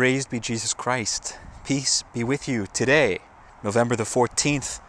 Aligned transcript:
Praised 0.00 0.30
be 0.30 0.40
Jesus 0.40 0.72
Christ. 0.72 1.36
Peace 1.62 2.04
be 2.14 2.24
with 2.24 2.48
you 2.48 2.66
today, 2.72 3.18
November 3.62 3.96
the 3.96 4.04
14th, 4.04 4.80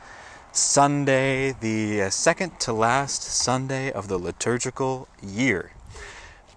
Sunday, 0.53 1.52
the 1.52 2.03
uh, 2.03 2.09
second 2.09 2.61
to 2.61 2.71
last 2.71 3.21
Sunday 3.21 3.91
of 3.91 4.07
the 4.07 4.17
liturgical 4.17 5.09
year. 5.21 5.73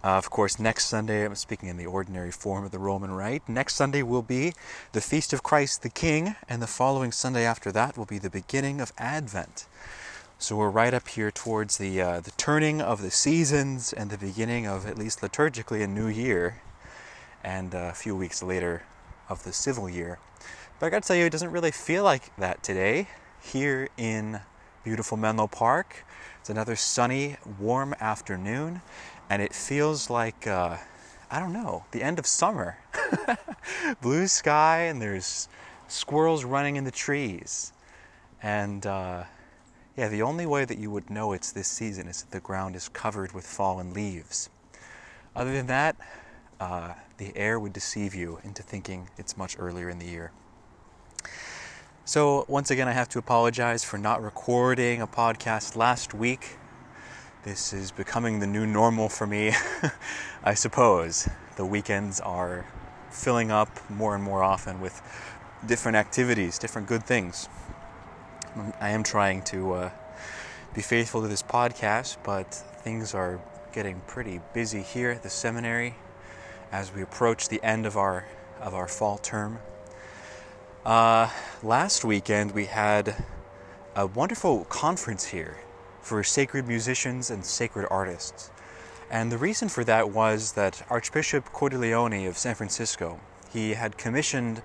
Uh, 0.05 0.11
of 0.11 0.31
course, 0.31 0.61
next 0.61 0.87
Sunday, 0.87 1.25
I'm 1.25 1.35
speaking 1.35 1.69
in 1.69 1.79
the 1.79 1.87
ordinary 1.87 2.31
form 2.31 2.65
of 2.65 2.71
the 2.71 2.79
Roman 2.79 3.11
Rite. 3.11 3.43
Next 3.49 3.75
Sunday 3.75 4.05
will 4.05 4.23
be 4.23 4.53
the 4.93 5.01
Feast 5.01 5.33
of 5.33 5.43
Christ 5.43 5.83
the 5.83 5.89
King, 5.89 6.37
and 6.49 6.63
the 6.63 6.69
following 6.69 7.11
Sunday 7.11 7.45
after 7.45 7.73
that 7.73 7.99
will 7.99 8.05
be 8.05 8.21
the 8.21 8.31
beginning 8.31 8.81
of 8.81 8.93
Advent. 8.99 9.67
So 10.39 10.55
we're 10.55 10.71
right 10.71 10.95
up 10.95 11.09
here 11.09 11.33
towards 11.33 11.79
the 11.79 12.01
uh, 12.01 12.21
the 12.21 12.31
turning 12.33 12.81
of 12.81 13.03
the 13.03 13.11
seasons 13.11 13.93
and 13.93 14.11
the 14.11 14.19
beginning 14.19 14.65
of 14.65 14.87
at 14.87 14.97
least 14.97 15.23
liturgically 15.23 15.83
a 15.83 15.89
new 15.89 16.07
year 16.07 16.61
and 17.45 17.75
a 17.75 17.93
few 17.93 18.17
weeks 18.17 18.43
later 18.43 18.83
of 19.29 19.45
the 19.45 19.53
civil 19.53 19.89
year. 19.89 20.19
But 20.81 20.87
I 20.87 20.91
gotta 20.91 21.07
tell 21.07 21.17
you, 21.17 21.27
it 21.27 21.31
doesn't 21.31 21.53
really 21.53 21.71
feel 21.71 22.03
like 22.03 22.35
that 22.37 22.63
today 22.63 23.09
here 23.43 23.89
in 23.97 24.41
beautiful 24.83 25.17
Menlo 25.17 25.47
Park. 25.47 26.05
It's 26.41 26.51
another 26.51 26.77
sunny, 26.77 27.37
warm 27.59 27.95
afternoon, 28.01 28.83
and 29.31 29.41
it 29.41 29.55
feels 29.55 30.11
like, 30.11 30.47
uh, 30.47 30.79
I 31.31 31.41
don't 31.41 31.53
know, 31.53 31.85
the 31.93 32.03
end 32.03 32.19
of 32.19 32.27
summer. 32.27 32.79
Blue 34.03 34.27
sky, 34.27 34.83
and 34.83 35.01
there's 35.01 35.49
squirrels 35.89 36.45
running 36.45 36.77
in 36.77 36.85
the 36.85 36.91
trees. 36.91 37.73
And 38.43 38.85
uh, 38.87 39.25
yeah, 39.97 40.09
the 40.09 40.23
only 40.23 40.45
way 40.45 40.65
that 40.65 40.79
you 40.79 40.91
would 40.91 41.09
know 41.09 41.33
it's 41.33 41.53
this 41.53 41.69
season 41.69 42.09
is 42.09 42.23
that 42.23 42.31
the 42.31 42.41
ground 42.41 42.77
is 42.77 42.89
covered 42.89 43.33
with 43.33 43.47
fallen 43.47 43.95
leaves. 43.95 44.51
Other 45.37 45.53
than 45.53 45.67
that, 45.69 45.97
uh, 46.61 46.95
the 47.19 47.37
air 47.37 47.59
would 47.59 47.73
deceive 47.73 48.15
you 48.15 48.39
into 48.45 48.63
thinking 48.63 49.09
it's 49.17 49.37
much 49.37 49.57
earlier 49.59 49.89
in 49.89 49.99
the 49.99 50.07
year. 50.07 50.33
So, 52.05 52.45
once 52.49 52.71
again, 52.71 52.87
I 52.87 52.93
have 52.93 53.09
to 53.11 53.19
apologize 53.19 53.83
for 53.83 53.97
not 53.97 54.23
recording 54.23 55.01
a 55.01 55.07
podcast 55.07 55.75
last 55.75 56.13
week. 56.13 56.59
This 57.45 57.73
is 57.73 57.91
becoming 57.91 58.41
the 58.41 58.47
new 58.47 58.67
normal 58.67 59.09
for 59.09 59.27
me, 59.27 59.53
I 60.45 60.55
suppose. 60.55 61.29
The 61.57 61.65
weekends 61.65 62.21
are 62.21 62.67
filling 63.11 63.51
up 63.51 63.69
more 63.89 64.15
and 64.15 64.23
more 64.23 64.43
often 64.43 64.81
with 64.81 65.01
different 65.67 65.97
activities, 65.97 66.59
different 66.59 66.89
good 66.89 67.05
things. 67.05 67.49
I 68.81 68.91
am 68.91 69.03
trying 69.03 69.43
to 69.45 69.73
uh, 69.73 69.91
be 70.75 70.83
faithful 70.83 71.23
to 71.23 71.29
this 71.29 71.43
podcast, 71.43 72.19
but 72.23 72.55
things 72.55 73.15
are 73.15 73.41
getting 73.73 74.01
pretty 74.07 74.41
busy 74.53 74.83
here 74.83 75.11
at 75.11 75.23
the 75.23 75.31
seminary 75.31 75.95
as 76.75 76.93
we 76.93 77.03
approach 77.03 77.49
the 77.49 77.63
end 77.63 77.87
of 77.87 77.97
our 77.97 78.27
of 78.61 78.75
our 78.75 78.89
fall 78.89 79.17
term. 79.19 79.61
Uh, 80.85 81.31
last 81.63 82.05
weekend 82.05 82.51
we 82.51 82.65
had 82.65 83.15
a 83.95 84.09
wonderful 84.09 84.65
conference 84.65 85.27
here 85.27 85.57
for 86.01 86.25
sacred 86.25 86.67
musicians 86.67 87.31
and 87.31 87.45
sacred 87.45 87.87
artists. 87.93 88.51
And 89.09 89.31
the 89.31 89.39
reason 89.39 89.69
for 89.69 89.85
that 89.85 90.11
was 90.11 90.55
that 90.55 90.85
Archbishop 90.91 91.45
Cordileone 91.53 92.29
of 92.29 92.37
San 92.37 92.57
Francisco, 92.57 93.21
he 93.53 93.75
had 93.75 93.97
commissioned 93.97 94.61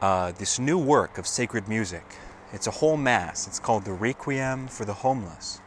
uh, 0.00 0.32
this 0.32 0.58
new 0.58 0.78
work 0.78 1.18
of 1.18 1.26
sacred 1.26 1.68
music. 1.68 2.06
It's 2.54 2.68
a 2.68 2.70
whole 2.80 2.96
mass. 2.96 3.46
It's 3.46 3.60
called 3.60 3.84
the 3.84 3.92
Requiem 3.92 4.66
for 4.66 4.86
the 4.86 4.94
Homeless. 4.94 5.60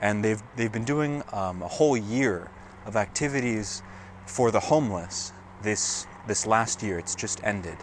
And 0.00 0.24
they've, 0.24 0.42
they've 0.56 0.72
been 0.72 0.84
doing 0.84 1.22
um, 1.32 1.62
a 1.62 1.68
whole 1.68 1.96
year 1.96 2.50
of 2.84 2.96
activities 2.96 3.84
for 4.26 4.50
the 4.50 4.60
homeless 4.60 5.32
this 5.62 6.06
this 6.26 6.46
last 6.46 6.82
year. 6.82 6.98
It's 6.98 7.14
just 7.14 7.42
ended, 7.44 7.76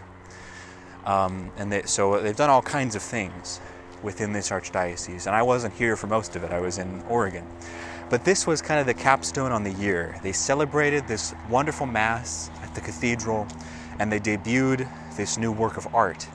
um, 1.04 1.50
and 1.56 1.72
they, 1.72 1.82
so 1.82 2.20
they've 2.20 2.36
done 2.36 2.50
all 2.50 2.62
kinds 2.62 2.94
of 2.96 3.02
things 3.02 3.60
within 4.02 4.32
this 4.32 4.50
archdiocese. 4.50 5.26
And 5.26 5.34
I 5.34 5.42
wasn't 5.42 5.74
here 5.74 5.96
for 5.96 6.08
most 6.08 6.34
of 6.36 6.42
it. 6.42 6.50
I 6.50 6.60
was 6.60 6.78
in 6.78 7.02
Oregon, 7.08 7.46
but 8.10 8.24
this 8.24 8.46
was 8.46 8.60
kind 8.60 8.80
of 8.80 8.86
the 8.86 8.94
capstone 8.94 9.52
on 9.52 9.62
the 9.62 9.72
year. 9.72 10.18
They 10.22 10.32
celebrated 10.32 11.06
this 11.06 11.34
wonderful 11.48 11.86
mass 11.86 12.50
at 12.62 12.74
the 12.74 12.80
cathedral, 12.80 13.46
and 13.98 14.10
they 14.10 14.20
debuted 14.20 14.88
this 15.16 15.38
new 15.38 15.52
work 15.52 15.76
of 15.76 15.94
art. 15.94 16.26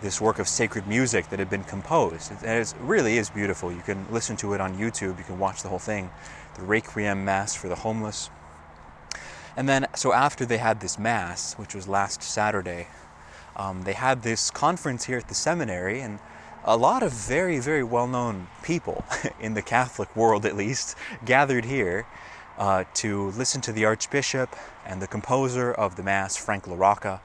This 0.00 0.20
work 0.20 0.40
of 0.40 0.48
sacred 0.48 0.88
music 0.88 1.28
that 1.30 1.38
had 1.38 1.48
been 1.48 1.62
composed. 1.62 2.32
And 2.32 2.58
it 2.58 2.74
really 2.80 3.18
is 3.18 3.30
beautiful. 3.30 3.70
You 3.70 3.82
can 3.82 4.04
listen 4.10 4.36
to 4.38 4.52
it 4.52 4.60
on 4.60 4.76
YouTube, 4.76 5.16
you 5.16 5.24
can 5.24 5.38
watch 5.38 5.62
the 5.62 5.68
whole 5.68 5.78
thing. 5.78 6.10
The 6.56 6.62
Requiem 6.62 7.24
Mass 7.24 7.54
for 7.54 7.68
the 7.68 7.76
Homeless. 7.76 8.28
And 9.56 9.68
then, 9.68 9.86
so 9.94 10.12
after 10.12 10.46
they 10.46 10.58
had 10.58 10.80
this 10.80 10.98
Mass, 10.98 11.54
which 11.54 11.74
was 11.74 11.86
last 11.86 12.22
Saturday, 12.22 12.88
um, 13.54 13.82
they 13.82 13.92
had 13.92 14.22
this 14.22 14.50
conference 14.50 15.04
here 15.04 15.18
at 15.18 15.28
the 15.28 15.34
seminary, 15.34 16.00
and 16.00 16.18
a 16.64 16.76
lot 16.76 17.02
of 17.02 17.12
very, 17.12 17.58
very 17.58 17.82
well 17.82 18.06
known 18.06 18.46
people 18.62 19.04
in 19.40 19.54
the 19.54 19.62
Catholic 19.62 20.14
world, 20.16 20.46
at 20.46 20.56
least, 20.56 20.96
gathered 21.24 21.64
here 21.64 22.06
uh, 22.56 22.84
to 22.94 23.30
listen 23.30 23.60
to 23.62 23.72
the 23.72 23.84
Archbishop 23.84 24.56
and 24.86 25.02
the 25.02 25.06
composer 25.06 25.72
of 25.72 25.96
the 25.96 26.02
Mass, 26.02 26.36
Frank 26.36 26.64
LaRocca. 26.64 27.20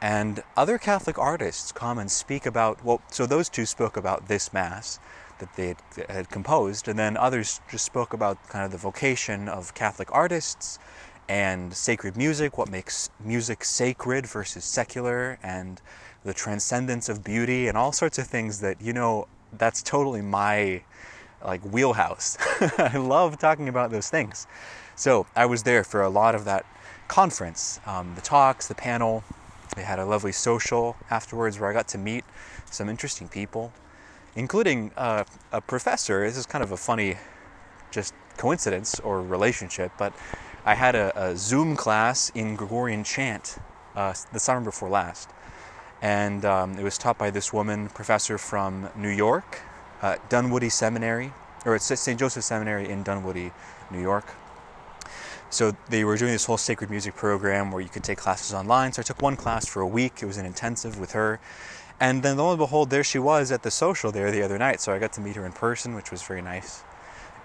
And 0.00 0.42
other 0.56 0.78
Catholic 0.78 1.16
artists 1.16 1.70
come 1.70 1.98
and 1.98 2.10
speak 2.10 2.44
about, 2.44 2.84
well, 2.84 3.00
so 3.10 3.24
those 3.24 3.48
two 3.48 3.66
spoke 3.66 3.96
about 3.96 4.26
this 4.26 4.52
Mass 4.52 4.98
that 5.38 5.54
they 5.54 5.68
had, 5.68 5.76
had 6.08 6.30
composed, 6.30 6.88
and 6.88 6.98
then 6.98 7.16
others 7.16 7.60
just 7.70 7.84
spoke 7.84 8.12
about 8.12 8.48
kind 8.48 8.64
of 8.64 8.72
the 8.72 8.78
vocation 8.78 9.48
of 9.48 9.74
Catholic 9.74 10.08
artists 10.12 10.78
and 11.28 11.72
sacred 11.72 12.16
music, 12.16 12.58
what 12.58 12.70
makes 12.70 13.10
music 13.20 13.64
sacred 13.64 14.26
versus 14.26 14.64
secular, 14.64 15.38
and 15.42 15.80
the 16.24 16.34
transcendence 16.34 17.08
of 17.08 17.24
beauty, 17.24 17.68
and 17.68 17.76
all 17.76 17.92
sorts 17.92 18.18
of 18.18 18.26
things 18.26 18.60
that, 18.60 18.80
you 18.80 18.92
know, 18.92 19.26
that's 19.58 19.82
totally 19.82 20.22
my 20.22 20.82
like 21.44 21.62
wheelhouse. 21.62 22.36
I 22.78 22.96
love 22.96 23.38
talking 23.38 23.68
about 23.68 23.90
those 23.90 24.08
things. 24.08 24.46
So 24.94 25.26
I 25.34 25.46
was 25.46 25.62
there 25.62 25.84
for 25.84 26.02
a 26.02 26.08
lot 26.08 26.34
of 26.34 26.44
that 26.44 26.64
conference, 27.08 27.80
um, 27.86 28.14
the 28.14 28.20
talks, 28.20 28.68
the 28.68 28.74
panel. 28.74 29.24
They 29.74 29.82
had 29.82 29.98
a 29.98 30.04
lovely 30.04 30.32
social 30.32 30.96
afterwards 31.10 31.58
where 31.58 31.70
I 31.70 31.72
got 31.72 31.88
to 31.88 31.98
meet 31.98 32.24
some 32.70 32.88
interesting 32.88 33.28
people, 33.28 33.72
including 34.36 34.92
uh, 34.96 35.24
a 35.50 35.60
professor. 35.60 36.26
This 36.26 36.36
is 36.36 36.46
kind 36.46 36.62
of 36.62 36.72
a 36.72 36.76
funny, 36.76 37.16
just 37.90 38.14
coincidence 38.36 39.00
or 39.00 39.22
relationship, 39.22 39.92
but 39.98 40.12
I 40.64 40.74
had 40.76 40.94
a, 40.94 41.30
a 41.30 41.36
Zoom 41.36 41.74
class 41.74 42.30
in 42.36 42.54
Gregorian 42.54 43.02
chant 43.02 43.58
uh, 43.96 44.14
the 44.32 44.38
summer 44.38 44.60
before 44.60 44.88
last, 44.88 45.28
and 46.00 46.44
um, 46.44 46.78
it 46.78 46.84
was 46.84 46.96
taught 46.96 47.18
by 47.18 47.30
this 47.30 47.52
woman 47.52 47.88
professor 47.88 48.38
from 48.38 48.88
New 48.94 49.08
York, 49.08 49.60
uh, 50.02 50.16
Dunwoodie 50.28 50.70
Seminary, 50.70 51.32
or 51.66 51.74
it's 51.74 51.86
St. 51.86 52.18
Joseph 52.18 52.44
Seminary 52.44 52.88
in 52.88 53.02
Dunwoodie, 53.02 53.50
New 53.90 54.00
York. 54.00 54.34
So 55.50 55.76
they 55.88 56.04
were 56.04 56.16
doing 56.16 56.30
this 56.30 56.44
whole 56.44 56.58
sacred 56.58 56.90
music 56.90 57.16
program 57.16 57.72
where 57.72 57.82
you 57.82 57.88
could 57.88 58.04
take 58.04 58.18
classes 58.18 58.54
online. 58.54 58.92
So 58.92 59.00
I 59.00 59.02
took 59.02 59.20
one 59.20 59.34
class 59.34 59.66
for 59.66 59.82
a 59.82 59.86
week. 59.86 60.22
It 60.22 60.26
was 60.26 60.36
an 60.36 60.46
intensive 60.46 60.98
with 60.98 61.10
her. 61.12 61.40
And 61.98 62.22
then 62.22 62.36
lo 62.36 62.50
and 62.50 62.58
behold, 62.58 62.90
there 62.90 63.04
she 63.04 63.18
was 63.18 63.50
at 63.50 63.64
the 63.64 63.70
social 63.70 64.12
there 64.12 64.30
the 64.30 64.42
other 64.42 64.58
night. 64.58 64.80
So 64.80 64.92
I 64.94 65.00
got 65.00 65.12
to 65.14 65.20
meet 65.20 65.34
her 65.36 65.44
in 65.44 65.52
person, 65.52 65.94
which 65.94 66.10
was 66.12 66.22
very 66.22 66.40
nice 66.40 66.84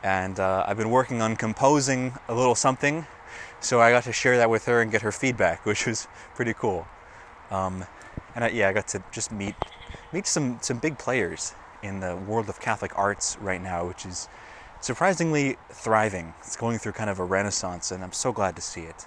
and 0.03 0.39
uh, 0.39 0.65
I've 0.67 0.77
been 0.77 0.89
working 0.89 1.21
on 1.21 1.35
composing 1.35 2.13
a 2.27 2.33
little 2.33 2.55
something, 2.55 3.05
so 3.59 3.81
I 3.81 3.91
got 3.91 4.03
to 4.03 4.13
share 4.13 4.37
that 4.37 4.49
with 4.49 4.65
her 4.65 4.81
and 4.81 4.91
get 4.91 5.01
her 5.01 5.11
feedback, 5.11 5.65
which 5.65 5.85
was 5.85 6.07
pretty 6.35 6.53
cool. 6.53 6.87
Um, 7.51 7.85
and 8.35 8.43
I, 8.43 8.49
yeah, 8.49 8.69
I 8.69 8.73
got 8.73 8.87
to 8.89 9.03
just 9.11 9.31
meet 9.31 9.55
meet 10.13 10.27
some 10.27 10.59
some 10.61 10.79
big 10.79 10.97
players 10.97 11.53
in 11.83 11.99
the 11.99 12.15
world 12.15 12.49
of 12.49 12.59
Catholic 12.59 12.97
arts 12.97 13.37
right 13.39 13.61
now, 13.61 13.87
which 13.87 14.05
is 14.05 14.27
surprisingly 14.81 15.57
thriving. 15.71 16.33
It's 16.39 16.55
going 16.55 16.77
through 16.77 16.93
kind 16.93 17.09
of 17.09 17.19
a 17.19 17.23
renaissance, 17.23 17.91
and 17.91 18.03
I'm 18.03 18.13
so 18.13 18.31
glad 18.31 18.55
to 18.55 18.61
see 18.61 18.81
it. 18.81 19.05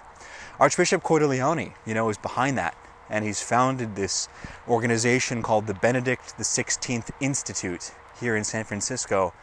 Archbishop 0.59 1.03
Cordileone, 1.03 1.73
you 1.85 1.93
know, 1.93 2.09
is 2.09 2.17
behind 2.17 2.57
that, 2.57 2.75
and 3.09 3.25
he's 3.25 3.41
founded 3.41 3.95
this 3.95 4.27
organization 4.67 5.41
called 5.41 5.67
the 5.67 5.73
Benedict 5.73 6.37
XVI 6.37 7.09
Institute 7.19 7.91
here 8.19 8.35
in 8.35 8.43
San 8.43 8.63
Francisco 8.63 9.33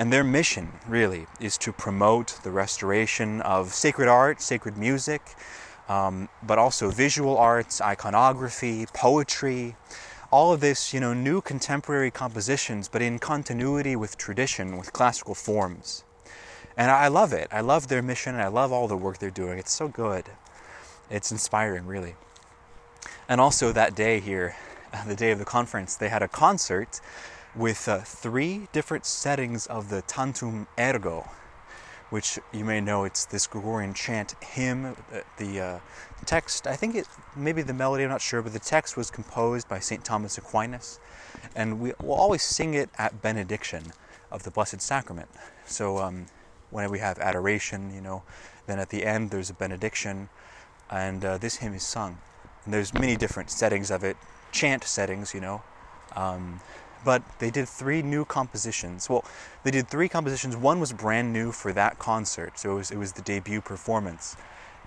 and 0.00 0.10
their 0.10 0.24
mission, 0.24 0.72
really, 0.88 1.26
is 1.40 1.58
to 1.58 1.72
promote 1.72 2.38
the 2.42 2.50
restoration 2.50 3.42
of 3.42 3.74
sacred 3.74 4.08
art, 4.08 4.40
sacred 4.40 4.78
music, 4.78 5.20
um, 5.90 6.30
but 6.42 6.58
also 6.58 6.90
visual 6.90 7.36
arts, 7.36 7.82
iconography, 7.82 8.86
poetry, 8.94 9.76
all 10.30 10.54
of 10.54 10.60
this, 10.60 10.94
you 10.94 11.00
know, 11.00 11.12
new 11.12 11.42
contemporary 11.42 12.10
compositions, 12.10 12.88
but 12.88 13.02
in 13.02 13.18
continuity 13.18 13.94
with 13.94 14.16
tradition, 14.16 14.78
with 14.78 14.90
classical 14.94 15.34
forms. 15.34 16.02
And 16.78 16.90
I 16.90 17.08
love 17.08 17.34
it. 17.34 17.48
I 17.52 17.60
love 17.60 17.88
their 17.88 18.00
mission. 18.00 18.32
And 18.34 18.42
I 18.42 18.48
love 18.48 18.72
all 18.72 18.88
the 18.88 18.96
work 18.96 19.18
they're 19.18 19.30
doing. 19.30 19.58
It's 19.58 19.72
so 19.72 19.86
good. 19.86 20.24
It's 21.10 21.30
inspiring, 21.30 21.84
really. 21.84 22.14
And 23.28 23.38
also 23.38 23.70
that 23.72 23.94
day 23.94 24.18
here, 24.18 24.56
the 25.06 25.14
day 25.14 25.30
of 25.30 25.38
the 25.38 25.44
conference, 25.44 25.94
they 25.96 26.08
had 26.08 26.22
a 26.22 26.28
concert 26.28 27.02
with 27.54 27.88
uh, 27.88 28.00
three 28.00 28.68
different 28.72 29.04
settings 29.04 29.66
of 29.66 29.88
the 29.88 30.02
Tantum 30.02 30.66
Ergo, 30.78 31.28
which 32.10 32.38
you 32.52 32.64
may 32.64 32.80
know 32.80 33.04
it's 33.04 33.24
this 33.24 33.46
Gregorian 33.46 33.94
chant 33.94 34.34
hymn. 34.42 34.96
The, 35.38 35.60
uh, 35.60 35.78
text, 36.26 36.66
I 36.66 36.76
think 36.76 36.94
it 36.94 37.06
maybe 37.36 37.62
the 37.62 37.72
melody, 37.72 38.04
I'm 38.04 38.10
not 38.10 38.20
sure, 38.20 38.42
but 38.42 38.52
the 38.52 38.58
text 38.58 38.96
was 38.96 39.10
composed 39.10 39.68
by 39.68 39.78
St. 39.78 40.04
Thomas 40.04 40.38
Aquinas, 40.38 41.00
and 41.56 41.80
we 41.80 41.92
will 42.02 42.14
always 42.14 42.42
sing 42.42 42.74
it 42.74 42.90
at 42.98 43.22
benediction 43.22 43.92
of 44.30 44.42
the 44.42 44.50
Blessed 44.50 44.80
Sacrament. 44.80 45.28
So 45.66 45.98
um, 45.98 46.26
we 46.70 46.98
have 46.98 47.18
adoration, 47.18 47.92
you 47.94 48.00
know, 48.00 48.22
then 48.66 48.78
at 48.78 48.90
the 48.90 49.04
end 49.04 49.30
there's 49.30 49.50
a 49.50 49.54
benediction, 49.54 50.28
and 50.90 51.24
uh, 51.24 51.38
this 51.38 51.56
hymn 51.56 51.74
is 51.74 51.82
sung. 51.82 52.18
And 52.64 52.74
there's 52.74 52.92
many 52.94 53.16
different 53.16 53.50
settings 53.50 53.90
of 53.90 54.04
it, 54.04 54.16
chant 54.52 54.84
settings, 54.84 55.34
you 55.34 55.40
know. 55.40 55.62
Um, 56.14 56.60
but 57.04 57.22
they 57.38 57.50
did 57.50 57.68
three 57.68 58.02
new 58.02 58.24
compositions. 58.24 59.08
Well, 59.08 59.24
they 59.64 59.70
did 59.70 59.88
three 59.88 60.08
compositions. 60.08 60.56
One 60.56 60.80
was 60.80 60.92
brand 60.92 61.32
new 61.32 61.52
for 61.52 61.72
that 61.72 61.98
concert, 61.98 62.58
so 62.58 62.72
it 62.72 62.74
was, 62.74 62.90
it 62.90 62.96
was 62.98 63.12
the 63.12 63.22
debut 63.22 63.60
performance. 63.60 64.36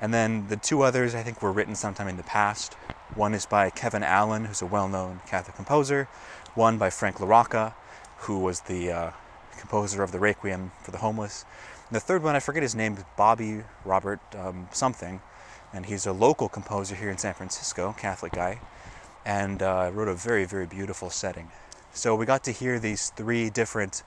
And 0.01 0.13
then 0.13 0.47
the 0.47 0.57
two 0.57 0.81
others, 0.81 1.15
I 1.15 1.23
think, 1.23 1.41
were 1.41 1.51
written 1.51 1.75
sometime 1.75 2.07
in 2.07 2.17
the 2.17 2.23
past. 2.23 2.73
One 3.15 3.33
is 3.33 3.45
by 3.45 3.69
Kevin 3.69 4.03
Allen, 4.03 4.45
who's 4.45 4.61
a 4.61 4.65
well 4.65 4.89
known 4.89 5.21
Catholic 5.27 5.55
composer, 5.55 6.07
one 6.55 6.77
by 6.77 6.89
Frank 6.89 7.17
LaRocca, 7.17 7.73
who 8.19 8.39
was 8.39 8.61
the 8.61 8.91
uh, 8.91 9.11
composer 9.57 10.03
of 10.03 10.11
the 10.11 10.19
Requiem 10.19 10.71
for 10.81 10.91
the 10.91 10.97
Homeless. 10.97 11.45
And 11.87 11.95
the 11.95 11.99
third 11.99 12.23
one, 12.23 12.35
I 12.35 12.39
forget 12.39 12.63
his 12.63 12.75
name, 12.75 12.97
Bobby 13.15 13.63
Robert 13.85 14.19
um, 14.35 14.67
something, 14.71 15.21
and 15.71 15.85
he's 15.85 16.05
a 16.05 16.11
local 16.11 16.49
composer 16.49 16.95
here 16.95 17.09
in 17.09 17.17
San 17.17 17.33
Francisco, 17.33 17.95
Catholic 17.97 18.33
guy, 18.33 18.59
and 19.25 19.61
uh, 19.61 19.91
wrote 19.93 20.07
a 20.07 20.15
very, 20.15 20.45
very 20.45 20.65
beautiful 20.65 21.09
setting. 21.09 21.49
So 21.95 22.15
we 22.15 22.25
got 22.25 22.43
to 22.45 22.51
hear 22.51 22.79
these 22.79 23.11
three 23.11 23.51
different 23.51 24.01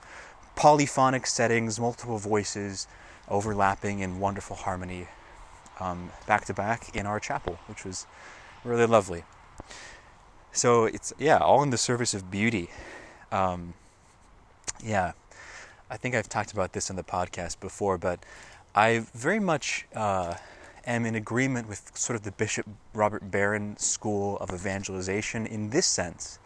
polyphonic 0.55 1.25
settings, 1.25 1.79
multiple 1.79 2.17
voices 2.17 2.85
overlapping 3.29 3.99
in 3.99 4.19
wonderful 4.19 4.57
harmony 4.57 5.07
um, 5.79 6.11
back 6.25 6.43
to 6.45 6.53
back 6.53 6.93
in 6.93 7.05
our 7.05 7.19
chapel, 7.19 7.57
which 7.67 7.85
was 7.85 8.05
really 8.65 8.85
lovely. 8.85 9.23
So 10.51 10.83
it's, 10.83 11.13
yeah, 11.17 11.37
all 11.37 11.63
in 11.63 11.69
the 11.69 11.77
service 11.77 12.13
of 12.13 12.29
beauty. 12.29 12.69
Um, 13.31 13.73
yeah, 14.83 15.13
I 15.89 15.95
think 15.95 16.13
I've 16.13 16.27
talked 16.27 16.51
about 16.51 16.73
this 16.73 16.89
in 16.89 16.97
the 16.97 17.03
podcast 17.03 17.61
before, 17.61 17.97
but 17.97 18.19
I 18.75 19.05
very 19.13 19.39
much 19.39 19.87
uh, 19.95 20.35
am 20.85 21.05
in 21.05 21.15
agreement 21.15 21.69
with 21.69 21.91
sort 21.95 22.17
of 22.17 22.23
the 22.23 22.31
Bishop 22.31 22.65
Robert 22.93 23.31
Barron 23.31 23.77
school 23.77 24.37
of 24.39 24.51
evangelization 24.51 25.47
in 25.47 25.69
this 25.69 25.85
sense 25.85 26.39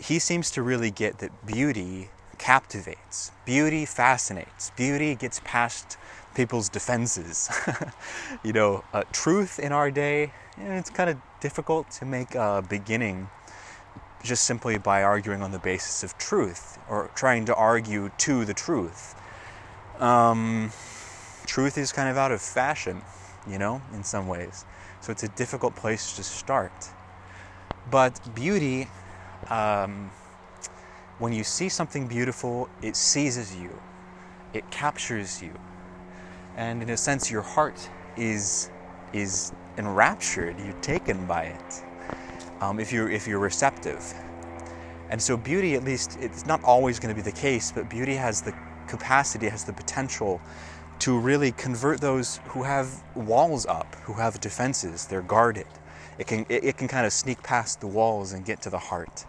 he 0.00 0.18
seems 0.18 0.50
to 0.52 0.62
really 0.62 0.90
get 0.90 1.18
that 1.18 1.46
beauty 1.46 2.10
captivates, 2.38 3.32
beauty 3.44 3.84
fascinates, 3.84 4.70
beauty 4.76 5.14
gets 5.14 5.40
past 5.44 5.98
people's 6.34 6.68
defenses. 6.68 7.50
you 8.44 8.52
know, 8.52 8.82
uh, 8.94 9.04
truth 9.12 9.58
in 9.58 9.72
our 9.72 9.90
day, 9.90 10.32
it's 10.56 10.90
kind 10.90 11.10
of 11.10 11.18
difficult 11.40 11.90
to 11.90 12.04
make 12.04 12.34
a 12.34 12.64
beginning 12.66 13.28
just 14.22 14.44
simply 14.44 14.78
by 14.78 15.02
arguing 15.02 15.42
on 15.42 15.50
the 15.50 15.58
basis 15.58 16.02
of 16.02 16.16
truth 16.18 16.78
or 16.88 17.10
trying 17.14 17.44
to 17.46 17.54
argue 17.54 18.10
to 18.18 18.44
the 18.44 18.54
truth. 18.54 19.14
Um, 19.98 20.72
truth 21.46 21.76
is 21.76 21.92
kind 21.92 22.08
of 22.08 22.16
out 22.16 22.32
of 22.32 22.40
fashion, 22.40 23.02
you 23.48 23.58
know, 23.58 23.82
in 23.92 24.02
some 24.04 24.28
ways. 24.28 24.64
So 25.00 25.12
it's 25.12 25.22
a 25.22 25.28
difficult 25.28 25.74
place 25.74 26.14
to 26.16 26.22
start. 26.22 26.72
But 27.90 28.34
beauty 28.34 28.88
um, 29.50 30.10
when 31.18 31.32
you 31.32 31.44
see 31.44 31.68
something 31.68 32.06
beautiful, 32.06 32.68
it 32.82 32.96
seizes 32.96 33.54
you, 33.54 33.70
it 34.54 34.68
captures 34.70 35.42
you, 35.42 35.52
and 36.56 36.82
in 36.82 36.90
a 36.90 36.96
sense, 36.96 37.30
your 37.30 37.42
heart 37.42 37.88
is 38.16 38.70
is 39.12 39.52
enraptured. 39.76 40.58
You're 40.58 40.80
taken 40.80 41.26
by 41.26 41.44
it 41.44 41.82
um, 42.60 42.80
if 42.80 42.92
you're 42.92 43.10
if 43.10 43.26
you're 43.26 43.38
receptive. 43.38 44.14
And 45.10 45.20
so, 45.20 45.36
beauty, 45.36 45.74
at 45.74 45.82
least, 45.82 46.18
it's 46.20 46.46
not 46.46 46.62
always 46.62 47.00
going 47.00 47.14
to 47.14 47.20
be 47.20 47.28
the 47.28 47.36
case, 47.36 47.72
but 47.72 47.90
beauty 47.90 48.14
has 48.14 48.42
the 48.42 48.54
capacity, 48.86 49.48
has 49.48 49.64
the 49.64 49.72
potential 49.72 50.40
to 51.00 51.18
really 51.18 51.52
convert 51.52 52.00
those 52.00 52.40
who 52.48 52.62
have 52.62 53.02
walls 53.14 53.66
up, 53.66 53.96
who 54.04 54.12
have 54.12 54.40
defenses, 54.40 55.06
they're 55.06 55.22
guarded. 55.22 55.66
It 56.18 56.26
can, 56.26 56.44
it, 56.48 56.64
it 56.64 56.76
can 56.76 56.88
kind 56.88 57.06
of 57.06 57.12
sneak 57.12 57.42
past 57.42 57.80
the 57.80 57.86
walls 57.86 58.32
and 58.32 58.44
get 58.44 58.60
to 58.62 58.70
the 58.70 58.78
heart. 58.78 59.24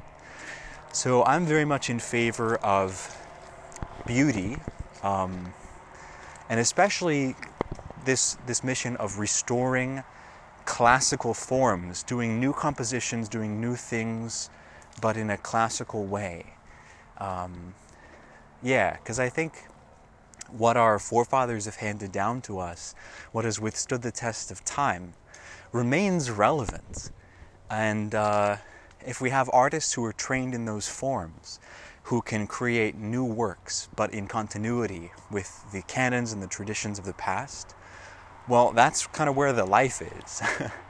So 0.94 1.24
I'm 1.24 1.46
very 1.46 1.64
much 1.64 1.90
in 1.90 2.00
favor 2.00 2.58
of 2.58 3.18
beauty, 4.06 4.58
um, 5.04 5.54
and 6.50 6.60
especially 6.60 7.36
this 8.04 8.36
this 8.46 8.62
mission 8.62 8.98
of 8.98 9.18
restoring 9.18 10.04
classical 10.66 11.34
forms, 11.34 12.04
doing 12.04 12.42
new 12.42 12.52
compositions, 12.52 13.30
doing 13.30 13.62
new 13.62 13.78
things, 13.78 14.50
but 15.02 15.16
in 15.16 15.30
a 15.30 15.38
classical 15.38 16.04
way. 16.04 16.56
Um, 17.20 17.74
yeah, 18.62 18.98
because 18.98 19.18
I 19.18 19.30
think 19.30 19.54
what 20.50 20.76
our 20.76 21.00
forefathers 21.00 21.64
have 21.66 21.78
handed 21.78 22.12
down 22.12 22.42
to 22.42 22.60
us, 22.60 22.96
what 23.32 23.46
has 23.46 23.62
withstood 23.62 24.02
the 24.02 24.12
test 24.12 24.52
of 24.52 24.66
time, 24.66 25.14
remains 25.72 26.30
relevant, 26.30 27.12
and. 27.70 28.14
Uh, 28.14 28.58
if 29.06 29.22
we 29.22 29.30
have 29.30 29.50
artists 29.54 29.94
who 29.94 30.06
are 30.06 30.14
trained 30.14 30.54
in 30.54 30.66
those 30.66 30.88
forms, 30.88 31.60
who 32.04 32.22
can 32.22 32.48
create 32.48 32.96
new 32.96 33.24
works 33.24 33.90
but 33.96 34.14
in 34.14 34.28
continuity 34.28 35.12
with 35.30 35.72
the 35.72 35.82
canons 35.84 36.34
and 36.34 36.42
the 36.42 36.48
traditions 36.48 37.00
of 37.00 37.06
the 37.06 37.14
past, 37.14 37.76
well, 38.48 38.72
that's 38.72 39.08
kind 39.08 39.30
of 39.30 39.36
where 39.36 39.54
the 39.54 39.66
life 39.66 40.02
is. 40.02 40.42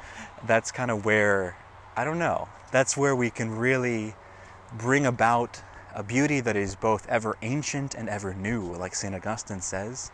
that's 0.45 0.71
kind 0.71 0.89
of 0.89 1.05
where, 1.05 1.57
I 1.95 2.03
don't 2.03 2.19
know, 2.19 2.49
that's 2.71 2.95
where 2.95 3.15
we 3.15 3.29
can 3.29 3.51
really 3.51 4.15
bring 4.77 5.05
about 5.05 5.61
a 5.93 6.03
beauty 6.03 6.39
that 6.39 6.55
is 6.55 6.75
both 6.75 7.07
ever 7.09 7.37
ancient 7.41 7.95
and 7.95 8.07
ever 8.07 8.33
new, 8.33 8.73
like 8.73 8.95
St. 8.95 9.13
Augustine 9.13 9.61
says, 9.61 10.11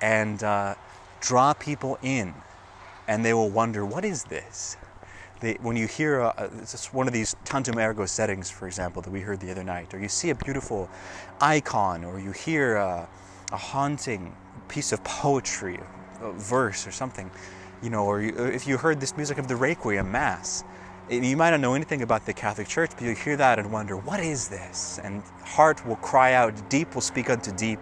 and 0.00 0.42
uh, 0.42 0.76
draw 1.20 1.52
people 1.54 1.98
in. 2.02 2.34
And 3.08 3.24
they 3.24 3.32
will 3.32 3.50
wonder, 3.50 3.84
what 3.84 4.04
is 4.04 4.24
this? 4.24 4.76
They, 5.40 5.54
when 5.62 5.76
you 5.76 5.86
hear 5.86 6.20
uh, 6.20 6.32
a, 6.36 6.78
one 6.92 7.06
of 7.06 7.12
these 7.12 7.36
tantum 7.44 7.78
ergo 7.78 8.06
settings, 8.06 8.50
for 8.50 8.66
example, 8.66 9.02
that 9.02 9.10
we 9.10 9.20
heard 9.20 9.40
the 9.40 9.50
other 9.50 9.64
night, 9.64 9.94
or 9.94 10.00
you 10.00 10.08
see 10.08 10.30
a 10.30 10.34
beautiful 10.34 10.88
icon, 11.40 12.04
or 12.04 12.18
you 12.18 12.32
hear 12.32 12.76
a, 12.76 13.08
a 13.52 13.56
haunting 13.56 14.34
piece 14.68 14.92
of 14.92 15.02
poetry, 15.04 15.78
a 16.20 16.32
verse 16.32 16.86
or 16.86 16.90
something, 16.90 17.30
you 17.82 17.90
know, 17.90 18.04
or 18.04 18.22
you, 18.22 18.34
uh, 18.38 18.42
if 18.42 18.66
you 18.66 18.76
heard 18.76 19.00
this 19.00 19.16
music 19.16 19.38
of 19.38 19.46
the 19.48 19.56
Requiem 19.56 20.10
Mass, 20.10 20.64
you 21.10 21.36
might 21.36 21.50
not 21.50 21.60
know 21.60 21.74
anything 21.74 22.02
about 22.02 22.26
the 22.26 22.34
Catholic 22.34 22.68
Church, 22.68 22.90
but 22.94 23.02
you 23.02 23.14
hear 23.14 23.36
that 23.36 23.58
and 23.58 23.72
wonder, 23.72 23.96
what 23.96 24.20
is 24.20 24.48
this? 24.48 25.00
And 25.02 25.22
heart 25.42 25.86
will 25.86 25.96
cry 25.96 26.34
out, 26.34 26.68
deep 26.68 26.94
will 26.94 27.00
speak 27.00 27.30
unto 27.30 27.50
deep. 27.52 27.80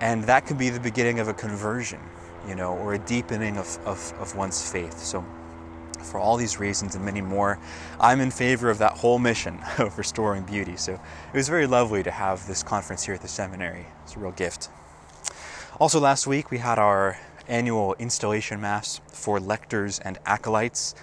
And 0.00 0.22
that 0.24 0.46
could 0.46 0.58
be 0.58 0.68
the 0.68 0.80
beginning 0.80 1.20
of 1.20 1.28
a 1.28 1.34
conversion, 1.34 2.00
you 2.46 2.54
know, 2.54 2.74
or 2.74 2.94
a 2.94 2.98
deepening 2.98 3.56
of, 3.56 3.78
of, 3.86 4.12
of 4.20 4.36
one's 4.36 4.70
faith. 4.70 4.98
So 4.98 5.24
for 6.02 6.18
all 6.18 6.36
these 6.36 6.58
reasons 6.58 6.94
and 6.94 7.04
many 7.04 7.20
more, 7.20 7.58
I'm 8.00 8.20
in 8.20 8.30
favor 8.30 8.70
of 8.70 8.78
that 8.78 8.92
whole 8.92 9.18
mission 9.18 9.60
of 9.78 9.98
restoring 9.98 10.44
beauty. 10.44 10.76
So 10.76 10.94
it 10.94 11.36
was 11.36 11.48
very 11.48 11.66
lovely 11.66 12.02
to 12.02 12.10
have 12.10 12.46
this 12.46 12.62
conference 12.62 13.04
here 13.04 13.14
at 13.14 13.22
the 13.22 13.28
seminary. 13.28 13.86
It's 14.04 14.16
a 14.16 14.18
real 14.18 14.32
gift. 14.32 14.68
Also, 15.80 16.00
last 16.00 16.26
week 16.26 16.50
we 16.50 16.58
had 16.58 16.78
our 16.78 17.18
annual 17.46 17.94
installation 17.98 18.60
mass 18.60 19.00
for 19.08 19.40
lectors 19.40 19.98
and 20.00 20.18
acolytes. 20.26 20.94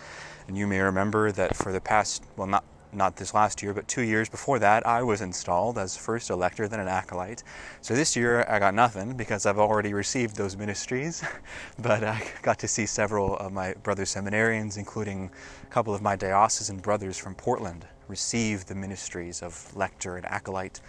And 0.48 0.58
you 0.58 0.68
may 0.68 0.80
remember 0.80 1.32
that 1.32 1.56
for 1.56 1.72
the 1.72 1.82
past, 1.82 2.24
well, 2.38 2.48
not 2.48 2.64
not 2.96 3.16
this 3.16 3.34
last 3.34 3.62
year, 3.62 3.74
but 3.74 3.88
two 3.88 4.02
years 4.02 4.30
before 4.30 4.60
that, 4.60 4.86
I 4.86 5.04
was 5.04 5.22
installed 5.22 5.78
as 5.78 5.98
first 5.98 6.30
a 6.30 6.36
lector, 6.36 6.68
then 6.68 6.80
an 6.80 6.88
acolyte. 6.88 7.44
So 7.82 7.94
this 7.94 8.16
year 8.16 8.46
I 8.50 8.60
got 8.60 8.74
nothing 8.74 9.16
because 9.16 9.46
I've 9.46 9.60
already 9.60 9.94
received 9.94 10.36
those 10.36 10.58
ministries, 10.58 11.24
but 11.80 12.04
I 12.04 12.24
got 12.42 12.60
to 12.60 12.68
see 12.68 12.86
several 12.86 13.38
of 13.38 13.52
my 13.52 13.74
brother 13.84 14.04
seminarians, 14.04 14.78
including 14.78 15.30
a 15.64 15.68
couple 15.68 15.94
of 15.94 16.02
my 16.02 16.16
diocesan 16.16 16.78
brothers 16.78 17.18
from 17.18 17.36
Portland, 17.36 17.86
receive 18.08 18.66
the 18.66 18.76
ministries 18.76 19.42
of 19.42 19.76
lector 19.76 20.18
and 20.18 20.26
acolyte, 20.26 20.82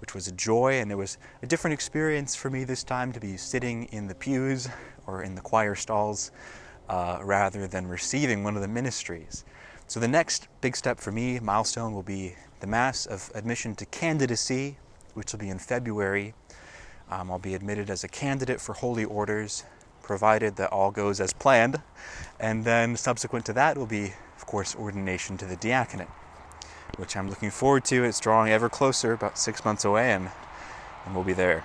which 0.00 0.14
was 0.14 0.28
a 0.28 0.32
joy, 0.32 0.74
and 0.80 0.92
it 0.92 0.96
was 0.96 1.18
a 1.42 1.46
different 1.46 1.74
experience 1.74 2.34
for 2.34 2.50
me 2.50 2.64
this 2.64 2.84
time 2.84 3.12
to 3.12 3.20
be 3.20 3.36
sitting 3.36 3.84
in 3.92 4.06
the 4.06 4.14
pews 4.14 4.68
or 5.06 5.22
in 5.22 5.34
the 5.34 5.40
choir 5.40 5.74
stalls 5.74 6.30
uh, 6.88 7.18
rather 7.22 7.66
than 7.66 7.86
receiving 7.86 8.44
one 8.44 8.56
of 8.56 8.62
the 8.62 8.68
ministries. 8.68 9.44
So 9.88 10.00
the 10.00 10.08
next 10.08 10.48
big 10.60 10.76
step 10.76 10.98
for 10.98 11.12
me, 11.12 11.38
milestone, 11.38 11.94
will 11.94 12.02
be 12.02 12.34
the 12.58 12.66
Mass 12.66 13.06
of 13.06 13.30
admission 13.36 13.76
to 13.76 13.86
candidacy, 13.86 14.78
which 15.14 15.32
will 15.32 15.38
be 15.38 15.48
in 15.48 15.60
February. 15.60 16.34
Um, 17.08 17.30
I'll 17.30 17.38
be 17.38 17.54
admitted 17.54 17.88
as 17.88 18.02
a 18.02 18.08
candidate 18.08 18.60
for 18.60 18.72
holy 18.72 19.04
orders, 19.04 19.62
provided 20.02 20.56
that 20.56 20.72
all 20.72 20.90
goes 20.90 21.20
as 21.20 21.32
planned. 21.32 21.80
And 22.40 22.64
then 22.64 22.96
subsequent 22.96 23.46
to 23.46 23.52
that 23.52 23.78
will 23.78 23.86
be, 23.86 24.12
of 24.36 24.44
course, 24.44 24.74
ordination 24.74 25.36
to 25.38 25.44
the 25.44 25.56
diaconate, 25.56 26.08
which 26.96 27.16
I'm 27.16 27.30
looking 27.30 27.52
forward 27.52 27.84
to. 27.86 28.02
It's 28.02 28.18
drawing 28.18 28.50
ever 28.50 28.68
closer, 28.68 29.12
about 29.12 29.38
six 29.38 29.64
months 29.64 29.84
away, 29.84 30.10
and, 30.10 30.30
and 31.04 31.14
we'll 31.14 31.22
be 31.22 31.32
there. 31.32 31.60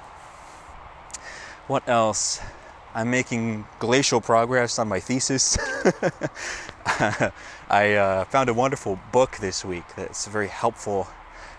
What 1.66 1.90
else? 1.90 2.40
I'm 2.94 3.10
making 3.10 3.66
glacial 3.80 4.22
progress 4.22 4.78
on 4.78 4.90
my 4.90 5.00
thesis. 5.00 5.58
I 7.72 7.94
uh, 7.94 8.26
found 8.26 8.50
a 8.50 8.54
wonderful 8.54 9.00
book 9.14 9.38
this 9.38 9.64
week 9.64 9.86
that's 9.96 10.28
very 10.28 10.50
helpful 10.50 11.08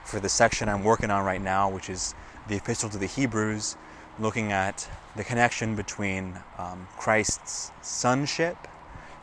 for 0.04 0.20
the 0.20 0.28
section 0.28 0.68
I'm 0.68 0.84
working 0.84 1.10
on 1.10 1.24
right 1.24 1.40
now, 1.40 1.70
which 1.70 1.88
is 1.88 2.14
the 2.48 2.56
Epistle 2.56 2.90
to 2.90 2.98
the 2.98 3.06
Hebrews, 3.06 3.78
looking 4.18 4.52
at 4.52 4.86
the 5.16 5.24
connection 5.24 5.74
between 5.74 6.38
um, 6.58 6.86
Christ's 6.98 7.72
sonship, 7.80 8.58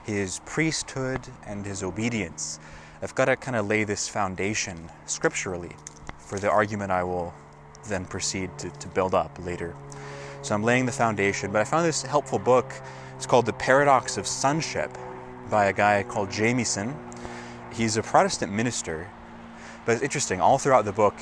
his 0.04 0.40
priesthood, 0.48 1.22
and 1.46 1.64
his 1.64 1.84
obedience. 1.84 2.60
I've 3.04 3.14
got 3.14 3.26
to 3.26 3.36
kind 3.36 3.56
of 3.56 3.68
lay 3.68 3.84
this 3.84 4.10
foundation 4.10 4.90
scripturally 5.06 5.76
for 6.18 6.40
the 6.40 6.50
argument 6.50 6.92
I 6.92 7.04
will 7.04 7.36
then 7.86 8.04
proceed 8.04 8.50
to, 8.58 8.72
to 8.72 8.88
build 8.88 9.14
up 9.14 9.38
later. 9.46 9.76
So 10.42 10.56
I'm 10.56 10.64
laying 10.64 10.88
the 10.88 10.92
foundation, 10.92 11.52
but 11.52 11.62
I 11.62 11.66
found 11.66 11.86
this 11.86 12.02
helpful 12.02 12.40
book. 12.40 12.74
It's 13.16 13.28
called 13.28 13.46
The 13.46 13.54
Paradox 13.54 14.18
of 14.18 14.26
Sonship 14.26 14.98
by 15.50 15.66
a 15.66 15.74
guy 15.74 16.04
called 16.04 16.32
Jamieson. 16.32 16.96
He's 17.72 17.98
a 17.98 18.04
Protestant 18.04 18.52
minister, 18.52 19.10
but 19.86 19.94
it's 19.94 20.02
interesting. 20.02 20.42
All 20.42 20.58
throughout 20.58 20.86
the 20.86 20.92
book, 20.92 21.16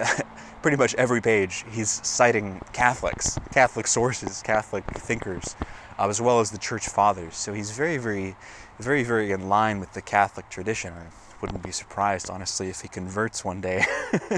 pretty 0.62 0.76
much 0.76 0.94
every 0.94 1.20
page, 1.20 1.64
he's 1.70 2.00
citing 2.06 2.60
Catholics, 2.72 3.38
Catholic 3.52 3.86
sources, 3.86 4.42
Catholic 4.42 4.84
thinkers, 4.94 5.56
uh, 5.98 6.08
as 6.08 6.20
well 6.20 6.40
as 6.40 6.50
the 6.50 6.58
church 6.58 6.88
fathers. 6.88 7.36
So 7.36 7.52
he's 7.52 7.70
very, 7.70 7.98
very, 7.98 8.36
very, 8.78 9.02
very 9.02 9.32
in 9.32 9.48
line 9.48 9.80
with 9.80 9.92
the 9.92 10.02
Catholic 10.02 10.48
tradition. 10.48 10.92
I 10.92 11.06
wouldn't 11.40 11.62
be 11.62 11.72
surprised, 11.72 12.30
honestly, 12.30 12.68
if 12.68 12.80
he 12.80 12.88
converts 12.88 13.44
one 13.44 13.60
day. 13.60 13.84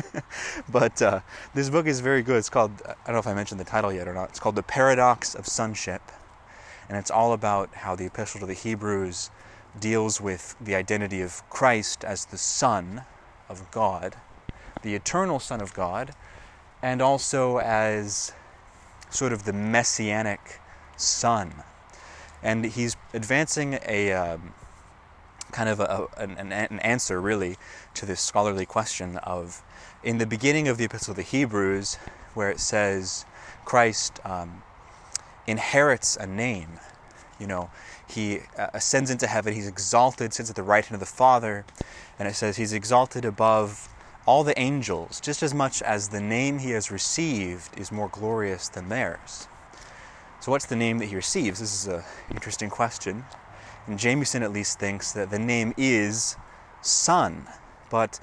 but 0.71 1.01
uh, 1.03 1.21
this 1.55 1.69
book 1.71 1.87
is 1.87 2.01
very 2.01 2.23
good. 2.23 2.37
It's 2.37 2.51
called, 2.51 2.73
I 2.87 2.95
don't 3.07 3.15
know 3.15 3.19
if 3.19 3.27
I 3.27 3.35
mentioned 3.35 3.61
the 3.61 3.65
title 3.65 3.93
yet 3.93 4.09
or 4.09 4.15
not, 4.15 4.31
it's 4.31 4.41
called 4.41 4.57
The 4.57 4.63
Paradox 4.63 5.35
of 5.35 5.47
Sonship 5.47 6.01
and 6.89 6.99
it's 6.99 7.11
all 7.11 7.33
about 7.33 7.75
how 7.75 7.95
the 7.97 8.07
Epistle 8.07 8.41
to 8.41 8.47
the 8.47 8.55
Hebrews 8.55 9.31
deals 9.79 10.21
with 10.21 10.57
the 10.61 10.75
identity 10.75 11.21
of 11.21 11.43
Christ 11.51 12.05
as 12.05 12.27
the 12.27 12.39
Son 12.39 13.03
of 13.49 13.71
God, 13.71 14.17
the 14.83 14.95
eternal 14.95 15.41
Son 15.41 15.61
of 15.61 15.75
God, 15.75 16.15
and 16.83 17.01
also 17.01 17.59
as 17.59 18.33
sort 19.11 19.33
of 19.33 19.45
the 19.45 19.53
messianic 19.53 20.61
Son. 20.97 21.53
And 22.43 22.65
he's 22.67 22.97
advancing 23.15 23.79
a 23.87 24.13
um, 24.13 24.53
kind 25.53 25.69
of 25.69 25.81
a, 25.81 26.09
an, 26.19 26.53
an 26.53 26.79
answer, 26.81 27.21
really, 27.21 27.57
to 27.95 28.05
this 28.05 28.21
scholarly 28.21 28.67
question 28.67 29.17
of 29.19 29.63
in 30.03 30.19
the 30.19 30.27
beginning 30.27 30.69
of 30.69 30.77
the 30.77 30.85
Epistle 30.85 31.15
to 31.15 31.19
the 31.19 31.23
Hebrews, 31.23 31.97
where 32.35 32.51
it 32.51 32.61
says 32.61 33.25
Christ 33.65 34.21
um, 34.25 34.63
inherits 35.47 36.17
a 36.17 36.27
name. 36.27 36.81
You 37.39 37.47
know, 37.47 37.71
he 38.09 38.41
uh, 38.59 38.69
ascends 38.75 39.11
into 39.11 39.27
heaven, 39.27 39.55
he's 39.55 39.69
exalted, 39.69 40.33
sits 40.33 40.51
at 40.51 40.57
the 40.57 40.63
right 40.63 40.85
hand 40.85 40.95
of 40.95 41.01
the 41.01 41.07
Father, 41.07 41.65
and 42.19 42.29
it 42.29 42.35
says 42.35 42.57
he's 42.57 42.73
exalted 42.73 43.25
above 43.25 43.89
all 44.27 44.45
the 44.45 44.59
angels, 44.59 45.21
just 45.21 45.43
as 45.43 45.53
much 45.53 45.83
as 45.83 46.09
the 46.09 46.21
name 46.21 46.59
he 46.59 46.71
has 46.71 46.91
received 46.91 47.79
is 47.79 47.93
more 47.93 48.09
glorious 48.09 48.69
than 48.69 48.89
theirs. 48.89 49.49
So, 50.41 50.51
what's 50.51 50.67
the 50.67 50.77
name 50.77 50.99
that 50.99 51.07
he 51.07 51.17
receives? 51.17 51.61
This 51.61 51.75
is 51.75 51.87
an 51.87 52.03
interesting 52.31 52.71
question. 52.71 53.25
And 53.87 53.99
Jamieson 53.99 54.43
at 54.43 54.53
least 54.53 54.79
thinks 54.79 55.13
that 55.13 55.31
the 55.31 55.39
name 55.39 55.75
is 55.77 56.37
Son. 56.81 57.47
But 57.91 58.19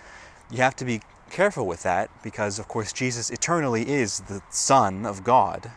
you 0.49 0.57
have 0.57 0.75
to 0.77 0.85
be 0.85 1.01
careful 1.29 1.65
with 1.67 1.83
that 1.83 2.09
because, 2.23 2.59
of 2.59 2.67
course, 2.67 2.91
Jesus 2.91 3.29
eternally 3.29 3.89
is 3.89 4.21
the 4.21 4.41
Son 4.49 5.05
of 5.05 5.23
God. 5.23 5.71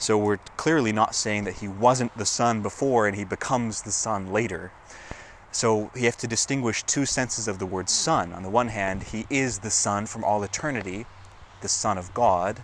So 0.00 0.16
we're 0.16 0.38
clearly 0.56 0.92
not 0.92 1.14
saying 1.14 1.44
that 1.44 1.56
he 1.56 1.68
wasn't 1.68 2.16
the 2.16 2.24
Son 2.24 2.62
before 2.62 3.06
and 3.06 3.14
he 3.14 3.24
becomes 3.24 3.82
the 3.82 3.92
Son 3.92 4.32
later. 4.32 4.72
So 5.52 5.90
you 5.94 6.04
have 6.04 6.16
to 6.18 6.26
distinguish 6.26 6.82
two 6.84 7.04
senses 7.04 7.46
of 7.46 7.58
the 7.58 7.66
word 7.66 7.90
Son. 7.90 8.32
On 8.32 8.42
the 8.42 8.48
one 8.48 8.68
hand, 8.68 9.02
he 9.02 9.26
is 9.28 9.58
the 9.58 9.70
Son 9.70 10.06
from 10.06 10.24
all 10.24 10.42
eternity, 10.42 11.04
the 11.60 11.68
Son 11.68 11.98
of 11.98 12.14
God. 12.14 12.62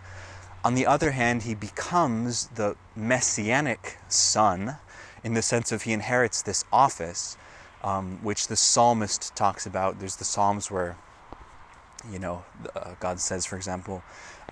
On 0.64 0.74
the 0.74 0.86
other 0.86 1.10
hand, 1.10 1.42
he 1.42 1.54
becomes 1.54 2.46
the 2.48 2.74
messianic 2.96 3.98
Son 4.08 4.78
in 5.22 5.34
the 5.34 5.42
sense 5.42 5.72
of 5.72 5.82
he 5.82 5.92
inherits 5.92 6.40
this 6.40 6.64
office, 6.72 7.36
um, 7.84 8.18
which 8.22 8.48
the 8.48 8.56
psalmist 8.56 9.36
talks 9.36 9.66
about. 9.66 9.98
There's 9.98 10.16
the 10.16 10.24
Psalms 10.24 10.70
where, 10.70 10.96
you 12.10 12.18
know, 12.18 12.44
uh, 12.74 12.94
God 12.98 13.20
says, 13.20 13.44
for 13.44 13.56
example, 13.56 14.02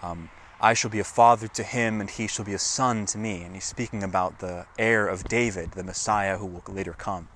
um, 0.03 0.29
I 0.65 0.73
shall 0.73 0.91
be 0.91 0.99
a 0.99 1.05
father 1.05 1.47
to 1.47 1.63
him, 1.63 2.01
and 2.01 2.09
he 2.09 2.27
shall 2.27 2.47
be 2.47 2.55
a 2.55 2.59
son 2.59 3.05
to 3.07 3.19
me. 3.19 3.43
And 3.43 3.53
he's 3.53 3.67
speaking 3.67 4.03
about 4.03 4.39
the 4.39 4.65
heir 4.79 5.07
of 5.07 5.25
David, 5.25 5.73
the 5.73 5.85
Messiah 5.85 6.39
who 6.39 6.47
will 6.47 6.63
later 6.67 6.95
come. 6.95 7.29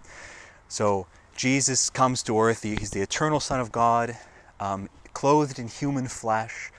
So 0.66 1.06
Jesus 1.36 1.90
comes 1.90 2.22
to 2.22 2.40
earth. 2.40 2.62
He's 2.62 2.88
the 2.88 3.02
eternal 3.02 3.38
Son 3.38 3.60
of 3.60 3.70
God, 3.70 4.16
um, 4.58 4.88
clothed 5.12 5.58
in 5.58 5.68
human 5.68 6.08
flesh, 6.08 6.72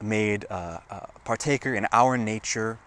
made 0.00 0.46
uh, 0.48 0.78
a 0.88 1.08
partaker 1.26 1.74
in 1.74 1.86
our 1.92 2.16
nature. 2.16 2.78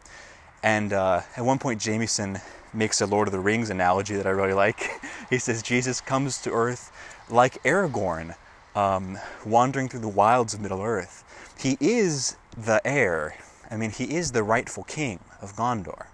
And 0.63 0.91
uh, 0.91 1.21
at 1.37 1.45
one 1.45 1.59
point, 1.59 1.79
Jamieson 1.79 2.39
makes 2.73 2.99
a 2.99 3.05
Lord 3.05 3.27
of 3.27 3.31
the 3.31 3.39
Rings 3.39 3.69
analogy 3.69 4.15
that 4.15 4.25
I 4.25 4.31
really 4.31 4.53
like. 4.53 4.89
he 5.29 5.37
says 5.37 5.61
Jesus 5.61 6.01
comes 6.01 6.39
to 6.39 6.49
earth 6.49 6.91
like 7.29 7.61
Aragorn, 7.61 8.33
um, 8.75 9.19
wandering 9.45 9.87
through 9.87 9.99
the 9.99 10.07
wilds 10.07 10.55
of 10.55 10.61
Middle 10.61 10.81
Earth. 10.81 11.23
He 11.59 11.77
is 11.79 12.37
the 12.57 12.81
heir. 12.85 13.35
I 13.69 13.77
mean, 13.77 13.91
he 13.91 14.15
is 14.15 14.31
the 14.31 14.43
rightful 14.43 14.83
king 14.83 15.19
of 15.41 15.55
Gondor. 15.55 16.07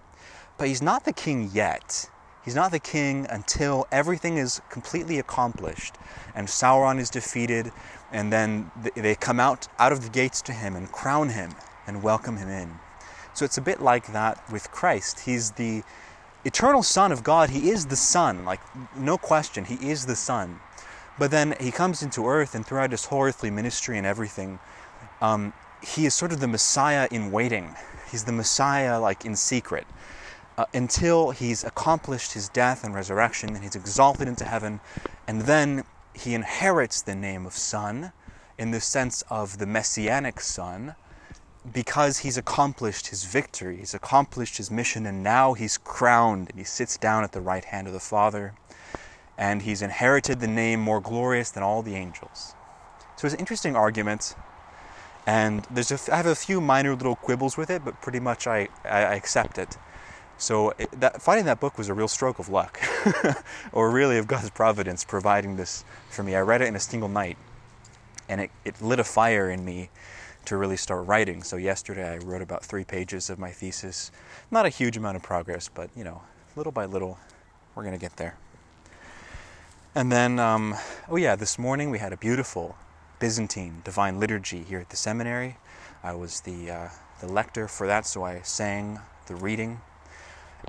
But 0.58 0.68
he's 0.68 0.82
not 0.82 1.04
the 1.04 1.12
king 1.12 1.50
yet. 1.52 2.08
He's 2.44 2.54
not 2.54 2.70
the 2.70 2.78
king 2.80 3.26
until 3.28 3.86
everything 3.92 4.38
is 4.38 4.60
completely 4.70 5.18
accomplished 5.18 5.94
and 6.34 6.48
Sauron 6.48 6.98
is 6.98 7.10
defeated, 7.10 7.70
and 8.12 8.32
then 8.32 8.70
they 8.94 9.14
come 9.14 9.38
out 9.38 9.68
out 9.78 9.92
of 9.92 10.02
the 10.02 10.08
gates 10.08 10.40
to 10.42 10.52
him 10.52 10.74
and 10.74 10.90
crown 10.90 11.28
him 11.30 11.50
and 11.86 12.02
welcome 12.02 12.36
him 12.36 12.48
in. 12.48 12.78
So 13.34 13.44
it's 13.44 13.58
a 13.58 13.62
bit 13.62 13.80
like 13.80 14.12
that 14.12 14.42
with 14.50 14.70
Christ. 14.70 15.20
He's 15.20 15.52
the 15.52 15.82
eternal 16.44 16.82
Son 16.82 17.12
of 17.12 17.22
God. 17.22 17.50
He 17.50 17.70
is 17.70 17.86
the 17.86 17.96
Son, 17.96 18.44
like 18.44 18.60
no 18.96 19.18
question. 19.18 19.64
He 19.64 19.90
is 19.90 20.06
the 20.06 20.16
Son. 20.16 20.60
But 21.18 21.30
then 21.30 21.54
he 21.60 21.70
comes 21.70 22.02
into 22.02 22.26
earth, 22.26 22.54
and 22.54 22.66
throughout 22.66 22.92
his 22.92 23.04
whole 23.04 23.22
earthly 23.22 23.50
ministry 23.50 23.98
and 23.98 24.06
everything, 24.06 24.58
um, 25.20 25.52
he 25.82 26.06
is 26.06 26.14
sort 26.14 26.32
of 26.32 26.40
the 26.40 26.48
Messiah 26.48 27.08
in 27.10 27.30
waiting. 27.30 27.74
He's 28.10 28.24
the 28.24 28.32
Messiah, 28.32 29.00
like 29.00 29.24
in 29.24 29.36
secret, 29.36 29.86
uh, 30.58 30.66
until 30.74 31.30
he's 31.30 31.64
accomplished 31.64 32.32
his 32.32 32.48
death 32.48 32.84
and 32.84 32.94
resurrection, 32.94 33.54
and 33.54 33.62
he's 33.62 33.76
exalted 33.76 34.28
into 34.28 34.44
heaven, 34.44 34.80
and 35.26 35.42
then 35.42 35.84
he 36.12 36.34
inherits 36.34 37.02
the 37.02 37.14
name 37.14 37.46
of 37.46 37.52
Son 37.52 38.12
in 38.58 38.72
the 38.72 38.80
sense 38.80 39.22
of 39.30 39.58
the 39.58 39.66
Messianic 39.66 40.40
Son 40.40 40.94
because 41.72 42.18
he's 42.18 42.36
accomplished 42.36 43.08
his 43.08 43.24
victory, 43.24 43.78
he's 43.78 43.94
accomplished 43.94 44.56
his 44.56 44.70
mission, 44.70 45.06
and 45.06 45.22
now 45.22 45.52
he's 45.52 45.78
crowned 45.78 46.48
and 46.50 46.58
he 46.58 46.64
sits 46.64 46.96
down 46.96 47.22
at 47.22 47.32
the 47.32 47.40
right 47.40 47.66
hand 47.66 47.86
of 47.86 47.92
the 47.92 48.00
Father, 48.00 48.54
and 49.36 49.62
he's 49.62 49.82
inherited 49.82 50.40
the 50.40 50.48
name 50.48 50.80
more 50.80 51.00
glorious 51.00 51.50
than 51.50 51.62
all 51.62 51.82
the 51.82 51.94
angels. 51.94 52.54
So 53.16 53.26
it's 53.26 53.34
an 53.34 53.40
interesting 53.40 53.76
argument 53.76 54.34
and 55.30 55.64
there's 55.70 56.08
I 56.08 56.16
have 56.16 56.26
a 56.26 56.34
few 56.34 56.60
minor 56.60 56.96
little 56.96 57.14
quibbles 57.14 57.56
with 57.56 57.70
it, 57.70 57.84
but 57.84 58.02
pretty 58.02 58.18
much 58.18 58.48
I, 58.48 58.66
I 58.84 59.14
accept 59.14 59.58
it. 59.58 59.76
So 60.38 60.70
it, 60.70 60.90
that, 61.00 61.22
finding 61.22 61.44
that 61.44 61.60
book 61.60 61.78
was 61.78 61.88
a 61.88 61.94
real 61.94 62.08
stroke 62.08 62.40
of 62.40 62.48
luck, 62.48 62.80
or 63.72 63.92
really 63.92 64.18
of 64.18 64.26
God's 64.26 64.50
providence 64.50 65.04
providing 65.04 65.54
this 65.54 65.84
for 66.10 66.24
me. 66.24 66.34
I 66.34 66.40
read 66.40 66.62
it 66.62 66.66
in 66.66 66.74
a 66.74 66.80
single 66.80 67.08
night, 67.08 67.38
and 68.28 68.40
it, 68.40 68.50
it 68.64 68.82
lit 68.82 68.98
a 68.98 69.04
fire 69.04 69.48
in 69.48 69.64
me 69.64 69.90
to 70.46 70.56
really 70.56 70.76
start 70.76 71.06
writing. 71.06 71.44
So 71.44 71.56
yesterday 71.56 72.14
I 72.14 72.16
wrote 72.16 72.42
about 72.42 72.64
three 72.64 72.84
pages 72.84 73.30
of 73.30 73.38
my 73.38 73.52
thesis. 73.52 74.10
Not 74.50 74.66
a 74.66 74.68
huge 74.68 74.96
amount 74.96 75.16
of 75.16 75.22
progress, 75.22 75.70
but 75.72 75.90
you 75.94 76.02
know, 76.02 76.22
little 76.56 76.72
by 76.72 76.86
little, 76.86 77.18
we're 77.76 77.84
gonna 77.84 77.98
get 77.98 78.16
there. 78.16 78.34
And 79.94 80.10
then, 80.10 80.40
um, 80.40 80.74
oh 81.08 81.16
yeah, 81.16 81.36
this 81.36 81.56
morning 81.56 81.88
we 81.90 81.98
had 81.98 82.12
a 82.12 82.16
beautiful 82.16 82.74
Byzantine 83.20 83.82
Divine 83.84 84.18
Liturgy 84.18 84.64
here 84.64 84.80
at 84.80 84.88
the 84.88 84.96
seminary. 84.96 85.58
I 86.02 86.14
was 86.14 86.40
the, 86.40 86.70
uh, 86.70 86.88
the 87.20 87.28
lector 87.28 87.68
for 87.68 87.86
that, 87.86 88.06
so 88.06 88.24
I 88.24 88.40
sang 88.40 88.98
the 89.26 89.34
reading, 89.36 89.82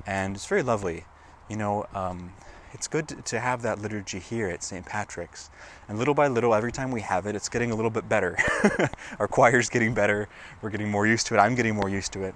and 0.06 0.36
it's 0.36 0.46
very 0.46 0.62
lovely. 0.62 1.06
You 1.48 1.56
know, 1.56 1.86
um, 1.94 2.34
it's 2.74 2.86
good 2.88 3.24
to 3.24 3.40
have 3.40 3.62
that 3.62 3.80
liturgy 3.80 4.18
here 4.18 4.48
at 4.48 4.62
St. 4.62 4.84
Patrick's. 4.84 5.50
And 5.88 5.98
little 5.98 6.14
by 6.14 6.28
little, 6.28 6.54
every 6.54 6.72
time 6.72 6.90
we 6.90 7.00
have 7.00 7.26
it, 7.26 7.34
it's 7.34 7.48
getting 7.48 7.70
a 7.70 7.74
little 7.74 7.90
bit 7.90 8.08
better. 8.08 8.36
Our 9.18 9.28
choir's 9.28 9.70
getting 9.70 9.94
better. 9.94 10.28
We're 10.60 10.70
getting 10.70 10.90
more 10.90 11.06
used 11.06 11.26
to 11.28 11.34
it. 11.34 11.38
I'm 11.38 11.54
getting 11.54 11.74
more 11.74 11.88
used 11.88 12.12
to 12.12 12.22
it. 12.22 12.34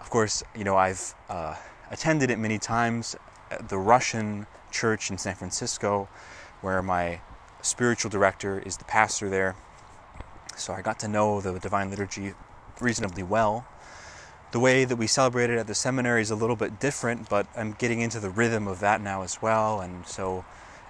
Of 0.00 0.10
course, 0.10 0.42
you 0.56 0.64
know, 0.64 0.76
I've 0.76 1.14
uh, 1.28 1.54
attended 1.92 2.30
it 2.30 2.38
many 2.38 2.58
times 2.58 3.16
at 3.52 3.68
the 3.68 3.78
Russian 3.78 4.46
church 4.72 5.10
in 5.10 5.18
San 5.18 5.36
Francisco, 5.36 6.08
where 6.60 6.82
my 6.82 7.20
spiritual 7.64 8.10
director 8.10 8.60
is 8.60 8.76
the 8.76 8.84
pastor 8.84 9.28
there. 9.28 9.56
So 10.56 10.72
I 10.72 10.82
got 10.82 11.00
to 11.00 11.08
know 11.08 11.40
the 11.40 11.58
Divine 11.58 11.90
Liturgy 11.90 12.34
reasonably 12.80 13.22
well. 13.24 13.66
the 14.54 14.60
way 14.60 14.84
that 14.84 14.94
we 14.94 15.08
celebrate 15.08 15.50
it 15.50 15.58
at 15.58 15.66
the 15.66 15.74
seminary 15.74 16.22
is 16.22 16.30
a 16.30 16.36
little 16.36 16.54
bit 16.54 16.78
different, 16.78 17.28
but 17.28 17.44
I'm 17.56 17.72
getting 17.72 18.00
into 18.00 18.20
the 18.20 18.30
rhythm 18.30 18.68
of 18.68 18.78
that 18.78 19.00
now 19.00 19.22
as 19.22 19.42
well. 19.42 19.80
And 19.80 20.06
so 20.06 20.44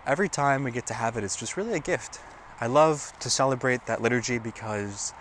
every 0.07 0.29
time 0.29 0.65
we 0.65 0.71
get 0.71 0.87
to 0.89 0.95
have 0.95 1.17
it, 1.17 1.25
it's 1.25 1.35
just 1.35 1.57
really 1.57 1.73
a 1.73 1.79
gift. 1.81 2.21
I 2.61 2.67
love 2.67 3.15
to 3.21 3.31
celebrate 3.31 3.87
that 3.87 4.03
liturgy 4.03 4.39
because 4.39 5.15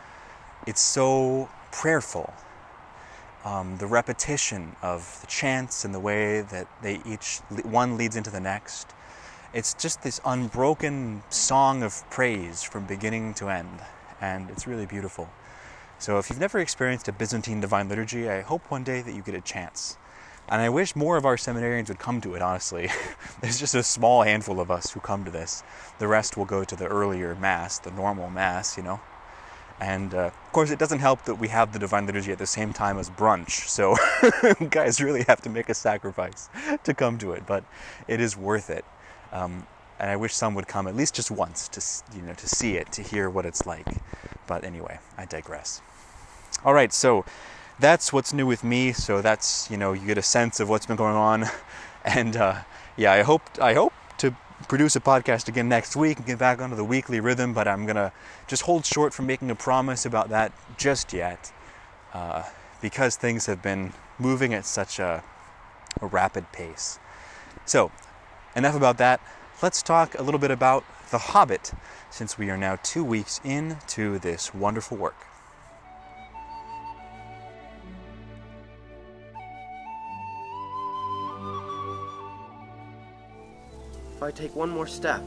it's 0.67 0.81
so 0.81 1.47
prayerful. 1.71 2.33
Um, 3.45 3.77
the 3.77 3.87
repetition 3.87 4.75
of 4.81 5.19
the 5.21 5.27
chants 5.27 5.85
and 5.85 5.95
the 5.95 6.01
way 6.01 6.41
that 6.41 6.67
they 6.81 6.99
each 7.05 7.39
one 7.63 7.95
leads 7.95 8.17
into 8.17 8.29
the 8.29 8.41
next. 8.41 8.89
It's 9.53 9.75
just 9.75 10.01
this 10.01 10.19
unbroken 10.25 11.21
song 11.29 11.83
of 11.83 12.09
praise 12.09 12.63
from 12.63 12.87
beginning 12.87 13.35
to 13.35 13.49
end, 13.49 13.81
and 14.19 14.49
it's 14.49 14.65
really 14.65 14.87
beautiful. 14.87 15.29
So, 15.99 16.17
if 16.17 16.31
you've 16.31 16.39
never 16.39 16.57
experienced 16.57 17.07
a 17.07 17.11
Byzantine 17.11 17.61
Divine 17.61 17.87
Liturgy, 17.87 18.27
I 18.27 18.41
hope 18.41 18.71
one 18.71 18.83
day 18.83 19.03
that 19.03 19.13
you 19.13 19.21
get 19.21 19.35
a 19.35 19.41
chance. 19.41 19.95
And 20.49 20.59
I 20.59 20.69
wish 20.69 20.95
more 20.95 21.17
of 21.17 21.25
our 21.27 21.35
seminarians 21.35 21.87
would 21.89 21.99
come 21.99 22.19
to 22.21 22.33
it, 22.33 22.41
honestly. 22.41 22.89
There's 23.41 23.59
just 23.59 23.75
a 23.75 23.83
small 23.83 24.23
handful 24.23 24.59
of 24.59 24.71
us 24.71 24.91
who 24.91 24.99
come 24.99 25.23
to 25.23 25.29
this. 25.29 25.61
The 25.99 26.07
rest 26.07 26.35
will 26.35 26.45
go 26.45 26.63
to 26.63 26.75
the 26.75 26.87
earlier 26.87 27.35
Mass, 27.35 27.77
the 27.77 27.91
normal 27.91 28.31
Mass, 28.31 28.75
you 28.75 28.81
know. 28.81 29.01
And 29.79 30.15
uh, 30.15 30.31
of 30.45 30.51
course, 30.51 30.71
it 30.71 30.79
doesn't 30.79 30.99
help 30.99 31.25
that 31.25 31.35
we 31.35 31.49
have 31.49 31.73
the 31.73 31.79
Divine 31.79 32.07
Liturgy 32.07 32.31
at 32.31 32.39
the 32.39 32.47
same 32.47 32.73
time 32.73 32.97
as 32.97 33.11
brunch. 33.11 33.67
So, 33.67 33.95
guys 34.69 34.99
really 34.99 35.25
have 35.27 35.41
to 35.41 35.49
make 35.51 35.69
a 35.69 35.75
sacrifice 35.75 36.49
to 36.83 36.95
come 36.95 37.19
to 37.19 37.33
it, 37.33 37.45
but 37.45 37.63
it 38.07 38.19
is 38.19 38.35
worth 38.35 38.71
it. 38.71 38.83
Um, 39.33 39.67
and 39.99 40.09
I 40.09 40.15
wish 40.15 40.33
some 40.33 40.55
would 40.55 40.67
come 40.67 40.87
at 40.87 40.95
least 40.95 41.15
just 41.15 41.31
once 41.31 41.67
to 41.69 41.81
you 42.15 42.21
know 42.21 42.33
to 42.33 42.47
see 42.47 42.75
it, 42.77 42.91
to 42.93 43.01
hear 43.01 43.29
what 43.29 43.45
it's 43.45 43.65
like. 43.65 43.87
But 44.47 44.63
anyway, 44.63 44.99
I 45.17 45.25
digress. 45.25 45.81
All 46.63 46.73
right, 46.73 46.93
so 46.93 47.25
that's 47.79 48.13
what's 48.13 48.33
new 48.33 48.45
with 48.45 48.63
me. 48.63 48.93
So 48.93 49.21
that's 49.21 49.69
you 49.69 49.77
know 49.77 49.93
you 49.93 50.05
get 50.07 50.17
a 50.17 50.23
sense 50.23 50.59
of 50.59 50.69
what's 50.69 50.85
been 50.85 50.95
going 50.95 51.15
on, 51.15 51.45
and 52.05 52.37
uh, 52.37 52.61
yeah, 52.95 53.11
I 53.11 53.23
hope 53.23 53.41
I 53.59 53.73
hope 53.73 53.93
to 54.19 54.35
produce 54.67 54.95
a 54.95 54.99
podcast 54.99 55.47
again 55.47 55.67
next 55.67 55.95
week 55.95 56.17
and 56.17 56.25
get 56.25 56.39
back 56.39 56.61
onto 56.61 56.75
the 56.75 56.83
weekly 56.83 57.19
rhythm, 57.19 57.53
but 57.53 57.67
I'm 57.67 57.85
going 57.85 57.95
to 57.95 58.11
just 58.47 58.63
hold 58.63 58.85
short 58.85 59.13
from 59.13 59.25
making 59.25 59.51
a 59.51 59.55
promise 59.55 60.05
about 60.05 60.29
that 60.29 60.53
just 60.77 61.11
yet 61.11 61.51
uh, 62.13 62.43
because 62.81 63.15
things 63.15 63.45
have 63.47 63.61
been 63.61 63.93
moving 64.19 64.53
at 64.53 64.65
such 64.65 64.99
a, 64.99 65.23
a 66.01 66.07
rapid 66.07 66.51
pace. 66.51 66.99
So, 67.65 67.91
enough 68.55 68.75
about 68.75 68.97
that. 68.97 69.21
Let's 69.61 69.81
talk 69.81 70.17
a 70.19 70.21
little 70.23 70.39
bit 70.39 70.51
about 70.51 70.83
The 71.11 71.17
Hobbit 71.17 71.71
since 72.09 72.37
we 72.37 72.49
are 72.49 72.57
now 72.57 72.77
two 72.83 73.03
weeks 73.03 73.39
into 73.43 74.19
this 74.19 74.53
wonderful 74.53 74.97
work. 74.97 75.15
If 84.15 84.21
I 84.21 84.31
take 84.31 84.55
one 84.55 84.69
more 84.69 84.87
step, 84.87 85.21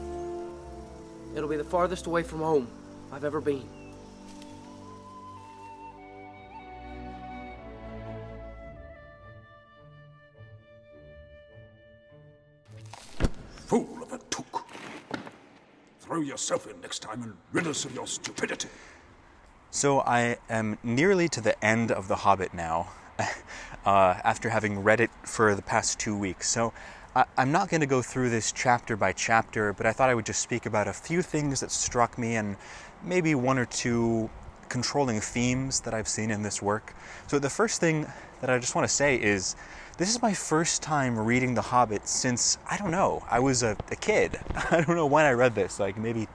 it'll 1.35 1.49
be 1.49 1.57
the 1.57 1.63
farthest 1.63 2.07
away 2.07 2.23
from 2.23 2.39
home 2.39 2.67
I've 3.11 3.23
ever 3.23 3.41
been. 3.41 3.76
Throw 16.17 16.25
yourself 16.25 16.65
in 16.65 16.81
next 16.81 17.03
time 17.03 17.21
and 17.21 17.37
rid 17.51 17.67
us 17.67 17.85
of 17.85 17.93
your 17.93 18.07
stupidity. 18.07 18.69
So 19.69 19.99
I 19.99 20.37
am 20.49 20.79
nearly 20.81 21.29
to 21.29 21.39
the 21.39 21.63
end 21.63 21.91
of 21.91 22.07
The 22.07 22.15
Hobbit 22.15 22.55
now, 22.55 22.87
uh, 23.19 24.15
after 24.23 24.49
having 24.49 24.81
read 24.81 24.99
it 24.99 25.11
for 25.21 25.53
the 25.53 25.61
past 25.61 25.99
two 25.99 26.17
weeks. 26.17 26.49
So 26.49 26.73
I, 27.15 27.25
am 27.37 27.51
not 27.51 27.69
going 27.69 27.81
to 27.81 27.85
go 27.85 28.01
through 28.01 28.31
this 28.31 28.51
chapter 28.51 28.97
by 28.97 29.13
chapter, 29.13 29.73
but 29.73 29.85
I 29.85 29.93
thought 29.93 30.09
I 30.09 30.15
would 30.15 30.25
just 30.25 30.41
speak 30.41 30.65
about 30.65 30.87
a 30.87 30.93
few 30.93 31.21
things 31.21 31.59
that 31.59 31.69
struck 31.69 32.17
me 32.17 32.35
and 32.35 32.57
maybe 33.03 33.35
one 33.35 33.59
or 33.59 33.65
two 33.65 34.31
controlling 34.69 35.21
themes 35.21 35.81
that 35.81 35.93
I've 35.93 36.07
seen 36.07 36.31
in 36.31 36.41
this 36.41 36.63
work. 36.63 36.95
So, 37.27 37.37
the 37.37 37.51
first 37.51 37.79
thing 37.79 38.07
that 38.41 38.49
I 38.49 38.59
just 38.59 38.75
want 38.75 38.87
to 38.87 38.93
say 38.93 39.15
is 39.15 39.55
this 39.97 40.09
is 40.09 40.21
my 40.21 40.33
first 40.33 40.83
time 40.83 41.17
reading 41.17 41.55
The 41.55 41.61
Hobbit 41.61 42.07
since, 42.07 42.57
I 42.69 42.77
don't 42.77 42.91
know, 42.91 43.23
I 43.29 43.39
was 43.39 43.63
a, 43.63 43.75
a 43.89 43.95
kid. 43.95 44.39
I 44.71 44.81
don't 44.81 44.95
know 44.95 45.07
when 45.07 45.25
I 45.25 45.31
read 45.31 45.55
this, 45.55 45.79
like 45.79 45.97
maybe 45.97 46.27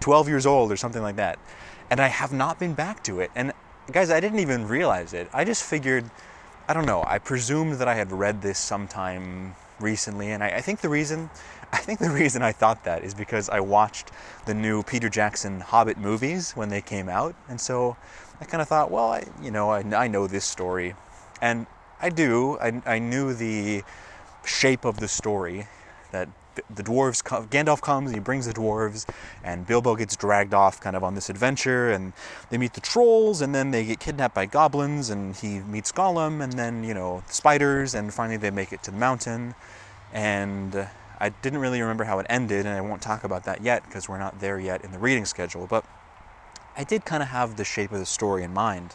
12 0.00 0.28
years 0.28 0.44
old 0.44 0.70
or 0.70 0.76
something 0.76 1.02
like 1.02 1.16
that. 1.16 1.38
And 1.90 2.00
I 2.00 2.08
have 2.08 2.32
not 2.32 2.58
been 2.58 2.74
back 2.74 3.02
to 3.04 3.20
it. 3.20 3.30
And 3.34 3.52
guys, 3.90 4.10
I 4.10 4.20
didn't 4.20 4.40
even 4.40 4.68
realize 4.68 5.14
it. 5.14 5.30
I 5.32 5.44
just 5.44 5.64
figured, 5.64 6.04
I 6.68 6.74
don't 6.74 6.84
know, 6.84 7.02
I 7.06 7.18
presumed 7.18 7.74
that 7.74 7.88
I 7.88 7.94
had 7.94 8.12
read 8.12 8.42
this 8.42 8.58
sometime 8.58 9.54
recently, 9.80 10.30
and 10.32 10.42
I, 10.42 10.48
I, 10.48 10.60
think 10.60 10.80
the 10.80 10.88
reason 10.88 11.30
I 11.72 11.78
think 11.78 11.98
the 11.98 12.10
reason 12.10 12.42
I 12.42 12.52
thought 12.52 12.84
that 12.84 13.04
is 13.04 13.14
because 13.14 13.48
I 13.48 13.60
watched 13.60 14.10
the 14.46 14.54
new 14.54 14.82
Peter 14.82 15.08
Jackson 15.08 15.60
Hobbit 15.60 15.98
movies 15.98 16.52
when 16.52 16.68
they 16.68 16.80
came 16.80 17.08
out, 17.08 17.34
and 17.48 17.60
so 17.60 17.96
I 18.40 18.44
kind 18.44 18.62
of 18.62 18.68
thought, 18.68 18.90
well, 18.90 19.12
I, 19.12 19.24
you 19.42 19.50
know, 19.50 19.70
I, 19.70 19.80
I 19.80 20.08
know 20.08 20.26
this 20.26 20.44
story, 20.44 20.94
and 21.40 21.66
I 22.00 22.10
do. 22.10 22.58
I, 22.58 22.80
I 22.86 22.98
knew 22.98 23.34
the 23.34 23.82
shape 24.44 24.84
of 24.84 24.98
the 24.98 25.08
story 25.08 25.66
that 26.12 26.28
the 26.74 26.82
dwarves 26.82 27.22
Gandalf 27.50 27.80
comes, 27.80 28.12
he 28.12 28.18
brings 28.18 28.46
the 28.46 28.52
dwarves, 28.52 29.08
and 29.44 29.66
Bilbo 29.66 29.94
gets 29.96 30.16
dragged 30.16 30.54
off 30.54 30.80
kind 30.80 30.96
of 30.96 31.04
on 31.04 31.14
this 31.14 31.30
adventure, 31.30 31.90
and 31.90 32.12
they 32.50 32.58
meet 32.58 32.74
the 32.74 32.80
trolls, 32.80 33.40
and 33.40 33.54
then 33.54 33.70
they 33.70 33.84
get 33.84 34.00
kidnapped 34.00 34.34
by 34.34 34.46
goblins, 34.46 35.10
and 35.10 35.36
he 35.36 35.60
meets 35.60 35.92
Gollum, 35.92 36.42
and 36.42 36.52
then 36.54 36.84
you 36.84 36.94
know 36.94 37.22
spiders, 37.28 37.94
and 37.94 38.12
finally 38.12 38.36
they 38.36 38.50
make 38.50 38.72
it 38.72 38.82
to 38.84 38.90
the 38.90 38.96
mountain, 38.96 39.54
and 40.12 40.88
I 41.20 41.30
didn't 41.30 41.60
really 41.60 41.80
remember 41.80 42.04
how 42.04 42.18
it 42.18 42.26
ended, 42.28 42.66
and 42.66 42.76
I 42.76 42.80
won't 42.80 43.02
talk 43.02 43.24
about 43.24 43.44
that 43.44 43.62
yet 43.62 43.84
because 43.84 44.08
we're 44.08 44.18
not 44.18 44.40
there 44.40 44.58
yet 44.58 44.84
in 44.84 44.92
the 44.92 44.98
reading 44.98 45.24
schedule, 45.24 45.66
but 45.66 45.84
I 46.76 46.84
did 46.84 47.04
kind 47.04 47.22
of 47.22 47.30
have 47.30 47.56
the 47.56 47.64
shape 47.64 47.92
of 47.92 47.98
the 47.98 48.06
story 48.06 48.44
in 48.44 48.54
mind. 48.54 48.94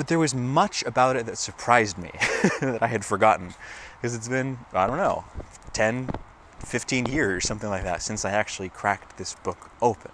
But 0.00 0.08
there 0.08 0.18
was 0.18 0.34
much 0.34 0.82
about 0.84 1.16
it 1.16 1.26
that 1.26 1.36
surprised 1.36 1.98
me 1.98 2.10
that 2.62 2.78
I 2.80 2.86
had 2.86 3.04
forgotten 3.04 3.52
because 3.96 4.14
it's 4.14 4.28
been, 4.28 4.56
I 4.72 4.86
don't 4.86 4.96
know, 4.96 5.26
10, 5.74 6.08
15 6.64 7.04
years, 7.04 7.46
something 7.46 7.68
like 7.68 7.82
that, 7.82 8.00
since 8.00 8.24
I 8.24 8.30
actually 8.30 8.70
cracked 8.70 9.18
this 9.18 9.34
book 9.34 9.70
open. 9.82 10.10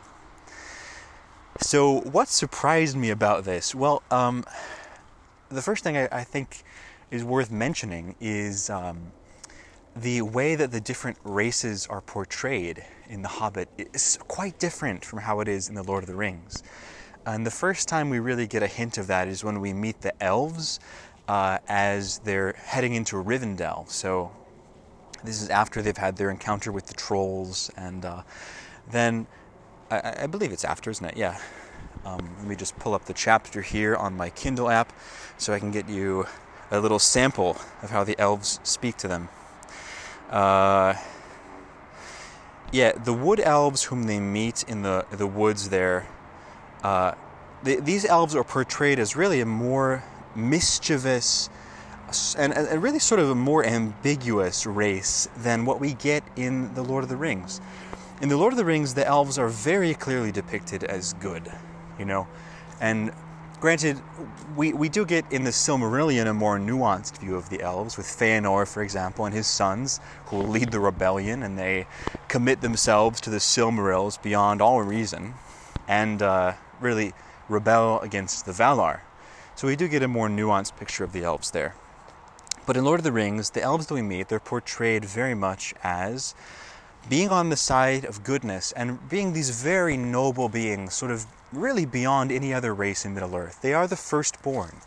So, 1.61 2.01
what 2.01 2.27
surprised 2.27 2.97
me 2.97 3.11
about 3.11 3.45
this? 3.45 3.77
Well, 3.77 4.03
um, 4.11 4.43
the 5.51 5.63
first 5.63 5.85
thing 5.85 5.97
I, 5.97 6.09
I, 6.11 6.25
think 6.25 6.65
is 7.13 7.23
worth 7.23 7.53
mentioning 7.53 8.17
is 8.21 8.69
um, 8.69 9.13
the 9.95 10.23
way 10.23 10.57
that 10.57 10.73
the 10.73 10.81
different 10.81 11.19
races 11.23 11.87
are 11.87 12.01
portrayed 12.01 12.85
in 13.09 13.23
The 13.23 13.29
Hobbit 13.29 13.69
is 13.95 14.19
quite 14.27 14.59
different 14.59 15.05
from 15.05 15.21
how 15.21 15.39
it 15.39 15.47
is 15.47 15.69
in 15.69 15.77
The 15.77 15.85
Lord 15.85 16.03
of 16.03 16.09
the 16.09 16.17
Rings. 16.17 16.65
And 17.27 17.45
the 17.45 17.51
first 17.51 17.89
time 17.89 18.09
we 18.09 18.21
really 18.21 18.47
get 18.47 18.63
a 18.63 18.69
hint 18.69 18.99
of 18.99 19.09
that 19.09 19.27
is 19.27 19.43
when 19.43 19.61
we 19.61 19.73
meet 19.73 20.01
the 20.01 20.23
elves 20.23 20.79
uh, 21.27 21.59
as 21.67 22.19
they're 22.21 22.53
heading 22.53 22.95
into 22.95 23.17
Rivendell. 23.17 23.91
So, 23.91 24.31
this 25.25 25.43
is 25.43 25.49
after 25.49 25.83
they've 25.83 25.97
had 25.97 26.17
their 26.17 26.31
encounter 26.31 26.71
with 26.71 26.87
the 26.87 26.95
trolls, 26.95 27.69
and 27.77 28.05
uh, 28.05 28.23
then 28.93 29.27
I, 29.91 30.23
I, 30.23 30.27
believe 30.29 30.53
it's 30.53 30.65
after, 30.65 30.89
isn't 30.89 31.05
it? 31.05 31.17
Yeah. 31.17 31.37
Um, 32.05 32.31
let 32.39 32.47
me 32.47 32.55
just 32.55 32.79
pull 32.79 32.95
up 32.95 33.07
the 33.07 33.13
chapter 33.13 33.61
here 33.61 33.97
on 33.97 34.17
my 34.17 34.31
Kindle 34.31 34.71
app 34.71 34.93
so 35.37 35.53
I 35.53 35.59
can 35.59 35.73
get 35.73 35.89
you 35.89 36.27
a 36.71 36.79
little 36.79 37.01
sample 37.01 37.57
of 37.83 37.91
how 37.91 38.05
the 38.05 38.17
elves 38.21 38.61
speak 38.63 38.99
to 38.99 39.09
them. 39.09 39.29
Uh, 40.31 40.95
yeah, 42.71 42.93
the 42.93 43.13
wood 43.13 43.41
elves 43.41 43.85
whom 43.85 44.05
they 44.05 44.21
meet 44.21 44.63
in 44.69 44.83
the 44.83 45.07
the 45.11 45.27
woods 45.27 45.71
there, 45.71 46.07
uh, 46.87 47.15
they, 47.65 47.77
these 47.77 48.05
elves 48.05 48.37
are 48.37 48.45
portrayed 48.45 49.01
as 49.01 49.17
really 49.17 49.41
a 49.41 49.45
more 49.45 50.05
mischievous, 50.37 51.51
and, 52.39 52.53
and 52.53 52.81
really 52.81 53.01
sort 53.01 53.19
of 53.19 53.29
a 53.29 53.35
more 53.35 53.65
ambiguous 53.65 54.67
race 54.67 55.29
than 55.37 55.65
what 55.65 55.81
we 55.81 55.95
get 55.95 56.23
in 56.37 56.73
The 56.75 56.83
Lord 56.83 57.03
of 57.03 57.11
the 57.11 57.17
Rings. 57.17 57.61
In 58.23 58.29
The 58.29 58.37
Lord 58.37 58.53
of 58.53 58.57
the 58.57 58.65
Rings, 58.65 58.95
the 58.95 59.05
elves 59.05 59.37
are 59.37 59.49
very 59.49 59.95
clearly 59.95 60.31
depicted 60.31 60.85
as 60.85 61.15
good, 61.15 61.51
you 61.99 62.05
know, 62.05 62.29
and 62.81 63.11
granted, 63.59 64.01
we, 64.55 64.73
we 64.73 64.89
do 64.89 65.05
get 65.05 65.25
in 65.33 65.43
the 65.43 65.51
Silmarillion 65.51 66.29
a 66.29 66.35
more 66.35 66.57
nuanced 66.57 67.19
view 67.19 67.35
of 67.35 67.49
the 67.49 67.63
elves, 67.63 67.97
with 67.97 68.07
Feanor, 68.07 68.65
for 68.65 68.85
example, 68.85 69.25
and 69.25 69.35
his 69.35 69.49
sons, 69.49 69.99
who 70.27 70.37
lead 70.37 70.71
the 70.71 70.79
rebellion 70.79 71.43
and 71.43 71.59
they 71.59 71.89
commit 72.29 72.61
themselves 72.61 73.21
to 73.23 73.31
the 73.31 73.41
Silmarils 73.41 74.23
beyond 74.23 74.63
all 74.63 74.81
reason, 74.83 75.35
and 75.89 76.23
uh, 76.23 76.53
really 76.81 77.13
rebel 77.49 78.01
against 78.01 78.47
the 78.47 78.53
Valar. 78.53 79.01
So 79.55 79.67
we 79.67 79.77
do 79.77 79.89
get 79.89 80.03
a 80.03 80.09
more 80.09 80.29
nuanced 80.29 80.77
picture 80.77 81.05
of 81.05 81.13
the 81.13 81.25
elves 81.25 81.51
there. 81.51 81.75
But 82.67 82.77
in 82.77 82.85
Lord 82.85 83.01
of 83.01 83.05
the 83.05 83.13
Rings, 83.13 83.51
the 83.51 83.63
elves 83.63 83.87
that 83.87 83.95
we 83.95 84.03
meet, 84.03 84.29
they're 84.29 84.41
portrayed 84.41 85.05
very 85.05 85.35
much 85.35 85.73
as 85.83 86.35
being 87.09 87.29
on 87.29 87.51
the 87.51 87.57
side 87.57 88.05
of 88.05 88.25
goodness 88.25 88.73
and 88.73 89.09
being 89.09 89.33
these 89.33 89.63
very 89.63 89.97
noble 89.97 90.49
beings, 90.49 90.93
sort 90.93 91.13
of 91.13 91.27
really 91.53 91.87
beyond 91.87 92.33
any 92.33 92.53
other 92.53 92.75
race 92.75 93.05
in 93.05 93.15
Middle 93.15 93.37
Earth. 93.37 93.63
They 93.63 93.73
are 93.73 93.87
the 93.87 93.97
firstborn. 93.97 94.81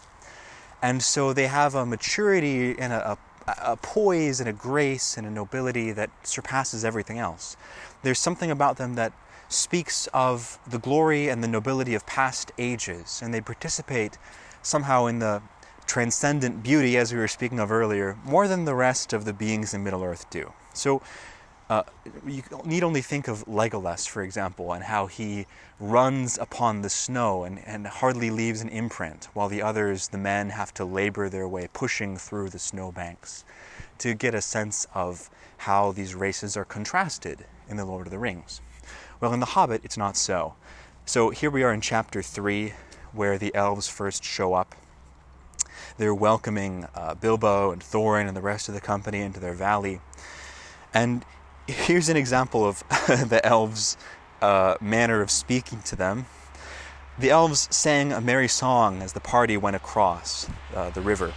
And 0.81 1.01
so 1.01 1.33
they 1.33 1.47
have 1.47 1.75
a 1.75 1.85
maturity 1.85 2.77
and 2.77 2.91
a, 2.91 3.17
a, 3.47 3.53
a 3.71 3.77
poise 3.77 4.39
and 4.41 4.49
a 4.49 4.53
grace 4.53 5.17
and 5.17 5.25
a 5.25 5.31
nobility 5.31 5.91
that 5.93 6.09
surpasses 6.23 6.83
everything 6.83 7.17
else. 7.17 7.55
There's 8.03 8.19
something 8.19 8.51
about 8.51 8.77
them 8.77 8.95
that 8.95 9.13
speaks 9.49 10.07
of 10.13 10.59
the 10.67 10.79
glory 10.79 11.27
and 11.27 11.43
the 11.43 11.47
nobility 11.47 11.95
of 11.95 12.05
past 12.05 12.51
ages, 12.57 13.19
and 13.21 13.33
they 13.33 13.41
participate 13.41 14.17
somehow 14.61 15.07
in 15.07 15.19
the 15.19 15.41
transcendent 15.87 16.61
beauty, 16.61 16.97
as 16.97 17.11
we 17.11 17.19
were 17.19 17.27
speaking 17.27 17.59
of 17.59 17.71
earlier, 17.71 18.15
more 18.23 18.47
than 18.47 18.65
the 18.65 18.75
rest 18.75 19.11
of 19.11 19.25
the 19.25 19.33
beings 19.33 19.73
in 19.73 19.83
Middle 19.83 20.03
Earth 20.03 20.29
do. 20.29 20.53
So, 20.73 21.01
uh, 21.69 21.83
you 22.25 22.41
need 22.65 22.83
only 22.83 23.01
think 23.01 23.27
of 23.27 23.45
Legolas, 23.45 24.07
for 24.07 24.23
example, 24.23 24.73
and 24.73 24.83
how 24.83 25.05
he 25.05 25.45
runs 25.79 26.37
upon 26.37 26.81
the 26.81 26.89
snow 26.89 27.43
and, 27.43 27.59
and 27.65 27.85
hardly 27.85 28.31
leaves 28.31 28.61
an 28.61 28.69
imprint, 28.69 29.29
while 29.33 29.49
the 29.49 29.61
others, 29.61 30.07
the 30.07 30.17
men, 30.17 30.49
have 30.49 30.73
to 30.75 30.85
labor 30.85 31.29
their 31.29 31.47
way 31.47 31.67
pushing 31.73 32.17
through 32.17 32.49
the 32.49 32.59
snowbanks 32.59 33.45
to 33.99 34.13
get 34.13 34.33
a 34.33 34.41
sense 34.41 34.87
of 34.95 35.29
how 35.57 35.91
these 35.91 36.15
races 36.15 36.57
are 36.57 36.65
contrasted 36.65 37.45
in 37.67 37.77
The 37.77 37.85
Lord 37.85 38.07
of 38.07 38.11
the 38.11 38.19
Rings. 38.19 38.61
Well, 39.21 39.33
in 39.33 39.41
The 39.41 39.47
Hobbit, 39.47 39.81
it's 39.83 39.97
not 39.97 40.15
so. 40.15 40.53
So 41.05 41.29
here 41.29 41.49
we 41.49 41.61
are 41.61 41.73
in 41.73 41.81
chapter 41.81 42.21
3, 42.21 42.71
where 43.11 43.37
the 43.37 43.53
elves 43.53 43.89
first 43.89 44.23
show 44.23 44.53
up. 44.53 44.75
They're 45.97 46.15
welcoming 46.15 46.87
uh, 46.95 47.15
Bilbo 47.15 47.71
and 47.71 47.81
Thorin 47.81 48.29
and 48.29 48.37
the 48.37 48.41
rest 48.41 48.69
of 48.69 48.75
the 48.75 48.79
company 48.79 49.19
into 49.19 49.41
their 49.41 49.51
valley. 49.51 49.99
And 50.93 51.25
here's 51.67 52.07
an 52.07 52.15
example 52.15 52.65
of 52.65 52.79
the 53.07 53.41
elves' 53.43 53.97
uh, 54.41 54.75
manner 54.79 55.21
of 55.21 55.31
speaking 55.31 55.81
to 55.81 55.97
them. 55.97 56.25
The 57.17 57.29
elves 57.29 57.67
sang 57.75 58.13
a 58.13 58.21
merry 58.21 58.47
song 58.47 59.01
as 59.01 59.11
the 59.11 59.19
party 59.19 59.57
went 59.57 59.75
across 59.75 60.47
uh, 60.73 60.91
the 60.91 61.01
river. 61.01 61.33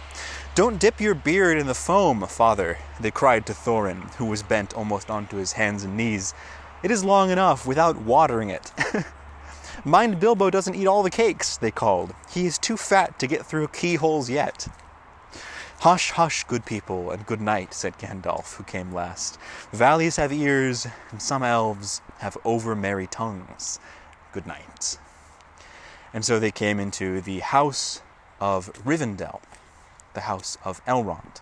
Don't 0.55 0.79
dip 0.79 1.01
your 1.01 1.15
beard 1.15 1.57
in 1.57 1.67
the 1.67 1.73
foam, 1.73 2.21
father, 2.27 2.77
they 3.01 3.11
cried 3.11 3.45
to 3.47 3.53
Thorin, 3.53 4.13
who 4.15 4.25
was 4.25 4.41
bent 4.41 4.73
almost 4.73 5.09
onto 5.09 5.35
his 5.35 5.53
hands 5.53 5.83
and 5.83 5.97
knees. 5.97 6.33
It 6.83 6.91
is 6.91 7.03
long 7.03 7.29
enough 7.31 7.65
without 7.65 7.95
watering 8.01 8.49
it. 8.49 8.73
Mind 9.85 10.19
Bilbo 10.19 10.49
doesn't 10.49 10.75
eat 10.75 10.85
all 10.85 11.01
the 11.01 11.09
cakes, 11.09 11.55
they 11.55 11.71
called. 11.71 12.13
He 12.29 12.45
is 12.45 12.57
too 12.57 12.75
fat 12.75 13.17
to 13.19 13.27
get 13.27 13.45
through 13.45 13.69
keyholes 13.69 14.29
yet. 14.29 14.67
Hush, 15.79 16.11
hush, 16.11 16.43
good 16.43 16.65
people, 16.65 17.11
and 17.11 17.25
good 17.25 17.39
night, 17.41 17.73
said 17.73 17.97
Gandalf, 17.97 18.55
who 18.55 18.63
came 18.63 18.93
last. 18.93 19.39
Valleys 19.71 20.17
have 20.17 20.33
ears, 20.33 20.85
and 21.11 21.21
some 21.21 21.41
elves 21.41 22.01
have 22.19 22.37
over 22.43 22.75
merry 22.75 23.07
tongues. 23.07 23.79
Good 24.33 24.45
night. 24.45 24.97
And 26.13 26.23
so 26.23 26.37
they 26.37 26.51
came 26.51 26.79
into 26.79 27.21
the 27.21 27.39
house 27.39 28.01
of 28.39 28.71
Rivendell, 28.85 29.41
the 30.13 30.21
house 30.21 30.57
of 30.65 30.83
Elrond. 30.85 31.41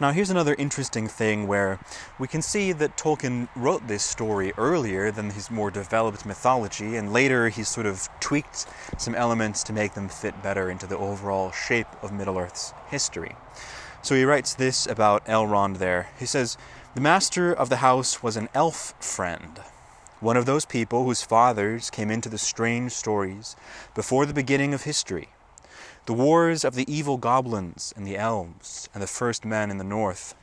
Now, 0.00 0.10
here's 0.10 0.30
another 0.30 0.56
interesting 0.58 1.06
thing 1.06 1.46
where 1.46 1.78
we 2.18 2.26
can 2.26 2.42
see 2.42 2.72
that 2.72 2.96
Tolkien 2.96 3.46
wrote 3.54 3.86
this 3.86 4.02
story 4.02 4.52
earlier 4.58 5.12
than 5.12 5.30
his 5.30 5.52
more 5.52 5.70
developed 5.70 6.26
mythology, 6.26 6.96
and 6.96 7.12
later 7.12 7.48
he 7.48 7.62
sort 7.62 7.86
of 7.86 8.08
tweaked 8.18 8.66
some 8.98 9.14
elements 9.14 9.62
to 9.62 9.72
make 9.72 9.94
them 9.94 10.08
fit 10.08 10.42
better 10.42 10.68
into 10.68 10.88
the 10.88 10.98
overall 10.98 11.52
shape 11.52 11.86
of 12.02 12.12
Middle 12.12 12.36
Earth's 12.36 12.74
history. 12.90 13.36
So 14.02 14.16
he 14.16 14.24
writes 14.24 14.54
this 14.54 14.84
about 14.88 15.24
Elrond 15.26 15.78
there. 15.78 16.08
He 16.18 16.26
says, 16.26 16.58
The 16.96 17.00
master 17.00 17.52
of 17.52 17.68
the 17.68 17.76
house 17.76 18.20
was 18.20 18.36
an 18.36 18.48
elf 18.52 18.94
friend, 18.98 19.60
one 20.18 20.36
of 20.36 20.44
those 20.44 20.64
people 20.64 21.04
whose 21.04 21.22
fathers 21.22 21.88
came 21.88 22.10
into 22.10 22.28
the 22.28 22.36
strange 22.36 22.90
stories 22.90 23.54
before 23.94 24.26
the 24.26 24.34
beginning 24.34 24.74
of 24.74 24.82
history 24.82 25.28
the 26.06 26.12
wars 26.12 26.64
of 26.64 26.74
the 26.74 26.92
evil 26.92 27.16
goblins 27.16 27.94
and 27.96 28.06
the 28.06 28.18
elves 28.18 28.90
and 28.92 29.02
the 29.02 29.06
first 29.06 29.44
men 29.44 29.70
in 29.70 29.78
the 29.78 29.84
north. 29.84 30.34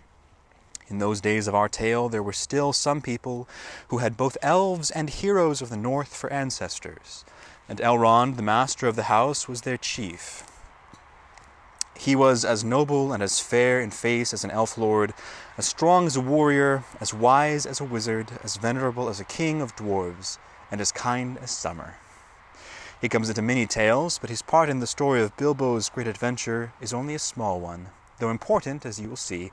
In 0.88 0.97
those 0.97 1.21
days 1.21 1.47
of 1.47 1.54
our 1.54 1.69
tale, 1.69 2.10
there 2.10 2.24
were 2.24 2.34
still 2.34 2.74
some 2.74 3.00
people 3.00 3.47
who 3.89 4.00
had 4.00 4.17
both 4.17 4.38
elves 4.41 4.89
and 4.89 5.10
heroes 5.10 5.62
of 5.62 5.69
the 5.69 5.78
north 5.78 6.15
for 6.15 6.34
ancestors, 6.34 7.24
and 7.69 7.80
Elrond, 7.80 8.38
the 8.38 8.41
master 8.41 8.88
of 8.88 8.95
the 8.95 9.04
house, 9.04 9.47
was 9.47 9.62
their 9.62 9.78
chief. 9.78 10.43
He 11.95 12.15
was 12.15 12.43
as 12.43 12.63
noble 12.63 13.13
and 13.13 13.21
as 13.21 13.39
fair 13.39 13.80
in 13.80 13.91
face 13.91 14.34
as 14.34 14.43
an 14.43 14.50
elf 14.50 14.80
lord, 14.80 15.13
as 15.60 15.67
strong 15.67 16.08
as 16.08 16.15
a 16.15 16.21
warrior, 16.21 16.84
as 17.00 17.13
wise 17.13 17.67
as 17.67 17.80
a 17.80 17.86
wizard, 17.86 18.32
as 18.43 18.58
venerable 18.58 19.08
as 19.08 19.19
a 19.19 19.26
king 19.26 19.62
of 19.62 19.76
dwarves, 19.76 20.39
and 20.71 20.82
as 20.82 20.91
kind 20.91 21.38
as 21.38 21.52
summer. 21.52 21.97
He 23.02 23.10
comes 23.10 23.30
into 23.30 23.42
many 23.42 23.66
tales, 23.66 24.20
but 24.20 24.30
his 24.30 24.44
part 24.44 24.70
in 24.70 24.80
the 24.80 24.86
story 24.86 25.24
of 25.24 25.36
Bilbo's 25.36 25.90
great 25.90 26.06
adventure 26.06 26.72
is 26.80 26.94
only 26.94 27.16
a 27.16 27.20
small 27.20 27.60
one, 27.60 27.88
though 28.20 28.30
important, 28.30 28.86
as 28.86 29.00
you 29.00 29.10
will 29.10 29.16
see, 29.16 29.52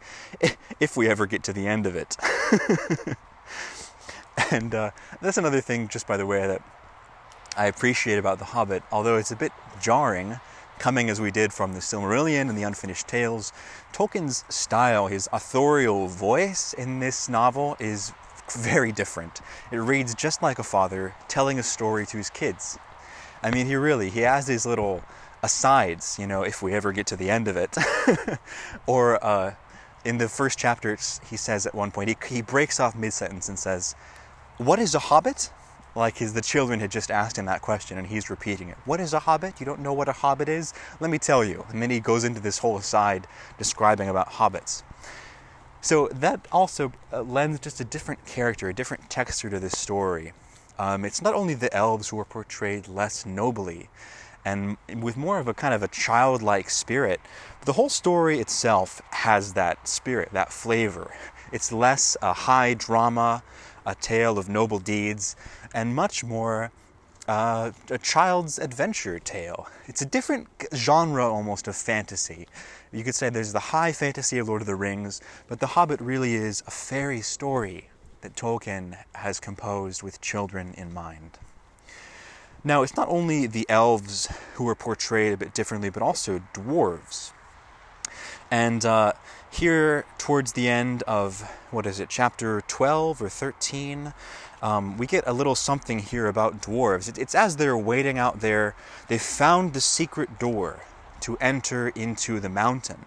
if 0.80 0.98
we 0.98 1.08
ever 1.08 1.24
get 1.24 1.42
to 1.44 1.54
the 1.54 1.66
end 1.66 1.86
of 1.86 1.96
it. 1.96 2.18
and 4.50 4.74
uh, 4.74 4.90
that's 5.22 5.38
another 5.38 5.62
thing, 5.62 5.88
just 5.88 6.06
by 6.06 6.18
the 6.18 6.26
way, 6.26 6.46
that 6.46 6.60
I 7.56 7.68
appreciate 7.68 8.18
about 8.18 8.38
The 8.38 8.44
Hobbit, 8.44 8.82
although 8.92 9.16
it's 9.16 9.30
a 9.30 9.36
bit 9.36 9.52
jarring, 9.80 10.38
coming 10.78 11.08
as 11.08 11.18
we 11.18 11.30
did 11.30 11.50
from 11.50 11.72
the 11.72 11.80
Silmarillion 11.80 12.50
and 12.50 12.58
the 12.58 12.64
Unfinished 12.64 13.08
Tales, 13.08 13.54
Tolkien's 13.94 14.44
style, 14.50 15.06
his 15.06 15.26
authorial 15.32 16.06
voice 16.06 16.74
in 16.74 17.00
this 17.00 17.30
novel 17.30 17.78
is 17.80 18.12
very 18.52 18.92
different. 18.92 19.40
It 19.72 19.78
reads 19.78 20.14
just 20.14 20.42
like 20.42 20.58
a 20.58 20.62
father 20.62 21.14
telling 21.28 21.58
a 21.58 21.62
story 21.62 22.04
to 22.06 22.18
his 22.18 22.28
kids. 22.28 22.78
I 23.42 23.50
mean, 23.50 23.66
he 23.66 23.76
really 23.76 24.10
he 24.10 24.20
has 24.20 24.46
these 24.46 24.66
little 24.66 25.02
asides, 25.42 26.18
you 26.18 26.26
know, 26.26 26.42
if 26.42 26.62
we 26.62 26.74
ever 26.74 26.92
get 26.92 27.06
to 27.08 27.16
the 27.16 27.30
end 27.30 27.48
of 27.48 27.56
it. 27.56 27.76
or 28.86 29.24
uh, 29.24 29.54
in 30.04 30.18
the 30.18 30.28
first 30.28 30.58
chapter, 30.58 30.96
he 31.28 31.36
says 31.36 31.66
at 31.66 31.74
one 31.74 31.90
point, 31.90 32.08
he, 32.08 32.16
he 32.36 32.42
breaks 32.42 32.80
off 32.80 32.96
mid 32.96 33.12
sentence 33.12 33.48
and 33.48 33.58
says, 33.58 33.94
What 34.56 34.78
is 34.78 34.94
a 34.94 34.98
hobbit? 34.98 35.50
Like 35.94 36.18
his, 36.18 36.32
the 36.32 36.42
children 36.42 36.80
had 36.80 36.90
just 36.90 37.10
asked 37.10 37.38
him 37.38 37.46
that 37.46 37.60
question 37.60 37.98
and 37.98 38.06
he's 38.06 38.30
repeating 38.30 38.68
it. 38.68 38.76
What 38.84 39.00
is 39.00 39.12
a 39.14 39.20
hobbit? 39.20 39.58
You 39.58 39.66
don't 39.66 39.80
know 39.80 39.92
what 39.92 40.08
a 40.08 40.12
hobbit 40.12 40.48
is? 40.48 40.72
Let 41.00 41.10
me 41.10 41.18
tell 41.18 41.44
you. 41.44 41.64
And 41.70 41.82
then 41.82 41.90
he 41.90 41.98
goes 41.98 42.24
into 42.24 42.40
this 42.40 42.58
whole 42.58 42.76
aside 42.76 43.26
describing 43.56 44.08
about 44.08 44.30
hobbits. 44.30 44.82
So 45.80 46.08
that 46.08 46.46
also 46.52 46.92
uh, 47.12 47.22
lends 47.22 47.60
just 47.60 47.80
a 47.80 47.84
different 47.84 48.24
character, 48.26 48.68
a 48.68 48.74
different 48.74 49.10
texture 49.10 49.50
to 49.50 49.58
this 49.58 49.78
story. 49.78 50.32
Um, 50.78 51.04
it's 51.04 51.22
not 51.22 51.34
only 51.34 51.54
the 51.54 51.74
elves 51.74 52.08
who 52.08 52.18
are 52.20 52.24
portrayed 52.24 52.88
less 52.88 53.26
nobly 53.26 53.88
and 54.44 54.76
with 54.96 55.16
more 55.16 55.38
of 55.38 55.48
a 55.48 55.54
kind 55.54 55.74
of 55.74 55.82
a 55.82 55.88
childlike 55.88 56.70
spirit, 56.70 57.20
the 57.64 57.74
whole 57.74 57.88
story 57.88 58.38
itself 58.40 59.02
has 59.10 59.52
that 59.54 59.86
spirit, 59.86 60.30
that 60.32 60.52
flavor. 60.52 61.12
It's 61.52 61.72
less 61.72 62.16
a 62.22 62.32
high 62.32 62.74
drama, 62.74 63.42
a 63.84 63.94
tale 63.94 64.38
of 64.38 64.48
noble 64.48 64.78
deeds, 64.78 65.36
and 65.74 65.94
much 65.94 66.24
more 66.24 66.70
uh, 67.26 67.72
a 67.90 67.98
child's 67.98 68.58
adventure 68.58 69.18
tale. 69.18 69.68
It's 69.86 70.00
a 70.00 70.06
different 70.06 70.48
genre 70.74 71.30
almost 71.30 71.68
of 71.68 71.76
fantasy. 71.76 72.48
You 72.90 73.04
could 73.04 73.14
say 73.14 73.28
there's 73.28 73.52
the 73.52 73.58
high 73.58 73.92
fantasy 73.92 74.38
of 74.38 74.48
Lord 74.48 74.62
of 74.62 74.66
the 74.66 74.76
Rings, 74.76 75.20
but 75.46 75.60
The 75.60 75.66
Hobbit 75.66 76.00
really 76.00 76.34
is 76.34 76.62
a 76.66 76.70
fairy 76.70 77.20
story 77.20 77.90
that 78.20 78.34
Tolkien 78.34 78.96
has 79.14 79.40
composed 79.40 80.02
with 80.02 80.20
children 80.20 80.74
in 80.76 80.92
mind. 80.92 81.38
Now, 82.64 82.82
it's 82.82 82.96
not 82.96 83.08
only 83.08 83.46
the 83.46 83.66
elves 83.68 84.28
who 84.54 84.68
are 84.68 84.74
portrayed 84.74 85.32
a 85.32 85.36
bit 85.36 85.54
differently, 85.54 85.90
but 85.90 86.02
also 86.02 86.42
dwarves. 86.52 87.32
And 88.50 88.84
uh, 88.84 89.12
here, 89.50 90.04
towards 90.16 90.52
the 90.52 90.68
end 90.68 91.02
of, 91.04 91.42
what 91.70 91.86
is 91.86 92.00
it, 92.00 92.08
chapter 92.08 92.62
12 92.62 93.22
or 93.22 93.28
13, 93.28 94.12
um, 94.60 94.98
we 94.98 95.06
get 95.06 95.24
a 95.26 95.32
little 95.32 95.54
something 95.54 96.00
here 96.00 96.26
about 96.26 96.60
dwarves. 96.60 97.08
It, 97.08 97.18
it's 97.18 97.34
as 97.34 97.56
they're 97.56 97.78
waiting 97.78 98.18
out 98.18 98.40
there, 98.40 98.74
they 99.08 99.18
found 99.18 99.72
the 99.72 99.80
secret 99.80 100.38
door 100.38 100.80
to 101.20 101.36
enter 101.40 101.88
into 101.88 102.40
the 102.40 102.48
mountain. 102.48 103.04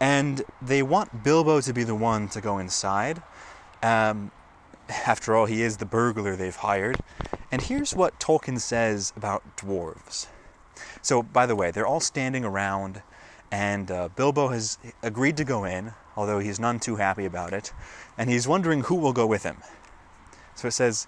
And 0.00 0.42
they 0.60 0.82
want 0.82 1.22
Bilbo 1.22 1.60
to 1.60 1.72
be 1.72 1.84
the 1.84 1.94
one 1.94 2.28
to 2.30 2.40
go 2.40 2.58
inside, 2.58 3.22
um, 3.86 4.32
after 4.88 5.36
all, 5.36 5.46
he 5.46 5.62
is 5.62 5.76
the 5.76 5.86
burglar 5.86 6.34
they've 6.34 6.56
hired. 6.56 6.98
And 7.52 7.62
here's 7.62 7.94
what 7.94 8.18
Tolkien 8.18 8.60
says 8.60 9.12
about 9.16 9.56
dwarves. 9.56 10.26
So, 11.02 11.22
by 11.22 11.46
the 11.46 11.54
way, 11.54 11.70
they're 11.70 11.86
all 11.86 12.00
standing 12.00 12.44
around, 12.44 13.02
and 13.52 13.90
uh, 13.90 14.08
Bilbo 14.08 14.48
has 14.48 14.78
agreed 15.04 15.36
to 15.36 15.44
go 15.44 15.64
in, 15.64 15.92
although 16.16 16.40
he's 16.40 16.58
none 16.58 16.80
too 16.80 16.96
happy 16.96 17.24
about 17.24 17.52
it, 17.52 17.72
and 18.18 18.28
he's 18.28 18.48
wondering 18.48 18.82
who 18.82 18.96
will 18.96 19.12
go 19.12 19.26
with 19.26 19.44
him. 19.44 19.58
So 20.56 20.66
it 20.66 20.72
says, 20.72 21.06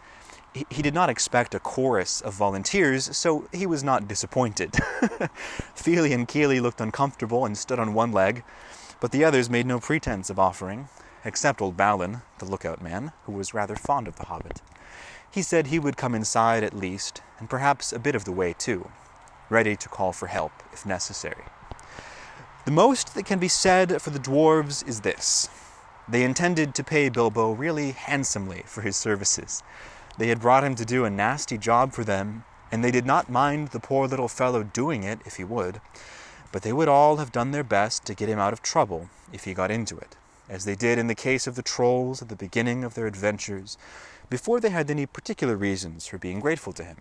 he, 0.71 0.83
did 0.83 0.95
not 0.95 1.11
expect 1.11 1.55
a 1.55 1.61
chorus 1.61 2.21
of 2.21 2.35
volunteers, 2.35 3.17
so 3.17 3.49
he 3.53 3.67
was 3.67 3.83
not 3.83 4.07
disappointed. 4.07 4.77
Fili 5.75 6.13
and 6.13 6.29
Kili 6.29 6.61
looked 6.61 6.81
uncomfortable 6.81 7.45
and 7.45 7.59
stood 7.59 7.79
on 7.79 7.93
one 7.93 8.13
leg, 8.13 8.45
but 9.01 9.11
the 9.11 9.25
others 9.25 9.51
made 9.51 9.67
no 9.67 9.81
pretense 9.81 10.31
of 10.31 10.39
offering 10.39 10.89
except 11.29 11.63
old 11.63 11.77
Balin, 11.77 12.23
the 12.39 12.45
lookout 12.45 12.83
man, 12.83 13.13
who 13.25 13.33
was 13.33 13.55
rather 13.55 13.77
fond 13.77 14.09
of 14.09 14.17
the 14.17 14.27
hobbit. 14.27 14.61
He 15.31 15.43
said 15.43 15.69
he 15.69 15.79
would 15.79 15.97
come 15.97 16.15
inside 16.15 16.65
at 16.65 16.75
least, 16.75 17.23
and 17.39 17.49
perhaps 17.49 17.93
a 17.93 18.01
bit 18.01 18.17
of 18.17 18.25
the 18.25 18.33
way 18.33 18.53
too, 18.53 18.91
ready 19.49 19.77
to 19.77 19.89
call 19.89 20.13
for 20.13 20.27
help 20.27 20.53
if 20.73 20.85
necessary. 20.85 21.45
The 22.65 22.73
most 22.73 23.15
that 23.15 23.27
can 23.27 23.39
be 23.39 23.49
said 23.49 24.03
for 24.03 24.11
the 24.11 24.19
dwarves 24.19 24.87
is 24.87 25.03
this 25.03 25.49
they 26.09 26.25
intended 26.25 26.75
to 26.75 26.83
pay 26.83 27.11
Bilbo 27.11 27.53
really 27.53 27.93
handsomely 27.93 28.63
for 28.65 28.81
his 28.81 28.97
services. 28.97 29.63
They 30.17 30.29
had 30.29 30.41
brought 30.41 30.65
him 30.65 30.75
to 30.77 30.85
do 30.87 31.05
a 31.05 31.11
nasty 31.11 31.59
job 31.59 31.93
for 31.93 32.03
them, 32.03 32.45
and 32.73 32.83
they 32.83 32.91
did 32.91 33.05
not 33.05 33.29
mind 33.29 33.69
the 33.69 33.81
poor 33.81 34.09
little 34.09 34.29
fellow 34.29 34.63
doing 34.63 35.05
it 35.05 35.21
if 35.27 35.37
he 35.37 35.45
would, 35.45 35.83
but 36.51 36.63
they 36.63 36.73
would 36.73 36.89
all 36.89 37.19
have 37.19 37.31
done 37.31 37.51
their 37.51 37.65
best 37.65 38.07
to 38.07 38.15
get 38.15 38.29
him 38.29 38.39
out 38.39 38.55
of 38.55 38.63
trouble 38.63 39.11
if 39.33 39.45
he 39.45 39.53
got 39.53 39.71
into 39.71 39.99
it, 39.99 40.17
as 40.49 40.65
they 40.65 40.75
did 40.75 40.99
in 40.99 41.07
the 41.07 41.15
case 41.15 41.47
of 41.47 41.55
the 41.55 41.63
trolls 41.63 42.23
at 42.23 42.29
the 42.29 42.37
beginning 42.37 42.85
of 42.85 42.95
their 42.95 43.07
adventures, 43.07 43.77
before 44.31 44.61
they 44.61 44.71
had 44.71 44.91
any 44.91 45.07
particular 45.07 45.57
reasons 45.57 46.07
for 46.07 46.19
being 46.19 46.41
grateful 46.41 46.73
to 46.73 46.85
him. 46.85 46.99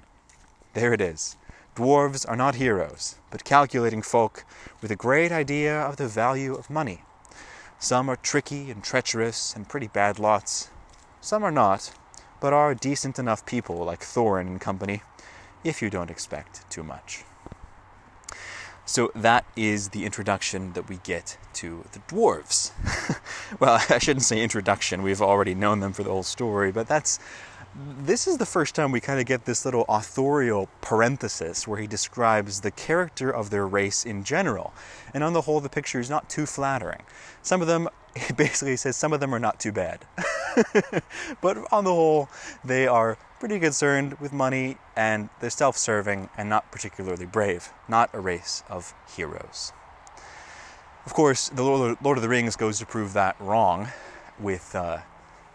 There 0.74 0.94
it 0.94 1.02
is. 1.02 1.38
Dwarves 1.76 2.28
are 2.28 2.36
not 2.36 2.56
heroes, 2.56 3.16
but 3.30 3.44
calculating 3.44 4.02
folk 4.02 4.44
with 4.82 4.92
a 4.92 4.96
great 4.96 5.32
idea 5.32 5.80
of 5.80 5.98
the 5.98 6.08
value 6.08 6.56
of 6.56 6.70
money. 6.70 7.04
Some 7.80 8.10
are 8.10 8.16
tricky 8.16 8.72
and 8.72 8.84
treacherous 8.84 9.56
and 9.56 9.70
pretty 9.70 9.88
bad 9.88 10.18
lots. 10.18 10.70
Some 11.22 11.44
are 11.44 11.52
not, 11.52 11.92
but 12.40 12.54
are 12.54 12.74
decent 12.74 13.20
enough 13.20 13.46
people 13.46 13.78
like 13.78 14.02
Thorin 14.02 14.48
and 14.48 14.62
company, 14.62 15.04
if 15.64 15.82
you 15.82 15.90
don't 15.90 16.10
expect 16.10 16.68
too 16.72 16.84
much. 16.84 17.24
So 18.88 19.12
that 19.14 19.46
is 19.58 19.90
the 19.90 20.06
introduction 20.06 20.72
that 20.74 20.88
we 20.88 20.98
get 21.04 21.38
to 21.56 21.84
the 21.92 22.00
dwarves. 22.00 22.72
well, 23.60 23.84
I 23.90 24.00
shouldn't 24.00 24.24
say 24.24 24.42
introduction, 24.42 25.04
we've 25.04 25.22
already 25.22 25.54
known 25.54 25.82
them 25.82 25.92
for 25.92 26.04
the 26.04 26.10
whole 26.10 26.24
story, 26.24 26.72
but 26.72 26.88
that's 26.88 27.20
this 28.00 28.28
is 28.28 28.38
the 28.38 28.46
first 28.46 28.74
time 28.74 28.92
we 28.92 29.00
kind 29.00 29.20
of 29.20 29.26
get 29.26 29.46
this 29.46 29.66
little 29.66 29.86
authorial 29.88 30.70
parenthesis 30.82 31.68
where 31.68 31.80
he 31.80 31.86
describes 31.86 32.62
the 32.62 32.72
character 32.72 33.30
of 33.30 33.50
their 33.50 33.68
race 33.68 34.06
in 34.06 34.24
general. 34.24 34.74
And 35.14 35.24
on 35.24 35.34
the 35.34 35.42
whole, 35.42 35.60
the 35.60 35.70
picture 35.70 36.00
is 36.00 36.10
not 36.10 36.30
too 36.30 36.46
flattering. 36.46 37.04
Some 37.44 37.62
of 37.62 37.68
them, 37.68 37.90
he 38.16 38.34
basically 38.34 38.78
says, 38.78 38.96
some 38.96 39.14
of 39.14 39.20
them 39.20 39.36
are 39.36 39.40
not 39.40 39.60
too 39.60 39.72
bad. 39.72 40.06
but 41.42 41.58
on 41.72 41.84
the 41.84 41.94
whole, 41.94 42.30
they 42.64 42.88
are 42.88 43.18
pretty 43.40 43.60
concerned 43.60 44.20
with 44.20 44.34
money 44.34 44.78
and 44.96 45.30
they're 45.40 45.50
self 45.50 45.78
serving 45.78 46.30
and 46.38 46.50
not 46.50 46.72
particularly 46.72 47.26
brave. 47.26 47.72
Not 47.88 48.10
a 48.14 48.20
race 48.20 48.64
of 48.70 48.94
heroes. 49.16 49.74
Of 51.06 51.14
course, 51.14 51.50
the 51.50 51.64
Lord 51.64 52.18
of 52.18 52.22
the 52.22 52.30
Rings 52.30 52.56
goes 52.56 52.80
to 52.80 52.86
prove 52.86 53.14
that 53.14 53.36
wrong 53.40 53.90
with. 54.40 54.76
Uh, 54.76 55.00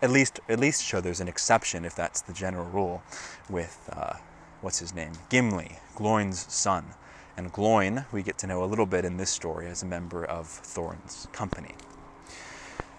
at 0.03 0.11
least 0.11 0.41
at 0.49 0.59
least 0.59 0.85
show 0.85 1.01
there's 1.01 1.21
an 1.21 1.29
exception 1.29 1.85
if 1.85 1.95
that's 1.95 2.21
the 2.23 2.33
general 2.33 2.67
rule 2.67 3.03
with 3.49 3.89
uh, 3.93 4.15
what's 4.61 4.81
his 4.81 4.93
name 4.93 5.13
Gimli 5.31 5.79
Gloin's 5.95 6.53
son 6.53 6.85
and 7.37 7.53
Gloin 7.53 8.05
we 8.11 8.23
get 8.23 8.37
to 8.39 8.47
know 8.49 8.65
a 8.65 8.67
little 8.67 8.85
bit 8.85 9.05
in 9.05 9.17
this 9.17 9.31
story 9.31 9.69
as 9.69 9.83
a 9.83 9.87
member 9.87 10.25
of 10.25 10.49
Thorin's 10.49 11.29
company 11.33 11.77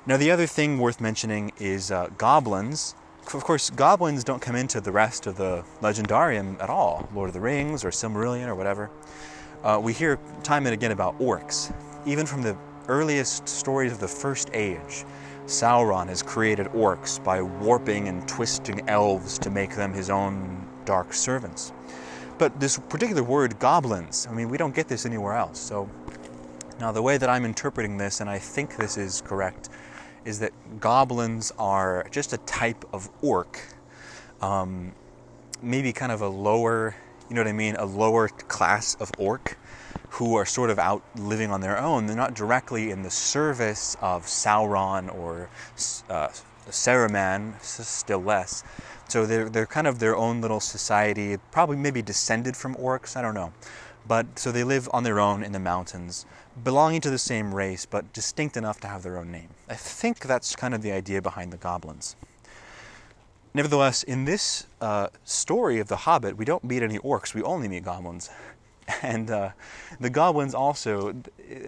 now 0.06 0.16
the 0.16 0.32
other 0.32 0.48
thing 0.48 0.80
worth 0.80 1.02
mentioning 1.02 1.52
is 1.60 1.92
uh, 1.92 2.08
goblins 2.18 2.96
of 3.34 3.44
course 3.44 3.70
goblins 3.72 4.24
don't 4.24 4.42
come 4.42 4.56
into 4.56 4.80
the 4.82 4.92
rest 4.92 5.28
of 5.28 5.38
the 5.38 5.64
legendarium 5.82 6.62
at 6.62 6.70
all 6.70 7.10
Lord 7.14 7.30
of 7.30 7.34
the 7.34 7.42
Rings 7.42 7.84
or 7.84 7.90
Silmarillion 7.90 8.48
or 8.48 8.56
whatever 8.56 8.90
uh, 9.64 9.80
we 9.82 9.94
hear 9.94 10.20
time 10.44 10.66
and 10.66 10.74
again 10.74 10.92
about 10.92 11.18
orcs 11.20 11.74
even 12.06 12.26
from 12.26 12.42
the 12.42 12.56
earliest 12.88 13.48
stories 13.48 13.92
of 13.92 14.00
the 14.00 14.08
first 14.08 14.50
age 14.54 15.06
Sauron 15.46 16.08
has 16.08 16.24
created 16.24 16.68
orcs 16.68 17.22
by 17.22 17.42
warping 17.42 18.08
and 18.08 18.26
twisting 18.28 18.88
elves 18.88 19.38
to 19.40 19.50
make 19.50 19.76
them 19.76 19.94
his 19.94 20.10
own 20.10 20.66
dark 20.86 21.14
servants. 21.14 21.74
But 22.38 22.60
this 22.60 22.78
particular 22.78 23.24
word, 23.24 23.60
goblins, 23.60 24.28
I 24.30 24.34
mean, 24.34 24.50
we 24.50 24.58
don't 24.58 24.74
get 24.74 24.88
this 24.88 25.06
anywhere 25.06 25.34
else. 25.34 25.60
So 25.60 25.90
now 26.80 26.92
the 26.92 27.02
way 27.02 27.18
that 27.18 27.30
I'm 27.30 27.46
interpreting 27.46 27.98
this, 27.98 28.22
and 28.22 28.30
I 28.30 28.40
think 28.40 28.78
this 28.78 28.98
is 28.98 29.22
correct, 29.22 29.70
is 30.26 30.40
that 30.40 30.52
goblins 30.80 31.52
are 31.58 32.06
just 32.12 32.34
a 32.34 32.38
type 32.40 32.86
of 32.94 33.10
orc, 33.22 33.60
um, 34.42 34.94
maybe 35.62 35.94
kind 35.94 36.12
of 36.12 36.22
a 36.22 36.28
lower, 36.28 36.96
you 37.30 37.36
know 37.36 37.42
what 37.42 37.48
I 37.48 37.54
mean, 37.54 37.76
a 37.76 37.86
lower 37.86 38.28
class 38.28 38.96
of 38.96 39.12
orc 39.18 39.58
who 40.10 40.36
are 40.36 40.46
sort 40.46 40.70
of 40.70 40.78
out 40.78 41.04
living 41.16 41.50
on 41.50 41.62
their 41.62 41.80
own. 41.80 42.06
They're 42.06 42.16
not 42.16 42.36
directly 42.36 42.92
in 42.92 43.02
the 43.02 43.10
service 43.10 43.98
of 44.00 44.26
Sauron 44.26 45.14
or 45.14 45.50
uh, 46.10 46.30
Saruman, 46.70 47.60
still 47.62 48.20
less. 48.20 48.64
So 49.08 49.26
they're, 49.26 49.50
they're 49.50 49.66
kind 49.66 49.88
of 49.88 50.00
their 50.00 50.16
own 50.16 50.40
little 50.40 50.60
society, 50.60 51.38
probably 51.52 51.78
maybe 51.78 52.02
descended 52.02 52.56
from 52.56 52.76
orcs, 52.76 53.18
I 53.18 53.22
don't 53.22 53.34
know. 53.34 53.54
But 54.08 54.38
so 54.38 54.52
they 54.52 54.64
live 54.64 54.90
on 54.92 55.04
their 55.04 55.20
own 55.20 55.44
in 55.44 55.54
the 55.54 55.60
mountains, 55.60 56.26
belonging 56.62 57.02
to 57.02 57.10
the 57.10 57.18
same 57.18 57.54
race, 57.56 57.86
but 57.86 58.12
distinct 58.14 58.58
enough 58.58 58.80
to 58.82 58.88
have 58.88 59.04
their 59.04 59.18
own 59.18 59.32
name. 59.32 59.50
I 59.70 59.76
think 59.76 60.20
that's 60.20 60.56
kind 60.56 60.74
of 60.74 60.82
the 60.82 60.92
idea 60.92 61.22
behind 61.22 61.54
the 61.54 61.58
goblins. 61.58 62.16
Nevertheless, 63.54 64.02
in 64.02 64.26
this 64.26 64.66
uh, 64.82 65.08
story 65.24 65.80
of 65.80 65.88
The 65.88 65.96
Hobbit, 65.96 66.38
we 66.38 66.44
don't 66.44 66.64
meet 66.64 66.82
any 66.82 66.98
orcs, 66.98 67.34
we 67.34 67.44
only 67.44 67.68
meet 67.68 67.84
goblins. 67.84 68.30
And 69.02 69.32
uh, 69.32 69.52
the 70.02 70.10
goblins 70.10 70.54
also, 70.54 71.16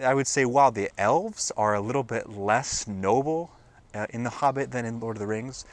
I 0.02 0.12
would 0.12 0.26
say, 0.26 0.44
while 0.44 0.70
the 0.70 0.90
elves 0.98 1.50
are 1.56 1.74
a 1.74 1.80
little 1.80 2.02
bit 2.02 2.28
less 2.28 2.86
noble 2.86 3.50
uh, 3.94 4.06
in 4.10 4.22
The 4.22 4.28
Hobbit 4.28 4.70
than 4.70 4.84
in 4.84 5.00
Lord 5.00 5.16
of 5.16 5.20
the 5.20 5.26
Rings, 5.26 5.64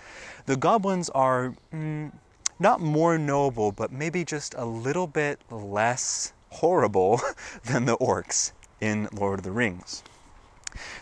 the 0.46 0.56
goblins 0.56 1.10
are 1.10 1.54
mm, 1.74 2.14
not 2.60 2.80
more 2.80 3.18
noble, 3.18 3.74
but 3.74 3.92
maybe 3.92 4.24
just 4.24 4.56
a 4.58 4.64
little 4.64 5.06
bit 5.06 5.42
less 5.52 6.32
horrible 6.54 7.22
than 7.66 7.86
the 7.86 7.98
orcs 7.98 8.52
in 8.80 9.08
Lord 9.14 9.40
of 9.40 9.44
the 9.44 9.52
Rings. 9.52 10.04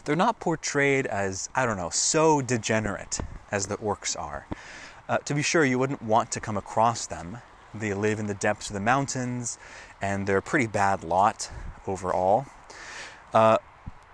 They're 0.05 0.15
not 0.15 0.39
portrayed 0.39 1.05
as, 1.05 1.49
I 1.55 1.65
don't 1.65 1.77
know, 1.77 1.89
so 1.89 2.41
degenerate 2.41 3.19
as 3.51 3.67
the 3.67 3.77
orcs 3.77 4.19
are. 4.19 4.47
Uh, 5.07 5.17
to 5.19 5.33
be 5.33 5.41
sure, 5.41 5.63
you 5.65 5.79
wouldn't 5.79 6.01
want 6.01 6.31
to 6.31 6.39
come 6.39 6.57
across 6.57 7.05
them. 7.05 7.37
They 7.73 7.93
live 7.93 8.19
in 8.19 8.27
the 8.27 8.33
depths 8.33 8.69
of 8.69 8.73
the 8.73 8.81
mountains 8.81 9.57
and 10.01 10.27
they're 10.27 10.37
a 10.37 10.41
pretty 10.41 10.67
bad 10.67 11.03
lot 11.03 11.49
overall. 11.87 12.45
Uh, 13.33 13.57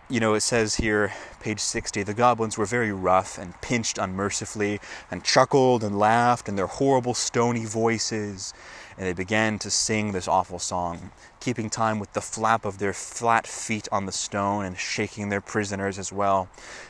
you 0.10 0.19
know, 0.19 0.36
it 0.36 0.41
says 0.41 0.76
here, 0.76 1.12
page 1.41 1.60
60, 1.60 2.04
the 2.04 2.13
goblins 2.13 2.58
were 2.58 2.65
very 2.65 2.91
rough 2.91 3.38
and 3.38 3.60
pinched 3.62 3.97
unmercifully, 3.97 4.80
and 5.12 5.23
chuckled 5.23 5.84
and 5.84 6.00
laughed 6.00 6.47
in 6.47 6.56
their 6.56 6.67
horrible 6.67 7.13
stony 7.13 7.65
voices, 7.65 8.54
and 8.97 9.05
they 9.05 9.13
began 9.13 9.60
to 9.60 9.69
sing 9.69 10.12
this 10.12 10.27
awful 10.27 10.60
song, 10.60 11.12
keeping 11.39 11.69
time 11.69 11.99
with 11.99 12.13
the 12.13 12.21
flap 12.21 12.65
of 12.65 12.79
their 12.79 12.93
flat 12.93 13.45
feet 13.45 13.88
on 13.91 14.05
the 14.05 14.12
stone 14.12 14.65
and 14.65 14.77
shaking 14.77 15.29
their 15.29 15.41
prisoners 15.41 15.99
as 15.99 16.12
well. 16.12 16.49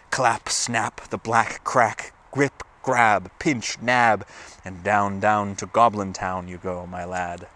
Clap, 0.10 0.48
snap, 0.48 1.02
the 1.10 1.18
black 1.18 1.64
crack, 1.66 2.14
grip, 2.32 2.64
grab, 2.82 3.30
pinch, 3.40 3.82
nab, 3.82 4.26
and 4.64 4.84
down, 4.84 5.20
down 5.20 5.56
to 5.58 5.66
Goblin 5.66 6.14
Town 6.14 6.48
you 6.48 6.58
go, 6.58 6.88
my 6.88 7.04
lad. 7.04 7.48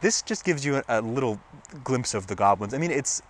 This 0.00 0.22
just 0.22 0.44
gives 0.44 0.64
you 0.64 0.76
a, 0.76 0.84
a 0.88 1.00
little 1.00 1.40
glimpse 1.82 2.14
of 2.14 2.28
the 2.28 2.36
goblins. 2.36 2.74
I 2.74 2.78
mean, 2.78 2.92
it's 2.92 3.22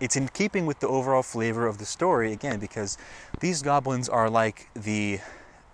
it's 0.00 0.14
in 0.14 0.28
keeping 0.28 0.64
with 0.66 0.78
the 0.78 0.86
overall 0.86 1.24
flavor 1.24 1.66
of 1.66 1.78
the 1.78 1.84
story 1.84 2.32
again 2.32 2.60
because 2.60 2.96
these 3.40 3.62
goblins 3.62 4.08
are 4.08 4.30
like 4.30 4.68
the 4.74 5.18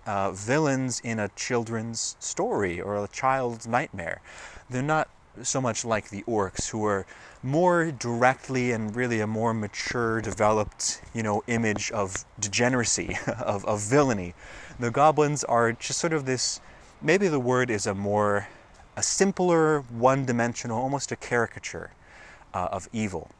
uh, 0.07 0.31
villains 0.33 1.01
in 1.01 1.19
a 1.19 1.29
children's 1.31 2.17
story 2.21 2.81
or 2.81 3.03
a 3.03 3.09
child's 3.09 3.67
nightmare. 3.67 4.21
They're 4.69 4.83
not 4.83 5.09
so 5.43 5.61
much 5.61 5.85
like 5.85 6.11
the 6.11 6.23
orcs 6.23 6.71
who 6.71 6.85
are 6.85 7.07
more 7.43 7.91
directly 7.91 8.71
and 8.73 8.95
really 8.95 9.21
a 9.21 9.27
more 9.27 9.53
mature 9.53 10.21
developed 10.21 11.03
you 11.13 11.23
know 11.23 11.43
image 11.49 11.91
of 11.91 12.25
degeneracy 12.39 13.19
of, 13.27 13.65
of 13.65 13.81
villainy 13.81 14.33
the 14.79 14.93
goblins 14.93 15.43
are 15.45 15.73
just 15.73 15.99
sort 15.99 16.13
of 16.13 16.25
this 16.25 16.61
maybe 17.03 17.27
the 17.27 17.41
word 17.41 17.69
is 17.69 17.85
a 17.85 17.93
more 17.93 18.47
a 18.97 19.03
simpler, 19.03 19.81
one 19.81 20.25
dimensional, 20.25 20.81
almost 20.81 21.11
a 21.13 21.17
caricature 21.17 21.91
uh, 22.53 22.69
of 22.71 22.89
evil. 22.93 23.31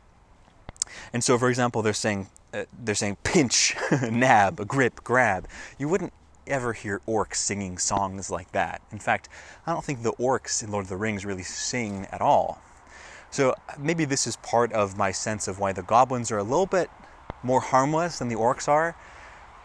And 1.13 1.23
so, 1.23 1.39
for 1.39 1.49
example, 1.49 1.83
they're 1.83 1.93
saying, 1.93 2.29
uh, 2.53 2.65
they're 2.79 2.95
saying 2.95 3.19
pinch, 3.23 3.77
nab, 4.11 4.67
grip, 4.67 5.03
grab. 5.05 5.49
You 5.79 5.89
wouldn't 5.89 6.13
ever 6.47 6.73
hear 6.73 7.01
orcs 7.07 7.37
singing 7.37 7.79
songs 7.79 8.31
like 8.31 8.53
that. 8.53 8.83
In 8.93 8.99
fact, 8.99 9.29
I 9.67 9.73
don't 9.73 9.85
think 9.85 10.03
the 10.03 10.13
orcs 10.13 10.63
in 10.63 10.71
Lord 10.71 10.85
of 10.85 10.89
the 10.89 10.97
Rings 10.97 11.25
really 11.25 11.43
sing 11.43 12.07
at 12.11 12.21
all. 12.21 12.61
So 13.31 13.55
maybe 13.79 14.05
this 14.05 14.27
is 14.27 14.37
part 14.37 14.73
of 14.73 14.97
my 14.97 15.11
sense 15.11 15.49
of 15.49 15.59
why 15.59 15.73
the 15.73 15.83
goblins 15.83 16.31
are 16.31 16.39
a 16.39 16.45
little 16.45 16.67
bit 16.67 16.89
more 17.43 17.61
harmless 17.61 18.19
than 18.19 18.29
the 18.29 18.37
orcs 18.37 18.69
are, 18.69 18.97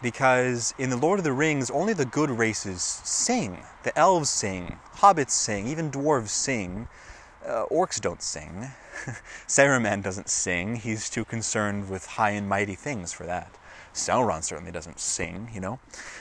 because 0.02 0.74
in 0.78 0.90
the 0.90 0.96
Lord 0.96 1.20
of 1.20 1.24
the 1.24 1.32
Rings, 1.32 1.70
only 1.70 1.92
the 1.92 2.04
good 2.04 2.30
races 2.30 2.82
sing. 2.82 3.58
The 3.82 3.96
elves 3.96 4.30
sing, 4.30 4.78
hobbits 4.96 5.30
sing, 5.30 5.68
even 5.68 5.90
dwarves 5.90 6.30
sing. 6.30 6.88
Uh, 7.46 7.64
orcs 7.70 8.00
don't 8.00 8.22
sing. 8.22 8.70
Saruman 9.46 10.02
doesn't 10.02 10.28
sing. 10.28 10.76
He's 10.76 11.08
too 11.08 11.24
concerned 11.24 11.88
with 11.88 12.06
high 12.06 12.30
and 12.30 12.48
mighty 12.48 12.74
things 12.74 13.12
for 13.12 13.24
that. 13.26 13.54
Sauron 13.94 14.42
certainly 14.42 14.72
doesn't 14.72 15.00
sing, 15.00 15.50
you 15.52 15.60
know. 15.60 15.78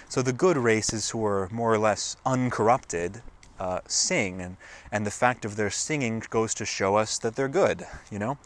So 0.07 0.21
the 0.21 0.33
good 0.33 0.57
races 0.57 1.11
who 1.11 1.25
are 1.25 1.49
more 1.51 1.73
or 1.73 1.77
less 1.77 2.17
uncorrupted 2.25 3.21
uh, 3.59 3.81
sing, 3.87 4.41
and, 4.41 4.57
and 4.91 5.05
the 5.05 5.11
fact 5.11 5.45
of 5.45 5.55
their 5.55 5.69
singing 5.69 6.23
goes 6.29 6.53
to 6.55 6.65
show 6.65 6.95
us 6.95 7.17
that 7.19 7.35
they're 7.35 7.49
good, 7.49 7.85
you 8.11 8.19
know. 8.19 8.37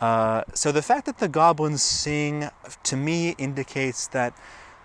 Uh, 0.00 0.42
so 0.54 0.72
the 0.72 0.82
fact 0.82 1.06
that 1.06 1.18
the 1.18 1.28
goblins 1.28 1.82
sing 1.82 2.48
to 2.82 2.96
me 2.96 3.34
indicates 3.38 4.08
that, 4.08 4.34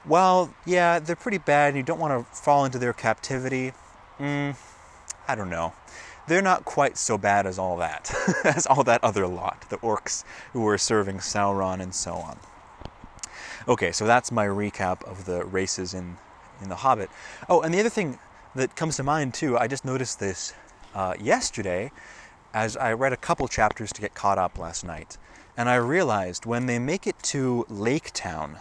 well, 0.06 0.54
yeah, 0.66 1.00
they're 1.00 1.16
pretty 1.16 1.38
bad 1.38 1.70
and 1.70 1.78
you 1.78 1.84
don't 1.84 2.00
want 2.00 2.28
to 2.28 2.36
fall 2.36 2.66
into 2.66 2.80
their 2.80 2.94
captivity. 2.94 3.74
Mm, 4.20 4.56
I 5.28 5.36
don't 5.36 5.50
know. 5.50 5.74
They're 6.28 6.42
not 6.42 6.64
quite 6.66 6.98
so 6.98 7.18
bad 7.18 7.46
as 7.46 7.60
all 7.60 7.78
that, 7.78 8.14
as 8.46 8.66
all 8.66 8.84
that 8.84 9.04
other 9.04 9.28
lot, 9.28 9.66
the 9.70 9.78
orcs 9.80 10.24
who 10.54 10.62
were 10.62 10.78
serving 10.78 11.18
Sauron 11.18 11.82
and 11.82 11.94
so 11.94 12.14
on. 12.14 12.38
Okay, 13.68 13.92
so 13.92 14.08
that's 14.08 14.32
my 14.32 14.48
recap 14.48 15.04
of 15.04 15.26
the 15.26 15.46
races 15.46 15.94
in, 15.94 16.18
in 16.62 16.70
The 16.70 16.76
Hobbit. 16.76 17.10
Oh, 17.48 17.62
and 17.62 17.74
the 17.74 17.80
other 17.80 17.90
thing 17.90 18.18
that 18.56 18.76
comes 18.76 18.98
to 18.98 19.04
mind 19.04 19.34
too, 19.34 19.58
I 19.58 19.68
just 19.68 19.86
noticed 19.86 20.20
this 20.20 20.54
uh, 20.96 21.14
yesterday 21.20 21.92
as 22.54 22.76
I 22.76 22.94
read 22.94 23.14
a 23.14 23.18
couple 23.18 23.48
chapters 23.48 23.94
to 23.94 24.02
get 24.02 24.16
caught 24.16 24.38
up 24.38 24.58
last 24.58 24.84
night. 24.84 25.18
And 25.56 25.70
I 25.70 25.76
realized 25.76 26.46
when 26.46 26.66
they 26.66 26.80
make 26.80 27.06
it 27.06 27.22
to 27.24 27.66
Lake 27.70 28.12
Town, 28.14 28.58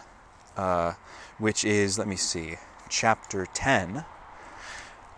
uh, 0.55 0.93
which 1.39 1.65
is, 1.65 1.97
let 1.97 2.07
me 2.07 2.15
see, 2.15 2.57
chapter 2.89 3.47
10, 3.53 4.05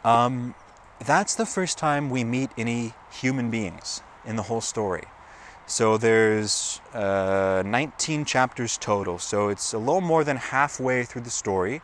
um, 0.06 0.56
that's 1.00 1.36
the 1.36 1.46
first 1.46 1.78
time 1.78 2.10
we 2.10 2.24
meet 2.24 2.52
any 2.58 2.94
human 3.12 3.50
beings 3.50 4.02
in 4.26 4.38
the 4.38 4.44
whole 4.44 4.62
story. 4.62 5.04
So 5.66 5.98
there's 5.98 6.82
uh, 6.94 7.64
19 7.66 8.26
chapters 8.26 8.78
total, 8.78 9.18
so 9.18 9.48
it's 9.48 9.74
a 9.74 9.78
little 9.78 10.02
more 10.02 10.24
than 10.24 10.36
halfway 10.36 11.04
through 11.04 11.22
the 11.22 11.30
story 11.30 11.82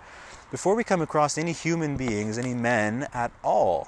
before 0.51 0.75
we 0.75 0.83
come 0.83 1.01
across 1.01 1.37
any 1.37 1.53
human 1.53 1.95
beings, 1.95 2.37
any 2.37 2.53
men 2.53 3.07
at 3.13 3.31
all. 3.41 3.87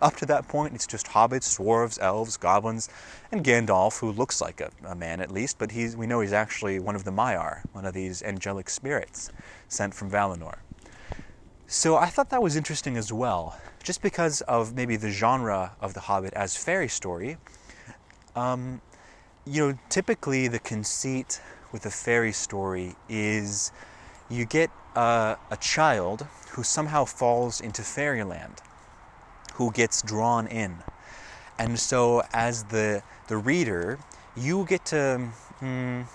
Up 0.00 0.16
to 0.16 0.26
that 0.26 0.46
point, 0.48 0.74
it's 0.74 0.86
just 0.86 1.06
hobbits, 1.06 1.58
dwarves, 1.58 1.98
elves, 2.00 2.36
goblins, 2.36 2.88
and 3.32 3.44
Gandalf, 3.44 3.98
who 3.98 4.12
looks 4.12 4.40
like 4.40 4.60
a, 4.60 4.70
a 4.86 4.94
man 4.94 5.20
at 5.20 5.30
least, 5.30 5.58
but 5.58 5.72
he's, 5.72 5.96
we 5.96 6.06
know 6.06 6.20
he's 6.20 6.32
actually 6.32 6.78
one 6.78 6.94
of 6.94 7.04
the 7.04 7.10
Maiar, 7.10 7.62
one 7.72 7.84
of 7.84 7.92
these 7.92 8.22
angelic 8.22 8.70
spirits 8.70 9.30
sent 9.68 9.94
from 9.94 10.10
Valinor. 10.10 10.58
So 11.66 11.96
I 11.96 12.06
thought 12.06 12.30
that 12.30 12.42
was 12.42 12.54
interesting 12.54 12.96
as 12.96 13.12
well, 13.12 13.58
just 13.82 14.00
because 14.00 14.42
of 14.42 14.74
maybe 14.74 14.96
the 14.96 15.10
genre 15.10 15.72
of 15.80 15.92
The 15.92 16.00
Hobbit 16.00 16.32
as 16.34 16.56
fairy 16.56 16.88
story. 16.88 17.36
Um, 18.36 18.80
you 19.46 19.72
know, 19.72 19.78
typically 19.88 20.48
the 20.48 20.58
conceit 20.58 21.40
with 21.72 21.84
a 21.86 21.90
fairy 21.90 22.32
story 22.32 22.94
is 23.08 23.72
you 24.28 24.44
get 24.44 24.70
a 24.96 25.58
child 25.60 26.26
who 26.52 26.62
somehow 26.62 27.04
falls 27.04 27.60
into 27.60 27.82
fairyland 27.82 28.60
who 29.54 29.70
gets 29.72 30.02
drawn 30.02 30.46
in. 30.46 30.76
And 31.58 31.78
so, 31.78 32.22
as 32.32 32.64
the, 32.64 33.02
the 33.28 33.36
reader, 33.36 33.98
you 34.36 34.66
get 34.66 34.84
to. 34.86 35.28
Mm, 35.60 36.06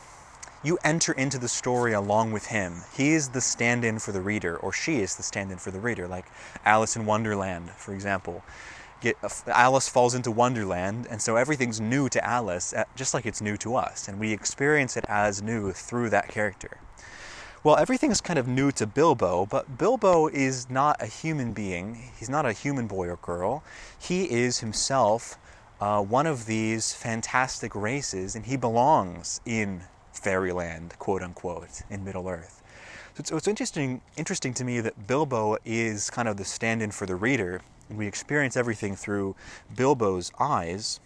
you 0.62 0.78
enter 0.84 1.14
into 1.14 1.38
the 1.38 1.48
story 1.48 1.94
along 1.94 2.34
with 2.34 2.48
him. 2.48 2.82
He 2.94 3.14
is 3.14 3.30
the 3.30 3.40
stand 3.40 3.86
in 3.86 3.98
for 3.98 4.12
the 4.12 4.20
reader, 4.20 4.58
or 4.58 4.74
she 4.74 4.98
is 4.98 5.16
the 5.16 5.24
stand 5.24 5.54
in 5.54 5.58
for 5.58 5.72
the 5.72 5.80
reader, 5.80 6.06
like 6.06 6.26
Alice 6.66 6.98
in 6.98 7.06
Wonderland, 7.06 7.70
for 7.72 7.94
example. 7.94 8.44
Get, 9.02 9.16
uh, 9.24 9.30
Alice 9.48 9.88
falls 9.88 10.14
into 10.14 10.30
Wonderland, 10.30 11.08
and 11.10 11.22
so 11.22 11.36
everything's 11.38 11.80
new 11.80 12.10
to 12.10 12.26
Alice, 12.26 12.74
uh, 12.74 12.84
just 12.96 13.14
like 13.14 13.26
it's 13.26 13.42
new 13.42 13.56
to 13.58 13.76
us, 13.76 14.08
and 14.08 14.20
we 14.20 14.34
experience 14.34 14.98
it 14.98 15.06
as 15.08 15.42
new 15.42 15.72
through 15.72 16.10
that 16.10 16.28
character. 16.28 16.78
Well, 17.64 17.78
everything 17.78 18.12
is 18.12 18.22
kind 18.22 18.40
of 18.40 18.48
new 18.48 18.72
to 18.74 18.88
Bilbo, 18.88 19.46
but 19.46 19.78
Bilbo 19.78 20.28
is 20.28 20.70
not 20.70 21.02
a 21.02 21.06
human 21.06 21.52
being. 21.52 22.10
He's 22.18 22.30
not 22.30 22.46
a 22.46 22.54
human 22.54 22.88
boy 22.88 23.08
or 23.08 23.18
girl. 23.18 23.64
He 24.00 24.32
is 24.32 24.60
himself 24.60 25.38
uh, 25.82 26.02
one 26.02 26.26
of 26.26 26.46
these 26.46 26.94
fantastic 26.94 27.76
races, 27.76 28.36
and 28.36 28.46
he 28.46 28.56
belongs 28.56 29.42
in 29.46 29.82
fairyland, 30.14 30.96
quote 31.00 31.22
unquote, 31.22 31.82
in 31.90 32.04
Middle 32.04 32.30
Earth. 32.30 32.62
So 33.16 33.22
it's, 33.22 33.32
it's 33.32 33.48
interesting, 33.48 34.02
interesting 34.18 34.54
to 34.56 34.64
me 34.64 34.80
that 34.82 35.08
Bilbo 35.08 35.58
is 35.66 36.10
kind 36.10 36.28
of 36.28 36.38
the 36.38 36.46
stand 36.46 36.82
in 36.82 36.92
for 36.92 37.06
the 37.06 37.16
reader, 37.16 37.62
we 37.90 38.08
experience 38.08 38.56
everything 38.56 38.96
through 38.96 39.36
Bilbo's 39.76 40.32
eyes. 40.40 41.00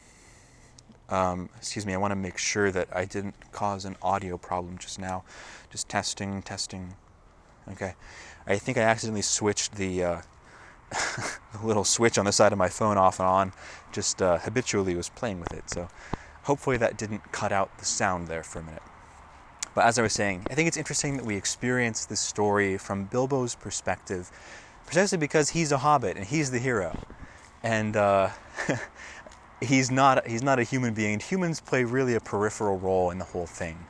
Um, 1.10 1.50
excuse 1.58 1.86
me, 1.86 1.94
I 1.94 1.98
want 1.98 2.12
to 2.12 2.16
make 2.16 2.38
sure 2.38 2.72
that 2.72 2.88
I 2.94 3.06
didn't 3.06 3.36
cause 3.52 3.86
an 3.86 3.96
audio 4.02 4.38
problem 4.38 4.78
just 4.78 5.00
now. 5.00 5.24
Just 5.70 5.90
testing, 5.90 6.42
testing. 6.42 6.96
Okay. 7.72 7.94
I 8.48 8.58
think 8.58 8.78
I 8.78 8.82
accidentally 8.82 9.22
switched 9.22 9.76
the, 9.76 10.04
uh, 10.04 10.22
the 10.92 11.66
little 11.66 11.84
switch 11.84 12.18
on 12.18 12.26
the 12.26 12.32
side 12.32 12.52
of 12.52 12.58
my 12.58 12.70
phone 12.70 12.98
off 12.98 13.20
and 13.20 13.28
on. 13.28 13.54
Just 13.92 14.22
uh, 14.22 14.40
habitually 14.40 14.96
was 14.96 15.10
playing 15.10 15.40
with 15.40 15.54
it. 15.54 15.70
So 15.70 15.88
hopefully 16.44 16.78
that 16.78 16.98
didn't 16.98 17.32
cut 17.32 17.52
out 17.52 17.78
the 17.78 17.86
sound 17.86 18.28
there 18.28 18.44
for 18.44 18.60
a 18.60 18.64
minute. 18.64 18.84
But 19.76 19.86
as 19.86 19.98
I 19.98 20.04
was 20.04 20.14
saying, 20.14 20.46
I 20.50 20.54
think 20.54 20.68
it's 20.68 20.78
interesting 20.78 21.18
that 21.18 21.26
we 21.26 21.36
experience 21.36 22.06
this 22.06 22.20
story 22.20 22.78
from 22.78 23.06
Bilbo's 23.06 23.56
perspective, 23.56 24.30
precisely 24.86 25.18
because 25.18 25.50
he's 25.50 25.72
a 25.72 25.78
hobbit 25.78 26.18
and 26.18 26.26
he's 26.26 26.52
the 26.52 26.60
hero. 26.60 26.98
And 27.64 27.96
uh, 27.96 28.30
he's 29.62 29.90
not 29.90 30.28
he's 30.28 30.44
not 30.44 30.60
a 30.60 30.64
human 30.64 30.94
being. 30.94 31.20
Humans 31.20 31.62
play 31.62 31.84
really 31.84 32.16
a 32.16 32.20
peripheral 32.20 32.78
role 32.78 33.12
in 33.12 33.18
the 33.18 33.26
whole 33.26 33.48
thing. 33.48 33.86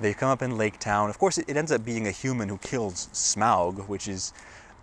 They 0.00 0.12
come 0.12 0.28
up 0.28 0.42
in 0.42 0.56
Lake 0.56 0.78
Town. 0.78 1.08
Of 1.08 1.18
course, 1.18 1.38
it, 1.38 1.48
it 1.48 1.56
ends 1.56 1.70
up 1.70 1.84
being 1.84 2.06
a 2.06 2.10
human 2.10 2.48
who 2.48 2.58
kills 2.58 3.08
Smaug, 3.12 3.88
which 3.88 4.08
is 4.08 4.32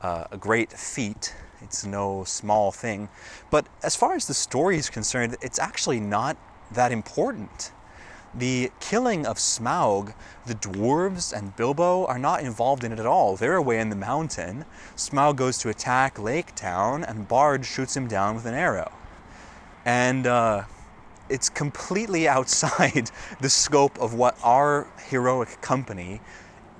uh, 0.01 0.25
a 0.31 0.37
great 0.37 0.71
feat. 0.71 1.35
It's 1.61 1.85
no 1.85 2.23
small 2.23 2.71
thing. 2.71 3.09
But 3.49 3.67
as 3.83 3.95
far 3.95 4.15
as 4.15 4.27
the 4.27 4.33
story 4.33 4.77
is 4.77 4.89
concerned, 4.89 5.35
it's 5.41 5.59
actually 5.59 5.99
not 5.99 6.37
that 6.71 6.91
important. 6.91 7.71
The 8.33 8.71
killing 8.79 9.25
of 9.25 9.37
Smaug, 9.37 10.13
the 10.45 10.55
dwarves 10.55 11.33
and 11.33 11.55
Bilbo 11.55 12.05
are 12.05 12.19
not 12.19 12.41
involved 12.41 12.83
in 12.83 12.91
it 12.91 12.99
at 12.99 13.05
all. 13.05 13.35
They're 13.35 13.55
away 13.55 13.79
in 13.79 13.89
the 13.89 13.95
mountain. 13.95 14.65
Smaug 14.95 15.35
goes 15.35 15.57
to 15.59 15.69
attack 15.69 16.17
Lake 16.17 16.55
Town, 16.55 17.03
and 17.03 17.27
Bard 17.27 17.65
shoots 17.65 17.95
him 17.97 18.07
down 18.07 18.35
with 18.35 18.45
an 18.45 18.53
arrow 18.53 18.91
and 19.85 20.27
uh, 20.27 20.63
it's 21.29 21.49
completely 21.49 22.27
outside 22.37 23.11
the 23.39 23.49
scope 23.49 23.99
of 23.99 24.13
what 24.13 24.37
our 24.43 24.87
heroic 25.09 25.61
company 25.61 26.21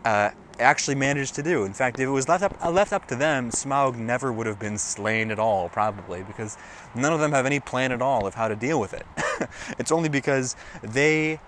uh, 0.05 0.31
actually 0.62 0.95
managed 0.95 1.36
to 1.36 1.43
do. 1.43 1.63
In 1.63 1.74
fact, 1.74 2.00
if 2.00 2.06
it 2.06 2.10
was 2.10 2.28
left 2.30 2.43
up, 2.43 2.56
uh, 2.63 2.71
left 2.71 2.93
up 2.93 3.08
to 3.08 3.15
them, 3.15 3.52
Smaug 3.52 3.97
never 3.97 4.32
would 4.32 4.47
have 4.47 4.60
been 4.60 4.78
slain 4.78 5.32
at 5.32 5.39
all, 5.39 5.69
probably, 5.69 6.24
because 6.24 6.58
none 6.95 7.12
of 7.12 7.19
them 7.19 7.32
have 7.32 7.45
any 7.45 7.60
plan 7.60 7.91
at 7.91 8.02
all 8.02 8.26
of 8.26 8.36
how 8.36 8.47
to 8.47 8.56
deal 8.56 8.80
with 8.80 8.93
it. 8.93 9.06
it's 9.80 9.91
only 9.91 10.10
because 10.10 10.56
they 10.82 11.39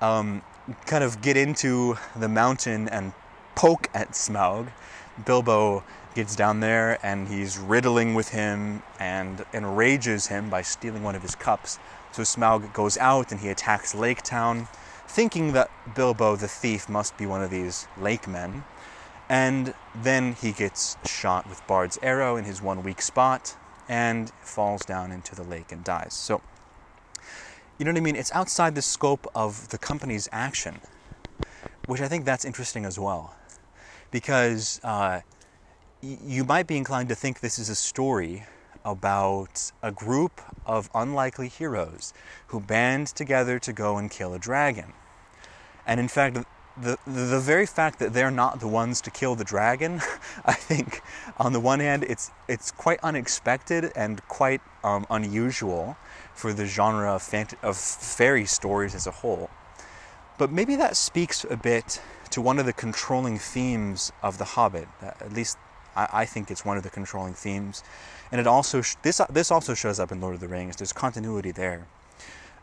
um, 0.00 0.42
kind 0.86 1.02
of 1.02 1.20
get 1.20 1.36
into 1.36 1.96
the 2.16 2.28
mountain 2.28 2.88
and 2.88 3.12
poke 3.54 3.88
at 3.94 4.12
Smaug. 4.12 4.68
Bilbo 5.24 5.82
gets 6.14 6.36
down 6.36 6.60
there 6.60 6.98
and 7.04 7.28
he's 7.28 7.58
riddling 7.58 8.14
with 8.14 8.28
him 8.30 8.82
and 8.98 9.44
enrages 9.52 10.26
him 10.26 10.50
by 10.50 10.62
stealing 10.62 11.02
one 11.02 11.14
of 11.14 11.22
his 11.22 11.34
cups. 11.34 11.78
So 12.12 12.22
Smaug 12.22 12.72
goes 12.72 12.96
out 12.98 13.30
and 13.30 13.40
he 13.40 13.48
attacks 13.48 13.94
Lake 13.94 14.22
Town, 14.22 14.68
thinking 15.08 15.52
that 15.52 15.70
Bilbo 15.94 16.36
the 16.36 16.48
thief 16.48 16.88
must 16.88 17.16
be 17.16 17.26
one 17.26 17.42
of 17.42 17.50
these 17.50 17.88
lake 17.98 18.28
men. 18.28 18.64
And 19.28 19.74
then 19.94 20.34
he 20.34 20.52
gets 20.52 20.96
shot 21.04 21.48
with 21.48 21.66
Bard's 21.66 21.98
arrow 22.02 22.36
in 22.36 22.44
his 22.44 22.62
one 22.62 22.82
weak 22.82 23.02
spot 23.02 23.56
and 23.88 24.30
falls 24.40 24.84
down 24.84 25.10
into 25.10 25.34
the 25.34 25.42
lake 25.42 25.72
and 25.72 25.82
dies. 25.82 26.14
So, 26.14 26.40
you 27.78 27.84
know 27.84 27.90
what 27.90 27.98
I 27.98 28.02
mean? 28.02 28.16
It's 28.16 28.32
outside 28.32 28.74
the 28.74 28.82
scope 28.82 29.26
of 29.34 29.68
the 29.68 29.78
company's 29.78 30.28
action, 30.32 30.80
which 31.86 32.00
I 32.00 32.08
think 32.08 32.24
that's 32.24 32.44
interesting 32.44 32.84
as 32.84 32.98
well. 32.98 33.34
Because 34.10 34.80
uh, 34.82 35.20
you 36.02 36.44
might 36.44 36.66
be 36.66 36.76
inclined 36.76 37.08
to 37.08 37.14
think 37.14 37.40
this 37.40 37.58
is 37.58 37.68
a 37.68 37.74
story 37.74 38.44
about 38.84 39.72
a 39.82 39.92
group 39.92 40.40
of 40.64 40.88
unlikely 40.94 41.48
heroes 41.48 42.14
who 42.48 42.60
band 42.60 43.08
together 43.08 43.58
to 43.58 43.72
go 43.72 43.98
and 43.98 44.10
kill 44.10 44.32
a 44.32 44.38
dragon. 44.38 44.92
And 45.88 45.98
in 45.98 46.06
fact, 46.06 46.38
the, 46.80 46.96
the 47.06 47.40
very 47.40 47.66
fact 47.66 47.98
that 47.98 48.12
they're 48.12 48.30
not 48.30 48.60
the 48.60 48.68
ones 48.68 49.00
to 49.00 49.10
kill 49.10 49.34
the 49.34 49.42
dragon, 49.42 50.00
I 50.44 50.52
think, 50.52 51.02
on 51.38 51.52
the 51.52 51.60
one 51.60 51.80
hand, 51.80 52.04
it's, 52.04 52.30
it's 52.46 52.70
quite 52.70 53.00
unexpected 53.02 53.90
and 53.96 54.26
quite 54.28 54.60
um, 54.84 55.06
unusual 55.10 55.96
for 56.34 56.52
the 56.52 56.66
genre 56.66 57.12
of, 57.12 57.22
fant- 57.22 57.60
of 57.64 57.76
fairy 57.76 58.44
stories 58.44 58.94
as 58.94 59.08
a 59.08 59.10
whole. 59.10 59.50
But 60.36 60.52
maybe 60.52 60.76
that 60.76 60.96
speaks 60.96 61.44
a 61.50 61.56
bit 61.56 62.00
to 62.30 62.40
one 62.40 62.60
of 62.60 62.66
the 62.66 62.72
controlling 62.72 63.38
themes 63.38 64.12
of 64.22 64.38
The 64.38 64.44
Hobbit, 64.44 64.86
at 65.02 65.32
least 65.32 65.58
I, 65.96 66.08
I 66.12 66.24
think 66.26 66.50
it's 66.50 66.64
one 66.64 66.76
of 66.76 66.84
the 66.84 66.90
controlling 66.90 67.34
themes, 67.34 67.82
and 68.30 68.40
it 68.40 68.46
also 68.46 68.82
sh- 68.82 68.94
this 69.02 69.20
this 69.30 69.50
also 69.50 69.74
shows 69.74 69.98
up 69.98 70.12
in 70.12 70.20
Lord 70.20 70.34
of 70.34 70.40
the 70.40 70.48
Rings. 70.48 70.76
There's 70.76 70.92
continuity 70.92 71.50
there. 71.50 71.86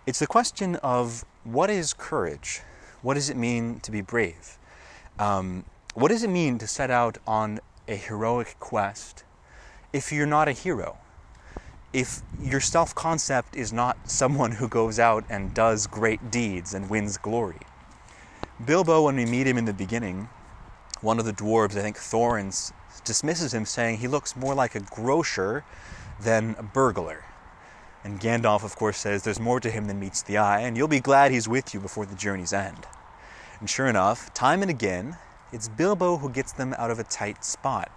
It's 0.08 0.20
the 0.20 0.28
question 0.28 0.76
of 0.78 1.26
what 1.44 1.70
is 1.70 1.94
courage? 1.94 2.62
What 3.06 3.14
does 3.14 3.30
it 3.30 3.38
mean 3.38 3.82
to 3.82 3.92
be 3.92 4.02
brave? 4.02 4.58
Um, 5.20 5.66
what 5.94 6.08
does 6.08 6.24
it 6.24 6.30
mean 6.30 6.58
to 6.58 6.66
set 6.66 6.90
out 6.90 7.20
on 7.28 7.60
a 7.88 7.96
heroic 7.96 8.56
quest 8.60 9.24
if 9.94 10.12
you're 10.12 10.26
not 10.26 10.48
a 10.48 10.54
hero? 10.54 10.98
if 11.94 12.24
your 12.42 12.60
self 12.60 12.94
concept 12.94 13.56
is 13.56 13.72
not 13.72 14.10
someone 14.10 14.52
who 14.52 14.68
goes 14.68 15.00
out 15.00 15.24
and 15.30 15.54
does 15.54 15.88
great 15.88 16.32
deeds 16.32 16.74
and 16.74 16.90
wins 16.90 17.16
glory. 17.18 17.62
Bilbo, 18.66 19.06
when 19.06 19.16
we 19.16 19.26
meet 19.26 19.48
him 19.48 19.58
in 19.58 19.66
the 19.66 19.74
beginning, 19.74 20.28
one 21.00 21.20
of 21.20 21.26
the 21.26 21.32
dwarves, 21.32 21.78
I 21.78 21.82
think 21.82 21.98
Thorin, 21.98 22.52
dismisses 23.06 23.54
him, 23.54 23.66
saying 23.66 24.00
he 24.00 24.10
looks 24.10 24.36
more 24.36 24.56
like 24.56 24.76
a 24.76 24.82
grocer 24.82 25.64
than 26.20 26.56
a 26.58 26.64
burglar. 26.64 27.24
And 28.04 28.20
Gandalf, 28.20 28.64
of 28.64 28.76
course, 28.76 28.98
says 28.98 29.24
there's 29.24 29.40
more 29.40 29.60
to 29.62 29.72
him 29.72 29.88
than 29.88 30.00
meets 30.00 30.22
the 30.22 30.38
eye, 30.38 30.60
and 30.62 30.76
you'll 30.76 30.88
be 30.88 31.00
glad 31.00 31.32
he's 31.32 31.48
with 31.48 31.74
you 31.74 31.80
before 31.80 32.06
the 32.06 32.16
journey's 32.16 32.54
end. 32.54 32.86
And 33.60 33.70
sure 33.70 33.88
enough, 33.88 34.34
time 34.34 34.62
and 34.62 34.70
again, 34.70 35.18
it's 35.52 35.70
Bilbo 35.70 36.18
who 36.18 36.30
gets 36.30 36.52
them 36.52 36.76
out 36.78 36.92
of 36.92 37.00
a 37.00 37.04
tight 37.04 37.46
spot. 37.46 37.92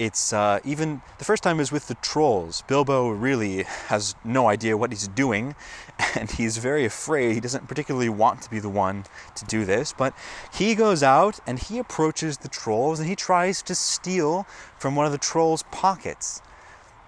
It's 0.00 0.32
uh, 0.32 0.60
even 0.64 1.02
the 1.18 1.26
first 1.26 1.42
time 1.42 1.60
is 1.60 1.70
with 1.70 1.88
the 1.88 1.94
trolls. 1.96 2.62
Bilbo 2.62 3.10
really 3.10 3.64
has 3.88 4.14
no 4.24 4.48
idea 4.48 4.74
what 4.74 4.92
he's 4.92 5.08
doing, 5.08 5.54
and 6.14 6.30
he's 6.30 6.56
very 6.56 6.86
afraid. 6.86 7.34
He 7.34 7.40
doesn't 7.40 7.68
particularly 7.68 8.08
want 8.08 8.40
to 8.40 8.50
be 8.50 8.60
the 8.60 8.70
one 8.70 9.04
to 9.34 9.44
do 9.44 9.66
this, 9.66 9.92
but 9.92 10.14
he 10.54 10.74
goes 10.74 11.02
out 11.02 11.38
and 11.46 11.58
he 11.58 11.78
approaches 11.78 12.38
the 12.38 12.48
trolls 12.48 12.98
and 12.98 13.10
he 13.10 13.14
tries 13.14 13.60
to 13.60 13.74
steal 13.74 14.46
from 14.78 14.96
one 14.96 15.04
of 15.04 15.12
the 15.12 15.18
trolls' 15.18 15.64
pockets. 15.64 16.40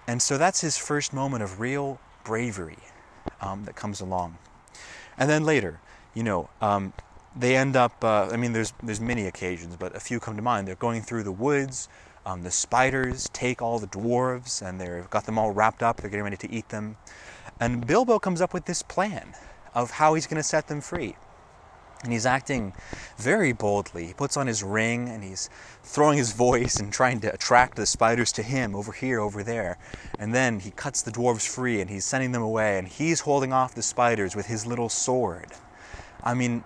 And 0.07 0.21
so 0.21 0.37
that's 0.37 0.61
his 0.61 0.77
first 0.77 1.13
moment 1.13 1.41
of 1.41 1.59
real 1.59 1.99
bravery 2.23 2.77
um, 3.41 3.65
that 3.65 3.75
comes 3.75 4.01
along. 4.01 4.37
And 5.17 5.27
then 5.27 5.43
later, 5.43 5.79
you 6.13 6.21
know, 6.21 6.49
um, 6.61 6.93
they 7.35 7.55
end 7.55 7.75
up. 7.75 8.03
Uh, 8.03 8.29
I 8.31 8.37
mean, 8.37 8.53
there's 8.53 8.73
there's 8.81 9.01
many 9.01 9.27
occasions, 9.27 9.75
but 9.75 9.95
a 9.95 9.99
few 9.99 10.19
come 10.19 10.35
to 10.35 10.41
mind. 10.41 10.67
They're 10.67 10.75
going 10.75 11.01
through 11.01 11.23
the 11.23 11.31
woods 11.31 11.89
um, 12.25 12.43
the 12.43 12.51
spiders 12.51 13.29
take 13.33 13.61
all 13.61 13.79
the 13.79 13.87
dwarves 13.87 14.65
and 14.65 14.79
they've 14.79 15.09
got 15.09 15.25
them 15.25 15.37
all 15.37 15.51
wrapped 15.51 15.83
up. 15.83 15.97
They're 15.97 16.09
getting 16.09 16.23
ready 16.23 16.37
to 16.37 16.51
eat 16.51 16.69
them. 16.69 16.95
And 17.59 17.85
Bilbo 17.85 18.19
comes 18.19 18.41
up 18.41 18.53
with 18.53 18.65
this 18.65 18.81
plan 18.81 19.33
of 19.75 19.91
how 19.91 20.13
he's 20.13 20.27
going 20.27 20.37
to 20.37 20.43
set 20.43 20.67
them 20.67 20.79
free. 20.79 21.15
And 22.03 22.11
he's 22.11 22.25
acting 22.25 22.73
very 23.17 23.53
boldly. 23.53 24.07
He 24.07 24.13
puts 24.13 24.35
on 24.35 24.47
his 24.47 24.61
ring 24.61 25.07
and 25.07 25.23
he's 25.23 25.49
throwing 25.83 26.17
his 26.17 26.33
voice 26.33 26.77
and 26.77 26.91
trying 26.91 27.21
to 27.21 27.33
attract 27.33 27.75
the 27.75 27.85
spiders 27.85 28.31
to 28.33 28.43
him 28.43 28.75
over 28.75 28.91
here, 28.91 29.19
over 29.19 29.41
there. 29.41 29.77
And 30.19 30.33
then 30.33 30.59
he 30.59 30.71
cuts 30.71 31.01
the 31.01 31.11
dwarves 31.11 31.47
free 31.47 31.79
and 31.81 31.89
he's 31.89 32.03
sending 32.05 32.31
them 32.31 32.41
away 32.41 32.77
and 32.77 32.87
he's 32.87 33.21
holding 33.21 33.53
off 33.53 33.75
the 33.75 33.81
spiders 33.81 34.35
with 34.35 34.47
his 34.47 34.65
little 34.65 34.89
sword. 34.89 35.47
I 36.23 36.33
mean, 36.33 36.63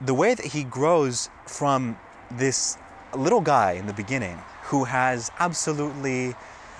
the 0.00 0.14
way 0.14 0.34
that 0.34 0.46
he 0.46 0.64
grows 0.64 1.28
from 1.46 1.98
this 2.30 2.76
little 3.16 3.40
guy 3.40 3.72
in 3.72 3.86
the 3.86 3.92
beginning 3.92 4.38
who 4.64 4.84
has 4.84 5.30
absolutely 5.38 6.34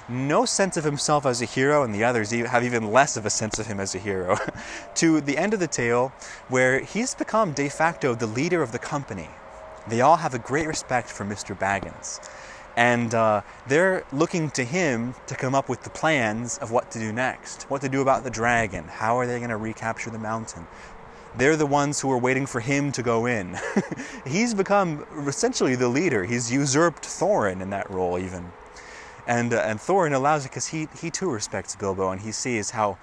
no 0.08 0.44
sense 0.44 0.76
of 0.76 0.84
himself 0.84 1.26
as 1.26 1.42
a 1.42 1.44
hero, 1.44 1.82
and 1.82 1.94
the 1.94 2.02
others 2.04 2.30
have 2.30 2.64
even 2.64 2.90
less 2.90 3.16
of 3.16 3.26
a 3.26 3.30
sense 3.30 3.58
of 3.58 3.66
him 3.66 3.78
as 3.78 3.94
a 3.94 3.98
hero, 3.98 4.38
to 4.94 5.20
the 5.20 5.36
end 5.36 5.52
of 5.52 5.60
the 5.60 5.66
tale 5.66 6.12
where 6.48 6.80
he's 6.80 7.14
become 7.14 7.52
de 7.52 7.68
facto 7.68 8.14
the 8.14 8.26
leader 8.26 8.62
of 8.62 8.72
the 8.72 8.78
company. 8.78 9.28
They 9.86 10.00
all 10.00 10.16
have 10.16 10.34
a 10.34 10.38
great 10.38 10.66
respect 10.66 11.08
for 11.10 11.24
Mr. 11.24 11.58
Baggins. 11.58 12.20
And 12.76 13.12
uh, 13.12 13.42
they're 13.66 14.04
looking 14.12 14.50
to 14.50 14.64
him 14.64 15.14
to 15.26 15.34
come 15.34 15.54
up 15.54 15.68
with 15.68 15.82
the 15.82 15.90
plans 15.90 16.58
of 16.58 16.70
what 16.70 16.90
to 16.92 16.98
do 17.00 17.12
next, 17.12 17.64
what 17.64 17.80
to 17.80 17.88
do 17.88 18.00
about 18.00 18.22
the 18.22 18.30
dragon, 18.30 18.84
how 18.84 19.18
are 19.18 19.26
they 19.26 19.38
going 19.38 19.50
to 19.50 19.56
recapture 19.56 20.10
the 20.10 20.18
mountain, 20.18 20.66
they're 21.36 21.56
the 21.56 21.66
ones 21.66 22.00
who 22.00 22.10
are 22.10 22.18
waiting 22.18 22.46
for 22.46 22.60
him 22.60 22.90
to 22.92 23.02
go 23.02 23.26
in. 23.26 23.58
He's 24.26 24.54
become 24.54 25.06
essentially 25.26 25.74
the 25.74 25.88
leader. 25.88 26.24
He's 26.24 26.50
usurped 26.50 27.04
Thorin 27.04 27.60
in 27.60 27.70
that 27.70 27.90
role, 27.90 28.18
even. 28.18 28.50
And, 29.26 29.52
uh, 29.52 29.58
and 29.58 29.78
Thorin 29.78 30.14
allows 30.14 30.46
it 30.46 30.50
because 30.50 30.66
he, 30.68 30.88
he 30.98 31.10
too 31.10 31.30
respects 31.30 31.76
Bilbo 31.76 32.10
and 32.10 32.20
he 32.20 32.32
sees 32.32 32.70
how, 32.70 32.96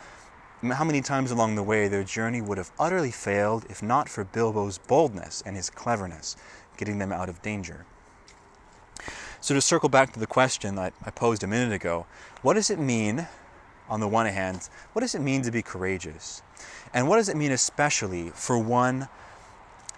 how 0.63 0.83
many 0.83 1.01
times 1.01 1.29
along 1.29 1.55
the 1.55 1.63
way 1.63 1.87
their 1.87 2.03
journey 2.03 2.41
would 2.41 2.57
have 2.57 2.71
utterly 2.79 3.11
failed 3.11 3.65
if 3.69 3.83
not 3.83 4.09
for 4.09 4.23
Bilbo's 4.23 4.79
boldness 4.79 5.43
and 5.45 5.55
his 5.55 5.69
cleverness, 5.69 6.35
getting 6.77 6.97
them 6.97 7.11
out 7.11 7.29
of 7.29 7.41
danger. 7.43 7.85
So, 9.39 9.53
to 9.53 9.61
circle 9.61 9.89
back 9.89 10.11
to 10.13 10.19
the 10.19 10.25
question 10.25 10.73
that 10.75 10.93
I 11.05 11.11
posed 11.11 11.43
a 11.43 11.47
minute 11.47 11.71
ago, 11.71 12.07
what 12.41 12.55
does 12.55 12.71
it 12.71 12.79
mean, 12.79 13.27
on 13.87 13.99
the 13.99 14.07
one 14.07 14.25
hand, 14.25 14.67
what 14.93 15.01
does 15.01 15.13
it 15.13 15.21
mean 15.21 15.43
to 15.43 15.51
be 15.51 15.61
courageous? 15.61 16.41
And 16.95 17.09
what 17.09 17.17
does 17.17 17.27
it 17.27 17.35
mean, 17.35 17.51
especially 17.51 18.29
for 18.29 18.57
one 18.57 19.09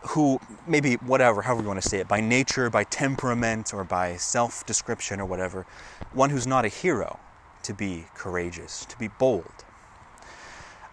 who, 0.10 0.42
maybe 0.66 0.96
whatever, 0.96 1.44
however 1.44 1.62
you 1.62 1.68
want 1.68 1.82
to 1.82 1.88
say 1.88 2.00
it, 2.00 2.08
by 2.08 2.22
nature, 2.22 2.72
by 2.72 2.84
temperament, 2.86 3.72
or 3.72 3.84
by 3.84 4.16
self 4.16 4.66
description, 4.66 5.20
or 5.20 5.26
whatever, 5.26 5.68
one 6.12 6.32
who's 6.32 6.48
not 6.48 6.66
a 6.66 6.70
hero, 6.70 7.20
to 7.62 7.74
be 7.74 8.06
courageous, 8.16 8.84
to 8.86 8.98
be 8.98 9.10
bold? 9.10 9.64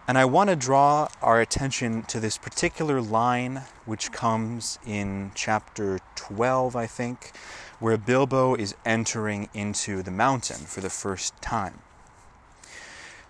And 0.07 0.19
I 0.19 0.25
want 0.25 0.51
to 0.51 0.55
draw 0.55 1.07
our 1.23 1.41
attention 1.41 2.03
to 2.03 2.19
this 2.19 2.37
particular 2.37 3.01
line, 3.01 3.63
which 3.85 4.11
comes 4.11 4.77
in 4.85 5.31
chapter 5.33 5.99
12, 6.13 6.75
I 6.75 6.85
think, 6.85 7.31
where 7.79 7.97
Bilbo 7.97 8.53
is 8.53 8.75
entering 8.85 9.49
into 9.55 10.03
the 10.03 10.11
mountain 10.11 10.67
for 10.67 10.81
the 10.81 10.91
first 10.91 11.35
time. 11.41 11.79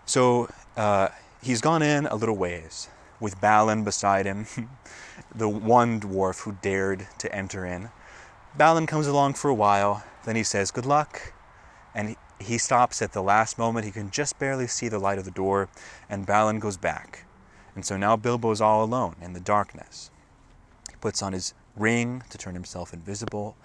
So, 0.06 0.50
uh, 0.76 1.10
he's 1.46 1.62
gone 1.62 1.84
in 1.84 2.08
a 2.08 2.16
little 2.16 2.36
ways 2.36 2.90
with 3.20 3.40
Balin 3.40 3.84
beside 3.84 4.26
him, 4.26 4.48
the 5.36 5.48
one 5.48 6.02
dwarf 6.02 6.42
who 6.42 6.58
dared 6.62 7.08
to 7.20 7.34
enter 7.34 7.66
in. 7.66 7.90
Balin 8.58 8.88
comes 8.88 9.06
along 9.06 9.36
for 9.36 9.50
a 9.50 9.54
while, 9.54 10.04
then 10.26 10.36
he 10.36 10.44
says, 10.44 10.72
Good 10.72 10.88
luck. 10.88 11.34
And 11.94 12.16
he 12.40 12.58
stops 12.58 13.02
at 13.02 13.14
the 13.14 13.22
last 13.22 13.58
moment. 13.58 13.86
He 13.86 13.92
can 13.92 14.10
just 14.10 14.38
barely 14.40 14.68
see 14.68 14.90
the 14.90 15.00
light 15.00 15.20
of 15.20 15.24
the 15.24 15.32
door, 15.32 15.70
and 16.10 16.26
Balin 16.26 16.60
goes 16.60 16.78
back. 16.78 17.26
And 17.76 17.86
so 17.86 17.96
now 17.96 18.18
Bilbo's 18.18 18.60
all 18.60 18.84
alone 18.84 19.16
in 19.22 19.34
the 19.34 19.40
darkness. 19.40 20.10
He 20.90 20.96
puts 20.98 21.22
on 21.22 21.34
his 21.34 21.54
ring 21.78 22.24
to 22.32 22.38
turn 22.38 22.56
himself 22.56 22.92
invisible, 22.92 23.56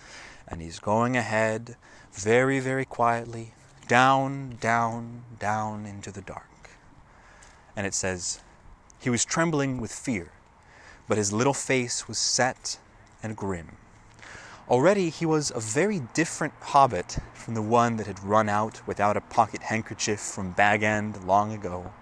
and 0.47 0.61
he's 0.61 0.79
going 0.79 1.17
ahead 1.17 1.77
very, 2.13 2.61
very 2.61 2.85
quietly, 2.85 3.55
down, 3.89 4.59
down, 4.61 5.23
down 5.39 5.87
into 5.87 6.13
the 6.13 6.23
dark 6.23 6.51
and 7.77 7.87
it 7.87 7.95
says, 7.95 8.41
He 8.99 9.11
was 9.11 9.25
trembling 9.25 9.81
with 9.81 9.93
fear, 9.93 10.33
but 11.09 11.19
his 11.19 11.33
little 11.33 11.55
face 11.55 12.09
was 12.09 12.19
set 12.19 12.79
and 13.23 13.37
grim. 13.37 13.77
Already 14.69 15.11
he 15.11 15.27
was 15.27 15.51
a 15.55 15.61
very 15.61 16.01
different 16.15 16.55
hobbit 16.61 17.19
from 17.35 17.55
the 17.55 17.63
one 17.63 17.97
that 17.97 18.07
had 18.07 18.23
run 18.23 18.49
out 18.49 18.87
without 18.87 19.17
a 19.17 19.21
pocket 19.21 19.63
handkerchief 19.65 20.21
from 20.21 20.53
Bag 20.53 20.83
End 20.83 21.25
long 21.25 21.53
ago. 21.53 21.93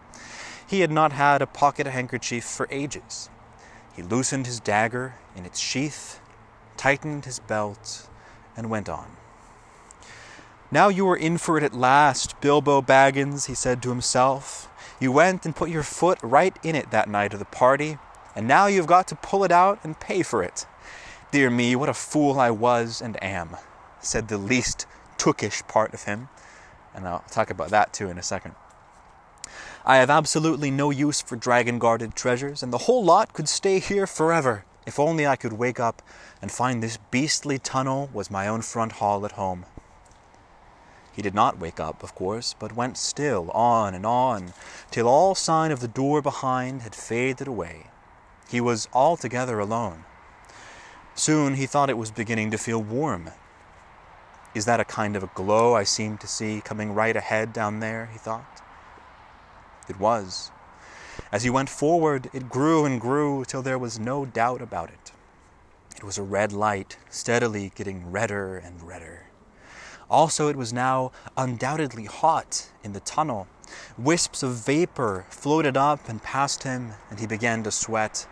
He 0.66 0.80
had 0.80 0.90
not 0.90 1.12
had 1.12 1.40
a 1.40 1.46
pocket 1.46 1.86
handkerchief 1.86 2.44
for 2.44 2.68
ages. 2.70 3.30
He 3.96 4.02
loosened 4.02 4.46
his 4.46 4.60
dagger 4.60 5.14
in 5.34 5.46
its 5.46 5.58
sheath, 5.58 6.20
tightened 6.76 7.24
his 7.24 7.38
belt, 7.38 8.08
and 8.54 8.68
went 8.68 8.88
on. 8.88 9.16
Now 10.70 10.88
you 10.88 11.08
are 11.08 11.16
in 11.16 11.38
for 11.38 11.56
it 11.56 11.64
at 11.64 11.72
last, 11.72 12.38
Bilbo 12.42 12.82
Baggins, 12.82 13.46
he 13.46 13.54
said 13.54 13.82
to 13.82 13.88
himself. 13.88 14.68
You 15.00 15.12
went 15.12 15.46
and 15.46 15.54
put 15.54 15.70
your 15.70 15.84
foot 15.84 16.18
right 16.22 16.56
in 16.64 16.74
it 16.74 16.90
that 16.90 17.08
night 17.08 17.32
of 17.32 17.38
the 17.38 17.44
party, 17.44 17.98
and 18.34 18.48
now 18.48 18.66
you've 18.66 18.86
got 18.86 19.06
to 19.08 19.14
pull 19.14 19.44
it 19.44 19.52
out 19.52 19.78
and 19.84 19.98
pay 19.98 20.22
for 20.22 20.42
it. 20.42 20.66
Dear 21.30 21.50
me, 21.50 21.76
what 21.76 21.88
a 21.88 21.94
fool 21.94 22.40
I 22.40 22.50
was 22.50 23.00
and 23.00 23.22
am, 23.22 23.56
said 24.00 24.26
the 24.26 24.38
least 24.38 24.86
tookish 25.16 25.66
part 25.68 25.94
of 25.94 26.04
him, 26.04 26.28
and 26.94 27.06
I'll 27.06 27.24
talk 27.30 27.50
about 27.50 27.68
that 27.68 27.92
too 27.92 28.08
in 28.08 28.18
a 28.18 28.22
second. 28.22 28.56
I 29.84 29.98
have 29.98 30.10
absolutely 30.10 30.70
no 30.70 30.90
use 30.90 31.22
for 31.22 31.36
dragon 31.36 31.78
guarded 31.78 32.14
treasures, 32.16 32.62
and 32.62 32.72
the 32.72 32.78
whole 32.78 33.04
lot 33.04 33.32
could 33.32 33.48
stay 33.48 33.78
here 33.78 34.06
forever. 34.06 34.64
If 34.84 34.98
only 34.98 35.26
I 35.26 35.36
could 35.36 35.52
wake 35.52 35.78
up 35.78 36.02
and 36.42 36.50
find 36.50 36.82
this 36.82 36.98
beastly 37.10 37.58
tunnel 37.58 38.10
was 38.12 38.30
my 38.30 38.48
own 38.48 38.62
front 38.62 38.92
hall 38.92 39.24
at 39.24 39.32
home. 39.32 39.64
He 41.18 41.22
did 41.22 41.34
not 41.34 41.58
wake 41.58 41.80
up, 41.80 42.04
of 42.04 42.14
course, 42.14 42.54
but 42.56 42.76
went 42.76 42.96
still 42.96 43.50
on 43.50 43.92
and 43.92 44.06
on, 44.06 44.54
till 44.92 45.08
all 45.08 45.34
sign 45.34 45.72
of 45.72 45.80
the 45.80 45.88
door 45.88 46.22
behind 46.22 46.82
had 46.82 46.94
faded 46.94 47.48
away. 47.48 47.86
He 48.48 48.60
was 48.60 48.86
altogether 48.92 49.58
alone. 49.58 50.04
Soon 51.16 51.54
he 51.54 51.66
thought 51.66 51.90
it 51.90 51.98
was 51.98 52.12
beginning 52.12 52.52
to 52.52 52.56
feel 52.56 52.80
warm. 52.80 53.32
Is 54.54 54.64
that 54.66 54.78
a 54.78 54.84
kind 54.84 55.16
of 55.16 55.24
a 55.24 55.30
glow 55.34 55.74
I 55.74 55.82
seem 55.82 56.18
to 56.18 56.28
see 56.28 56.60
coming 56.60 56.94
right 56.94 57.16
ahead 57.16 57.52
down 57.52 57.80
there? 57.80 58.10
he 58.12 58.18
thought. 58.18 58.62
It 59.88 59.98
was. 59.98 60.52
As 61.32 61.42
he 61.42 61.50
went 61.50 61.68
forward, 61.68 62.30
it 62.32 62.48
grew 62.48 62.84
and 62.84 63.00
grew 63.00 63.44
till 63.44 63.62
there 63.62 63.76
was 63.76 63.98
no 63.98 64.24
doubt 64.24 64.62
about 64.62 64.90
it. 64.90 65.10
It 65.96 66.04
was 66.04 66.16
a 66.16 66.22
red 66.22 66.52
light, 66.52 66.96
steadily 67.10 67.72
getting 67.74 68.12
redder 68.12 68.56
and 68.56 68.80
redder. 68.84 69.17
Also, 70.10 70.48
it 70.48 70.56
was 70.56 70.72
now 70.72 71.12
undoubtedly 71.36 72.06
hot 72.06 72.70
in 72.82 72.92
the 72.94 73.00
tunnel. 73.00 73.46
Wisps 73.98 74.42
of 74.42 74.54
vapor 74.54 75.26
floated 75.28 75.76
up 75.76 76.08
and 76.08 76.22
past 76.22 76.62
him, 76.62 76.94
and 77.10 77.20
he 77.20 77.26
began 77.26 77.62
to 77.62 77.70
sweat. 77.70 78.26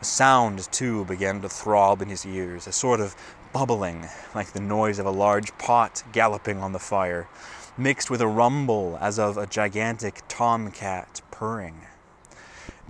A 0.00 0.04
sound, 0.04 0.70
too, 0.70 1.04
began 1.06 1.40
to 1.40 1.48
throb 1.48 2.02
in 2.02 2.08
his 2.08 2.26
ears, 2.26 2.66
a 2.66 2.72
sort 2.72 3.00
of 3.00 3.16
bubbling, 3.52 4.06
like 4.34 4.52
the 4.52 4.60
noise 4.60 4.98
of 4.98 5.06
a 5.06 5.10
large 5.10 5.56
pot 5.58 6.02
galloping 6.12 6.58
on 6.58 6.72
the 6.72 6.78
fire. 6.78 7.28
mixed 7.76 8.10
with 8.10 8.20
a 8.20 8.26
rumble 8.26 8.98
as 9.00 9.18
of 9.18 9.38
a 9.38 9.46
gigantic 9.46 10.20
tomcat 10.28 11.22
purring. 11.30 11.80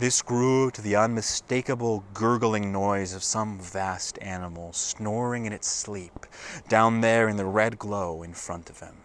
This 0.01 0.23
grew 0.23 0.71
to 0.71 0.81
the 0.81 0.97
unmistakable 0.97 2.05
gurgling 2.15 2.73
noise 2.73 3.13
of 3.13 3.23
some 3.23 3.59
vast 3.61 4.19
animal 4.23 4.73
snoring 4.73 5.45
in 5.45 5.53
its 5.53 5.69
sleep 5.69 6.25
down 6.71 7.03
there 7.03 7.29
in 7.29 7.37
the 7.37 7.45
red 7.45 7.79
glow 7.79 8.23
in 8.23 8.33
front 8.33 8.71
of 8.71 8.81
him. 8.81 9.03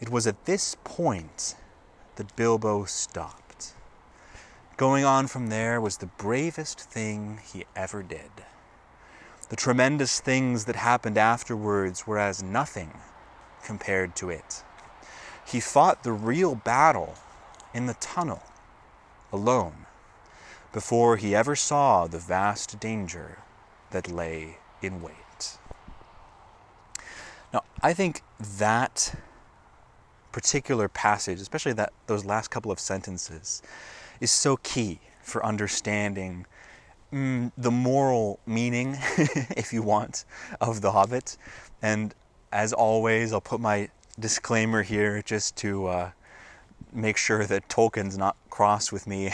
It 0.00 0.08
was 0.08 0.26
at 0.26 0.46
this 0.46 0.78
point 0.84 1.54
that 2.16 2.34
Bilbo 2.34 2.86
stopped. 2.86 3.74
Going 4.78 5.04
on 5.04 5.26
from 5.26 5.48
there 5.48 5.82
was 5.82 5.98
the 5.98 6.06
bravest 6.06 6.80
thing 6.80 7.38
he 7.52 7.66
ever 7.76 8.02
did. 8.02 8.30
The 9.50 9.56
tremendous 9.56 10.18
things 10.18 10.64
that 10.64 10.76
happened 10.76 11.18
afterwards 11.18 12.06
were 12.06 12.18
as 12.18 12.42
nothing 12.42 12.90
compared 13.62 14.16
to 14.16 14.30
it. 14.30 14.64
He 15.46 15.60
fought 15.60 16.04
the 16.04 16.12
real 16.12 16.54
battle 16.54 17.16
in 17.74 17.84
the 17.84 17.94
tunnel, 18.00 18.42
alone, 19.32 19.86
before 20.72 21.16
he 21.16 21.34
ever 21.34 21.56
saw 21.56 22.06
the 22.06 22.18
vast 22.18 22.78
danger 22.78 23.38
that 23.90 24.10
lay 24.10 24.58
in 24.80 25.00
wait. 25.00 25.58
Now, 27.52 27.62
I 27.82 27.92
think 27.92 28.22
that 28.58 29.14
particular 30.32 30.88
passage, 30.88 31.40
especially 31.40 31.74
that 31.74 31.92
those 32.06 32.24
last 32.24 32.50
couple 32.50 32.72
of 32.72 32.80
sentences, 32.80 33.62
is 34.20 34.30
so 34.30 34.56
key 34.58 35.00
for 35.22 35.44
understanding 35.44 36.46
mm, 37.12 37.52
the 37.56 37.70
moral 37.70 38.40
meaning, 38.46 38.96
if 39.56 39.72
you 39.72 39.82
want, 39.82 40.24
of 40.60 40.80
The 40.80 40.92
Hobbit. 40.92 41.36
And 41.82 42.14
as 42.50 42.72
always, 42.72 43.32
I'll 43.32 43.40
put 43.40 43.60
my 43.60 43.90
disclaimer 44.18 44.82
here 44.82 45.22
just 45.22 45.56
to 45.56 45.86
uh, 45.86 46.10
make 46.92 47.16
sure 47.16 47.44
that 47.44 47.68
Tolkien's 47.68 48.18
not 48.18 48.36
cross 48.50 48.92
with 48.92 49.06
me 49.06 49.30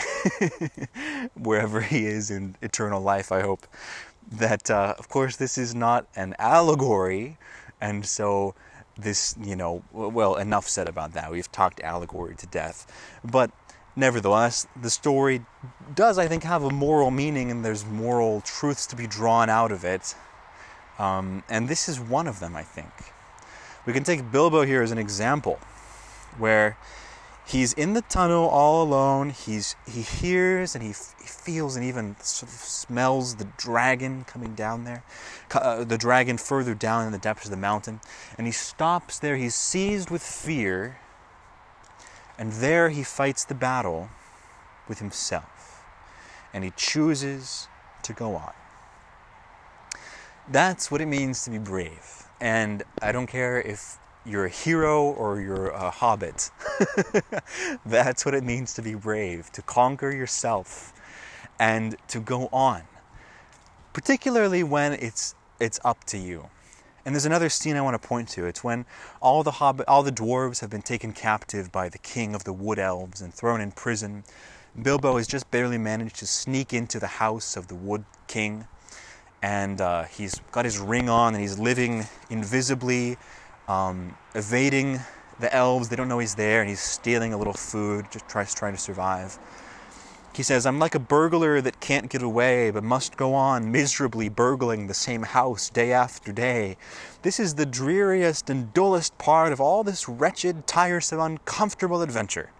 wherever 1.35 1.81
he 1.81 2.05
is 2.05 2.31
in 2.31 2.55
eternal 2.61 3.01
life, 3.01 3.31
I 3.31 3.41
hope. 3.41 3.67
That, 4.31 4.69
uh, 4.69 4.95
of 4.99 5.09
course, 5.09 5.35
this 5.35 5.57
is 5.57 5.73
not 5.73 6.07
an 6.15 6.35
allegory, 6.37 7.37
and 7.81 8.05
so 8.05 8.53
this, 8.97 9.35
you 9.41 9.55
know, 9.55 9.83
well, 9.91 10.35
enough 10.35 10.67
said 10.67 10.87
about 10.87 11.13
that. 11.13 11.31
We've 11.31 11.51
talked 11.51 11.79
allegory 11.81 12.35
to 12.35 12.47
death. 12.47 13.19
But 13.23 13.51
nevertheless, 13.95 14.67
the 14.79 14.89
story 14.89 15.45
does, 15.95 16.17
I 16.17 16.27
think, 16.27 16.43
have 16.43 16.63
a 16.63 16.69
moral 16.69 17.11
meaning 17.11 17.49
and 17.49 17.63
there's 17.63 17.85
moral 17.85 18.41
truths 18.41 18.85
to 18.87 18.95
be 18.95 19.07
drawn 19.07 19.49
out 19.49 19.71
of 19.71 19.83
it. 19.83 20.15
Um, 20.97 21.43
and 21.49 21.67
this 21.67 21.87
is 21.89 21.99
one 21.99 22.27
of 22.27 22.39
them, 22.39 22.55
I 22.55 22.63
think. 22.63 22.91
We 23.85 23.93
can 23.93 24.03
take 24.03 24.31
Bilbo 24.31 24.63
here 24.63 24.83
as 24.83 24.91
an 24.91 24.97
example, 24.97 25.59
where 26.37 26.77
he's 27.49 27.73
in 27.73 27.93
the 27.93 28.01
tunnel 28.01 28.47
all 28.47 28.83
alone. 28.83 29.31
He's 29.31 29.75
he 29.87 30.01
hears 30.01 30.75
and 30.75 30.83
he, 30.83 30.91
f- 30.91 31.15
he 31.19 31.27
feels 31.27 31.75
and 31.75 31.83
even 31.83 32.15
sort 32.19 32.51
of 32.51 32.57
smells 32.57 33.35
the 33.35 33.47
dragon 33.57 34.23
coming 34.25 34.53
down 34.53 34.83
there, 34.83 35.03
uh, 35.53 35.83
the 35.83 35.97
dragon 35.97 36.37
further 36.37 36.75
down 36.75 37.05
in 37.05 37.11
the 37.11 37.17
depths 37.17 37.45
of 37.45 37.51
the 37.51 37.57
mountain, 37.57 38.01
and 38.37 38.45
he 38.45 38.53
stops 38.53 39.19
there. 39.19 39.35
He's 39.35 39.55
seized 39.55 40.09
with 40.09 40.21
fear, 40.21 40.99
and 42.37 42.53
there 42.53 42.89
he 42.89 43.03
fights 43.03 43.43
the 43.43 43.55
battle 43.55 44.09
with 44.87 44.99
himself, 44.99 45.83
and 46.53 46.63
he 46.63 46.71
chooses 46.75 47.67
to 48.03 48.13
go 48.13 48.35
on. 48.35 48.53
That's 50.47 50.89
what 50.89 51.01
it 51.01 51.05
means 51.05 51.43
to 51.43 51.51
be 51.51 51.59
brave. 51.59 52.25
And 52.41 52.83
I 53.01 53.11
don't 53.11 53.27
care 53.27 53.61
if 53.61 53.98
you're 54.29 54.45
a 54.45 54.49
hero 54.49 55.03
or 55.03 55.41
you're 55.41 55.69
a 55.69 55.89
hobbit. 55.89 56.51
That's 57.85 58.25
what 58.25 58.33
it 58.33 58.43
means 58.43 58.73
to 58.75 58.81
be 58.81 58.93
brave, 58.93 59.51
to 59.53 59.61
conquer 59.61 60.11
yourself 60.11 60.93
and 61.59 61.95
to 62.07 62.19
go 62.19 62.47
on. 62.53 62.83
Particularly 63.93 64.63
when 64.63 64.93
it's 64.93 65.35
it's 65.59 65.79
up 65.83 66.03
to 66.05 66.17
you. 66.17 66.49
And 67.05 67.15
there's 67.15 67.25
another 67.25 67.49
scene 67.49 67.75
I 67.75 67.81
want 67.81 68.01
to 68.01 68.07
point 68.07 68.29
to. 68.29 68.45
It's 68.45 68.63
when 68.63 68.85
all 69.19 69.43
the 69.43 69.51
hobbit, 69.51 69.87
all 69.87 70.03
the 70.03 70.11
dwarves 70.11 70.61
have 70.61 70.69
been 70.69 70.81
taken 70.81 71.11
captive 71.11 71.71
by 71.71 71.89
the 71.89 71.97
king 71.97 72.35
of 72.35 72.43
the 72.43 72.53
wood 72.53 72.79
elves 72.79 73.21
and 73.21 73.33
thrown 73.33 73.59
in 73.59 73.71
prison. 73.71 74.23
Bilbo 74.81 75.17
has 75.17 75.27
just 75.27 75.49
barely 75.49 75.77
managed 75.77 76.17
to 76.17 76.27
sneak 76.27 76.73
into 76.73 76.99
the 76.99 77.07
house 77.07 77.57
of 77.57 77.67
the 77.67 77.75
wood 77.75 78.05
king 78.27 78.67
and 79.41 79.79
uh, 79.81 80.03
he's 80.03 80.35
got 80.51 80.65
his 80.65 80.77
ring 80.79 81.09
on 81.09 81.33
and 81.33 81.41
he's 81.41 81.57
living 81.57 82.05
invisibly, 82.29 83.17
um, 83.69 84.17
evading 84.35 84.99
the 85.39 85.53
elves. 85.55 85.87
They 85.87 85.95
don't 85.95 86.09
know 86.09 86.19
he's 86.19 86.35
there, 86.35 86.59
and 86.59 86.69
he's 86.69 86.81
stealing 86.81 87.31
a 87.31 87.37
little 87.37 87.53
food, 87.53 88.07
just 88.11 88.27
tries 88.27 88.53
trying 88.53 88.73
to 88.73 88.81
survive. 88.81 89.39
He 90.35 90.43
says, 90.43 90.65
I'm 90.65 90.79
like 90.79 90.95
a 90.95 90.99
burglar 90.99 91.59
that 91.61 91.79
can't 91.79 92.09
get 92.09 92.21
away, 92.21 92.71
but 92.71 92.83
must 92.83 93.17
go 93.17 93.33
on 93.33 93.71
miserably 93.71 94.29
burgling 94.29 94.87
the 94.87 94.93
same 94.93 95.23
house 95.23 95.69
day 95.69 95.91
after 95.91 96.31
day. 96.31 96.77
This 97.23 97.39
is 97.39 97.55
the 97.55 97.65
dreariest 97.65 98.49
and 98.49 98.73
dullest 98.73 99.17
part 99.17 99.51
of 99.51 99.59
all 99.59 99.83
this 99.83 100.07
wretched, 100.07 100.65
tiresome, 100.67 101.19
uncomfortable 101.19 102.01
adventure. 102.01 102.51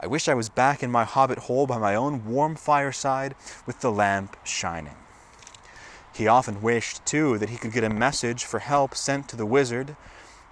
I 0.00 0.06
wish 0.06 0.28
I 0.28 0.34
was 0.34 0.48
back 0.48 0.82
in 0.82 0.90
my 0.90 1.04
hobbit 1.04 1.40
hole 1.40 1.66
by 1.66 1.76
my 1.76 1.94
own 1.94 2.24
warm 2.24 2.56
fireside 2.56 3.34
with 3.66 3.80
the 3.80 3.92
lamp 3.92 4.36
shining. 4.44 4.96
He 6.14 6.26
often 6.26 6.62
wished, 6.62 7.04
too, 7.04 7.38
that 7.38 7.50
he 7.50 7.58
could 7.58 7.72
get 7.72 7.84
a 7.84 7.90
message 7.90 8.44
for 8.44 8.60
help 8.60 8.94
sent 8.94 9.28
to 9.28 9.36
the 9.36 9.46
wizard, 9.46 9.96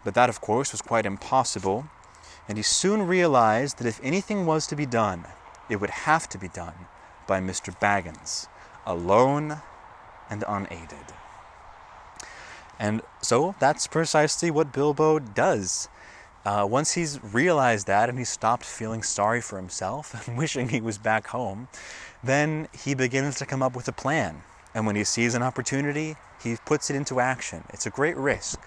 but 0.09 0.15
that, 0.15 0.31
of 0.31 0.41
course, 0.41 0.73
was 0.73 0.81
quite 0.81 1.05
impossible, 1.05 1.87
and 2.49 2.57
he 2.57 2.63
soon 2.63 3.03
realized 3.03 3.77
that 3.77 3.87
if 3.87 4.01
anything 4.03 4.47
was 4.47 4.67
to 4.67 4.75
be 4.75 4.87
done, 4.87 5.27
it 5.69 5.77
would 5.77 5.91
have 5.91 6.27
to 6.31 6.39
be 6.39 6.49
done 6.49 6.87
by 7.27 7.41
Mr. 7.41 7.79
Baggins, 7.79 8.47
alone 8.87 9.61
and 10.31 10.45
unaided. 10.49 11.13
And 12.79 13.03
so 13.21 13.55
that's 13.61 13.87
precisely 13.87 14.51
what 14.51 14.73
Bilbo 14.73 15.19
does. 15.19 15.91
Uh, 16.43 16.67
once 16.67 16.93
he's 16.93 17.23
realized 17.23 17.87
that 17.87 18.09
and 18.09 18.19
he 18.19 18.25
stopped 18.25 18.65
feeling 18.65 19.03
sorry 19.03 19.43
for 19.43 19.59
himself 19.59 20.27
and 20.27 20.39
wishing 20.43 20.71
he 20.71 20.81
was 20.81 20.97
back 20.97 21.27
home, 21.27 21.69
then 22.25 22.67
he 22.73 22.95
begins 22.95 23.37
to 23.37 23.45
come 23.45 23.63
up 23.63 23.77
with 23.77 23.89
a 23.89 23.93
plan. 23.93 24.41
And 24.75 24.87
when 24.87 24.97
he 24.97 25.05
sees 25.05 25.35
an 25.35 25.43
opportunity, 25.43 26.17
he 26.43 26.57
puts 26.65 26.89
it 26.89 26.97
into 26.97 27.21
action. 27.21 27.65
It's 27.75 27.85
a 27.85 27.91
great 27.91 28.17
risk. 28.17 28.59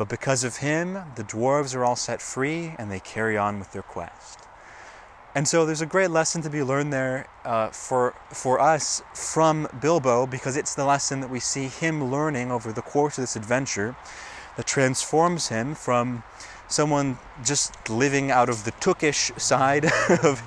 But 0.00 0.08
because 0.08 0.44
of 0.44 0.56
him, 0.56 0.94
the 1.16 1.24
dwarves 1.24 1.76
are 1.76 1.84
all 1.84 1.94
set 1.94 2.22
free 2.22 2.74
and 2.78 2.90
they 2.90 3.00
carry 3.00 3.36
on 3.36 3.58
with 3.58 3.72
their 3.72 3.82
quest. 3.82 4.38
And 5.34 5.46
so 5.46 5.66
there's 5.66 5.82
a 5.82 5.86
great 5.86 6.10
lesson 6.10 6.40
to 6.40 6.48
be 6.48 6.62
learned 6.62 6.90
there 6.90 7.28
uh, 7.44 7.68
for, 7.68 8.14
for 8.30 8.58
us 8.58 9.02
from 9.12 9.68
Bilbo 9.78 10.26
because 10.26 10.56
it's 10.56 10.74
the 10.74 10.86
lesson 10.86 11.20
that 11.20 11.28
we 11.28 11.38
see 11.38 11.66
him 11.66 12.10
learning 12.10 12.50
over 12.50 12.72
the 12.72 12.80
course 12.80 13.18
of 13.18 13.22
this 13.24 13.36
adventure 13.36 13.94
that 14.56 14.66
transforms 14.66 15.48
him 15.48 15.74
from 15.74 16.22
someone 16.70 17.18
just 17.44 17.90
living 17.90 18.30
out 18.30 18.48
of 18.48 18.64
the 18.64 18.72
Tookish 18.72 19.38
side 19.38 19.84
of, 20.22 20.42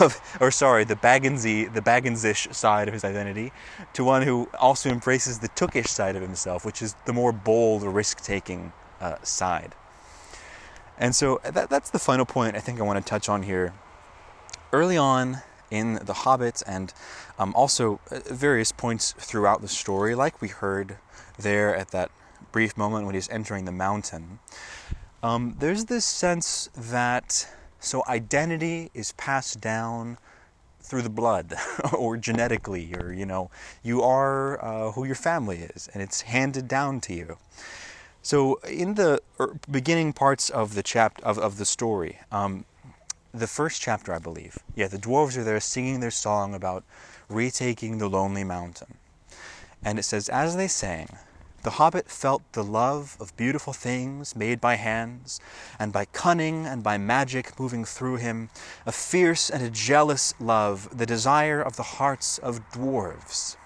of, 0.00 0.20
or 0.40 0.50
sorry, 0.50 0.84
the 0.84 0.96
Bagginsy, 0.96 1.72
the 1.72 1.80
Bagginsish 1.80 2.52
side 2.54 2.88
of 2.88 2.94
his 2.94 3.04
identity, 3.04 3.52
to 3.94 4.04
one 4.04 4.22
who 4.22 4.48
also 4.58 4.90
embraces 4.90 5.38
the 5.38 5.48
Tookish 5.50 5.88
side 5.88 6.16
of 6.16 6.22
himself, 6.22 6.64
which 6.64 6.82
is 6.82 6.94
the 7.06 7.12
more 7.12 7.32
bold, 7.32 7.82
risk-taking 7.82 8.72
uh, 9.00 9.16
side. 9.22 9.74
And 10.98 11.14
so 11.14 11.40
that, 11.44 11.70
that's 11.70 11.90
the 11.90 12.00
final 12.00 12.26
point 12.26 12.56
I 12.56 12.60
think 12.60 12.80
I 12.80 12.82
want 12.82 13.04
to 13.04 13.08
touch 13.08 13.28
on 13.28 13.44
here. 13.44 13.72
Early 14.72 14.96
on 14.96 15.38
in 15.70 16.00
The 16.02 16.14
Hobbit, 16.14 16.62
and 16.66 16.92
um, 17.38 17.54
also 17.54 18.00
uh, 18.10 18.20
various 18.26 18.72
points 18.72 19.14
throughout 19.18 19.60
the 19.60 19.68
story, 19.68 20.14
like 20.14 20.40
we 20.40 20.48
heard 20.48 20.96
there 21.38 21.74
at 21.74 21.90
that 21.92 22.10
brief 22.52 22.76
moment 22.76 23.06
when 23.06 23.14
he's 23.14 23.28
entering 23.28 23.64
the 23.64 23.72
mountain, 23.72 24.40
um, 25.22 25.56
there's 25.58 25.86
this 25.86 26.04
sense 26.04 26.68
that 26.76 27.48
so 27.80 28.02
identity 28.08 28.90
is 28.94 29.12
passed 29.12 29.60
down 29.60 30.18
through 30.80 31.02
the 31.02 31.10
blood 31.10 31.54
or 31.92 32.16
genetically, 32.16 32.94
or 32.94 33.12
you 33.12 33.26
know, 33.26 33.50
you 33.82 34.02
are 34.02 34.64
uh, 34.64 34.92
who 34.92 35.04
your 35.04 35.14
family 35.14 35.58
is, 35.58 35.88
and 35.92 36.02
it's 36.02 36.22
handed 36.22 36.66
down 36.66 37.00
to 37.00 37.14
you. 37.14 37.36
So 38.22 38.56
in 38.68 38.94
the 38.94 39.20
er, 39.38 39.58
beginning 39.70 40.12
parts 40.12 40.50
of 40.50 40.74
the 40.74 40.82
chap 40.82 41.20
of, 41.22 41.38
of 41.38 41.58
the 41.58 41.64
story, 41.64 42.18
um, 42.32 42.64
the 43.32 43.46
first 43.46 43.82
chapter, 43.82 44.12
I 44.12 44.18
believe, 44.18 44.58
yeah, 44.74 44.88
the 44.88 44.98
dwarves 44.98 45.36
are 45.36 45.44
there 45.44 45.60
singing 45.60 46.00
their 46.00 46.10
song 46.10 46.54
about 46.54 46.84
retaking 47.28 47.98
the 47.98 48.08
lonely 48.08 48.44
mountain, 48.44 48.94
and 49.84 49.98
it 49.98 50.04
says, 50.04 50.28
as 50.28 50.56
they 50.56 50.68
sang, 50.68 51.08
the 51.68 51.72
hobbit 51.72 52.10
felt 52.10 52.40
the 52.52 52.64
love 52.64 53.14
of 53.20 53.36
beautiful 53.36 53.74
things 53.74 54.34
made 54.34 54.58
by 54.58 54.76
hands, 54.76 55.38
and 55.78 55.92
by 55.92 56.06
cunning 56.06 56.64
and 56.64 56.82
by 56.82 56.96
magic 56.96 57.60
moving 57.60 57.84
through 57.84 58.16
him, 58.16 58.48
a 58.86 58.90
fierce 58.90 59.50
and 59.50 59.62
a 59.62 59.68
jealous 59.68 60.32
love, 60.40 60.88
the 60.96 61.04
desire 61.04 61.60
of 61.60 61.76
the 61.76 61.98
hearts 61.98 62.38
of 62.38 62.66
dwarves. 62.70 63.58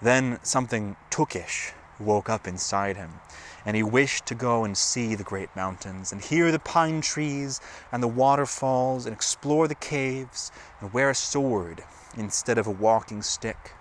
Then 0.00 0.38
something 0.42 0.96
tookish 1.10 1.74
woke 2.00 2.30
up 2.30 2.48
inside 2.48 2.96
him, 2.96 3.20
and 3.66 3.76
he 3.76 3.82
wished 3.82 4.24
to 4.24 4.34
go 4.34 4.64
and 4.64 4.74
see 4.74 5.14
the 5.14 5.22
great 5.22 5.54
mountains, 5.54 6.12
and 6.12 6.22
hear 6.22 6.50
the 6.50 6.58
pine 6.58 7.02
trees 7.02 7.60
and 7.92 8.02
the 8.02 8.08
waterfalls, 8.08 9.04
and 9.04 9.14
explore 9.14 9.68
the 9.68 9.74
caves, 9.74 10.50
and 10.80 10.94
wear 10.94 11.10
a 11.10 11.14
sword 11.14 11.84
instead 12.16 12.56
of 12.56 12.66
a 12.66 12.70
walking 12.70 13.20
stick. 13.20 13.72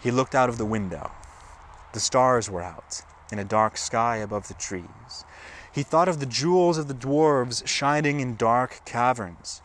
He 0.00 0.12
looked 0.12 0.36
out 0.36 0.48
of 0.48 0.58
the 0.58 0.64
window. 0.64 1.10
The 1.92 2.00
stars 2.00 2.48
were 2.48 2.62
out 2.62 3.02
in 3.30 3.38
a 3.38 3.44
dark 3.44 3.76
sky 3.76 4.16
above 4.16 4.48
the 4.48 4.54
trees. 4.54 5.24
He 5.72 5.82
thought 5.82 6.08
of 6.08 6.20
the 6.20 6.26
jewels 6.26 6.78
of 6.78 6.88
the 6.88 6.94
dwarves 6.94 7.66
shining 7.66 8.20
in 8.20 8.36
dark 8.36 8.82
caverns. 8.84 9.62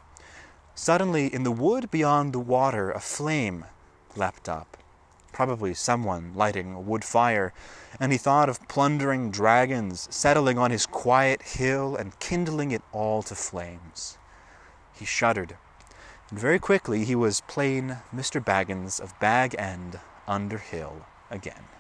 Suddenly, 0.76 1.34
in 1.34 1.44
the 1.44 1.52
wood 1.52 1.90
beyond 1.90 2.34
the 2.34 2.40
water, 2.40 2.92
a 2.92 3.00
flame 3.00 3.66
leapt 4.16 4.48
up. 4.48 4.78
Probably 5.32 5.74
someone 5.74 6.34
lighting 6.34 6.74
a 6.74 6.80
wood 6.80 7.04
fire, 7.04 7.54
and 8.00 8.12
he 8.12 8.18
thought 8.18 8.50
of 8.50 8.68
plundering 8.68 9.32
dragons 9.32 10.08
settling 10.10 10.58
on 10.58 10.72
his 10.72 10.86
quiet 10.86 11.42
hill 11.42 11.96
and 11.96 12.20
kindling 12.20 12.72
it 12.72 12.82
all 12.92 13.22
to 13.24 13.36
flames. 13.36 14.18
He 14.94 15.06
shuddered, 15.06 15.58
and 16.30 16.40
very 16.40 16.60
quickly 16.60 17.06
he 17.06 17.16
was 17.16 17.42
plain 17.48 17.98
Mr. 18.14 18.44
Baggins 18.44 19.00
of 19.00 19.20
Bag 19.20 19.56
End 19.58 20.00
Underhill 20.28 21.06
again. 21.30 21.77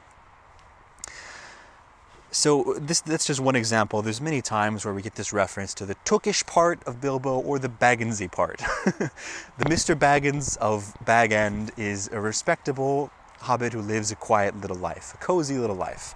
So 2.31 2.75
this 2.79 3.01
that's 3.01 3.25
just 3.25 3.39
one 3.39 3.55
example. 3.55 4.01
There's 4.01 4.19
many 4.19 4.41
times 4.41 4.83
where 4.83 4.93
we 4.93 5.01
get 5.01 5.15
this 5.15 5.31
reference 5.31 5.73
to 5.75 5.85
the 5.85 5.95
Tookish 6.05 6.45
part 6.45 6.83
of 6.85 6.99
Bilbo 6.99 7.39
or 7.39 7.57
the 7.57 7.69
Bagginsy 7.69 8.29
part. 8.31 8.57
the 8.85 9.65
Mr. 9.65 9.95
Baggins 9.95 10.57
of 10.57 10.93
Bag 11.05 11.31
End 11.31 11.71
is 11.77 12.09
a 12.11 12.19
respectable 12.19 13.11
hobbit 13.41 13.73
who 13.73 13.81
lives 13.81 14.11
a 14.11 14.15
quiet 14.15 14.59
little 14.59 14.77
life, 14.77 15.13
a 15.13 15.17
cozy 15.17 15.57
little 15.57 15.75
life. 15.75 16.15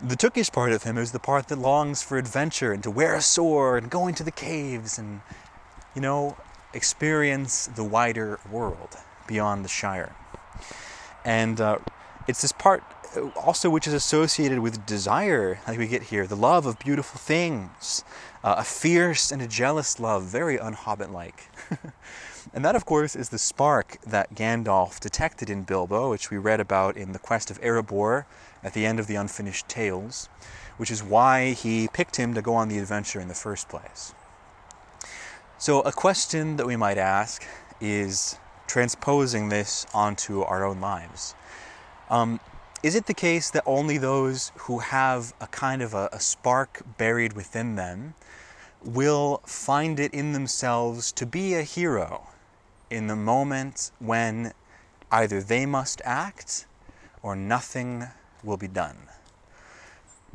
The 0.00 0.16
Tookish 0.16 0.52
part 0.52 0.72
of 0.72 0.84
him 0.84 0.98
is 0.98 1.12
the 1.12 1.18
part 1.18 1.48
that 1.48 1.58
longs 1.58 2.02
for 2.02 2.18
adventure 2.18 2.72
and 2.72 2.82
to 2.82 2.90
wear 2.90 3.14
a 3.14 3.20
sword 3.20 3.84
and 3.84 3.92
go 3.92 4.06
into 4.06 4.22
the 4.22 4.32
caves 4.32 4.98
and, 4.98 5.20
you 5.94 6.00
know, 6.00 6.36
experience 6.74 7.66
the 7.66 7.84
wider 7.84 8.40
world 8.50 8.96
beyond 9.26 9.64
the 9.64 9.68
Shire. 9.68 10.14
And 11.24 11.60
uh, 11.60 11.78
it's 12.26 12.42
this 12.42 12.52
part 12.52 12.82
also 13.36 13.70
which 13.70 13.86
is 13.86 13.92
associated 13.92 14.58
with 14.60 14.86
desire, 14.86 15.60
like 15.66 15.78
we 15.78 15.86
get 15.86 16.04
here, 16.04 16.26
the 16.26 16.36
love 16.36 16.66
of 16.66 16.78
beautiful 16.78 17.18
things, 17.18 18.04
uh, 18.42 18.56
a 18.58 18.64
fierce 18.64 19.30
and 19.30 19.42
a 19.42 19.48
jealous 19.48 20.00
love, 20.00 20.24
very 20.24 20.58
unhobbit 20.58 21.12
like. 21.12 21.50
and 22.54 22.64
that, 22.64 22.76
of 22.76 22.84
course, 22.84 23.14
is 23.14 23.28
the 23.28 23.38
spark 23.38 23.98
that 24.06 24.34
Gandalf 24.34 24.98
detected 25.00 25.50
in 25.50 25.62
Bilbo, 25.62 26.10
which 26.10 26.30
we 26.30 26.38
read 26.38 26.60
about 26.60 26.96
in 26.96 27.12
the 27.12 27.18
quest 27.18 27.50
of 27.50 27.60
Erebor 27.60 28.24
at 28.62 28.72
the 28.72 28.86
end 28.86 28.98
of 28.98 29.06
the 29.06 29.16
Unfinished 29.16 29.68
Tales, 29.68 30.28
which 30.76 30.90
is 30.90 31.02
why 31.02 31.52
he 31.52 31.88
picked 31.92 32.16
him 32.16 32.34
to 32.34 32.42
go 32.42 32.54
on 32.54 32.68
the 32.68 32.78
adventure 32.78 33.20
in 33.20 33.28
the 33.28 33.34
first 33.34 33.68
place. 33.68 34.14
So, 35.58 35.80
a 35.82 35.92
question 35.92 36.56
that 36.56 36.66
we 36.66 36.76
might 36.76 36.98
ask 36.98 37.44
is 37.80 38.38
transposing 38.66 39.48
this 39.48 39.86
onto 39.94 40.42
our 40.42 40.64
own 40.64 40.80
lives. 40.80 41.34
Um, 42.10 42.40
is 42.82 42.96
it 42.96 43.06
the 43.06 43.14
case 43.14 43.50
that 43.50 43.62
only 43.64 43.96
those 43.96 44.50
who 44.58 44.80
have 44.80 45.32
a 45.40 45.46
kind 45.46 45.82
of 45.82 45.94
a, 45.94 46.08
a, 46.12 46.18
spark 46.18 46.82
buried 46.98 47.32
within 47.34 47.76
them 47.76 48.14
will 48.82 49.40
find 49.46 50.00
it 50.00 50.12
in 50.12 50.32
themselves 50.32 51.12
to 51.12 51.24
be 51.24 51.54
a 51.54 51.62
hero 51.62 52.28
in 52.90 53.06
the 53.06 53.14
moment 53.14 53.92
when 54.00 54.52
either 55.12 55.40
they 55.40 55.64
must 55.64 56.02
act 56.04 56.66
or 57.22 57.36
nothing 57.36 58.08
will 58.42 58.56
be 58.56 58.66
done? 58.66 58.96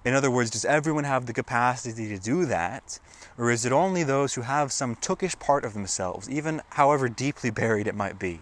In 0.06 0.14
other 0.14 0.32
words, 0.32 0.50
does 0.50 0.64
everyone 0.64 1.04
have 1.04 1.26
the 1.26 1.34
capacity 1.34 2.08
to 2.08 2.18
do 2.18 2.46
that? 2.46 2.98
Or 3.38 3.52
is 3.52 3.66
it 3.66 3.74
only 3.74 4.04
those 4.04 4.36
who 4.36 4.42
have 4.42 4.72
some 4.72 4.96
tookish 4.96 5.38
part 5.38 5.66
of 5.66 5.74
themselves, 5.74 6.30
even 6.30 6.62
however 6.70 7.10
deeply 7.10 7.50
buried 7.50 7.88
it 7.88 7.96
might 7.96 8.18
be, 8.18 8.40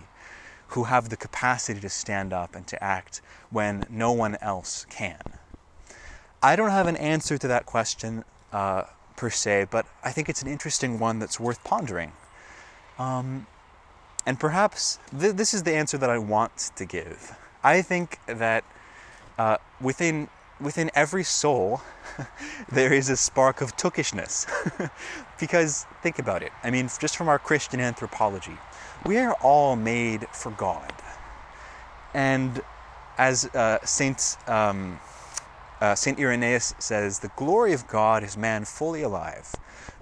who 0.69 0.85
have 0.85 1.09
the 1.09 1.17
capacity 1.17 1.79
to 1.79 1.89
stand 1.89 2.33
up 2.33 2.55
and 2.55 2.67
to 2.67 2.83
act 2.83 3.21
when 3.49 3.85
no 3.89 4.11
one 4.11 4.35
else 4.41 4.85
can? 4.89 5.19
I 6.41 6.55
don't 6.55 6.71
have 6.71 6.87
an 6.87 6.97
answer 6.97 7.37
to 7.37 7.47
that 7.47 7.65
question 7.65 8.23
uh, 8.51 8.83
per 9.15 9.29
se, 9.29 9.67
but 9.71 9.85
I 10.03 10.11
think 10.11 10.29
it's 10.29 10.41
an 10.41 10.47
interesting 10.47 10.99
one 10.99 11.19
that's 11.19 11.39
worth 11.39 11.63
pondering. 11.63 12.11
Um, 12.99 13.47
and 14.25 14.39
perhaps 14.39 14.99
th- 15.17 15.35
this 15.35 15.53
is 15.53 15.63
the 15.63 15.73
answer 15.73 15.97
that 15.97 16.09
I 16.09 16.17
want 16.17 16.71
to 16.75 16.85
give. 16.85 17.35
I 17.63 17.81
think 17.81 18.19
that 18.27 18.63
uh, 19.37 19.57
within 19.81 20.29
within 20.59 20.89
every 20.95 21.23
soul 21.23 21.81
there 22.71 22.93
is 22.93 23.09
a 23.09 23.17
spark 23.17 23.61
of 23.61 23.75
tookishness. 23.75 24.45
because 25.39 25.85
think 26.01 26.19
about 26.19 26.43
it. 26.43 26.51
I 26.63 26.71
mean, 26.71 26.89
just 26.99 27.17
from 27.17 27.27
our 27.27 27.39
Christian 27.39 27.79
anthropology, 27.79 28.57
we 29.05 29.17
are 29.17 29.33
all 29.41 29.75
made 29.75 30.27
for 30.29 30.51
God. 30.51 30.91
And 32.13 32.61
as 33.17 33.45
uh, 33.45 33.79
Saint 33.85 34.37
um, 34.47 34.99
uh, 35.81 35.93
Saint 35.93 36.19
Irenaeus 36.19 36.73
says, 36.79 37.19
the 37.19 37.31
glory 37.35 37.73
of 37.73 37.87
God 37.87 38.23
is 38.23 38.37
man 38.37 38.65
fully 38.65 39.01
alive. 39.01 39.53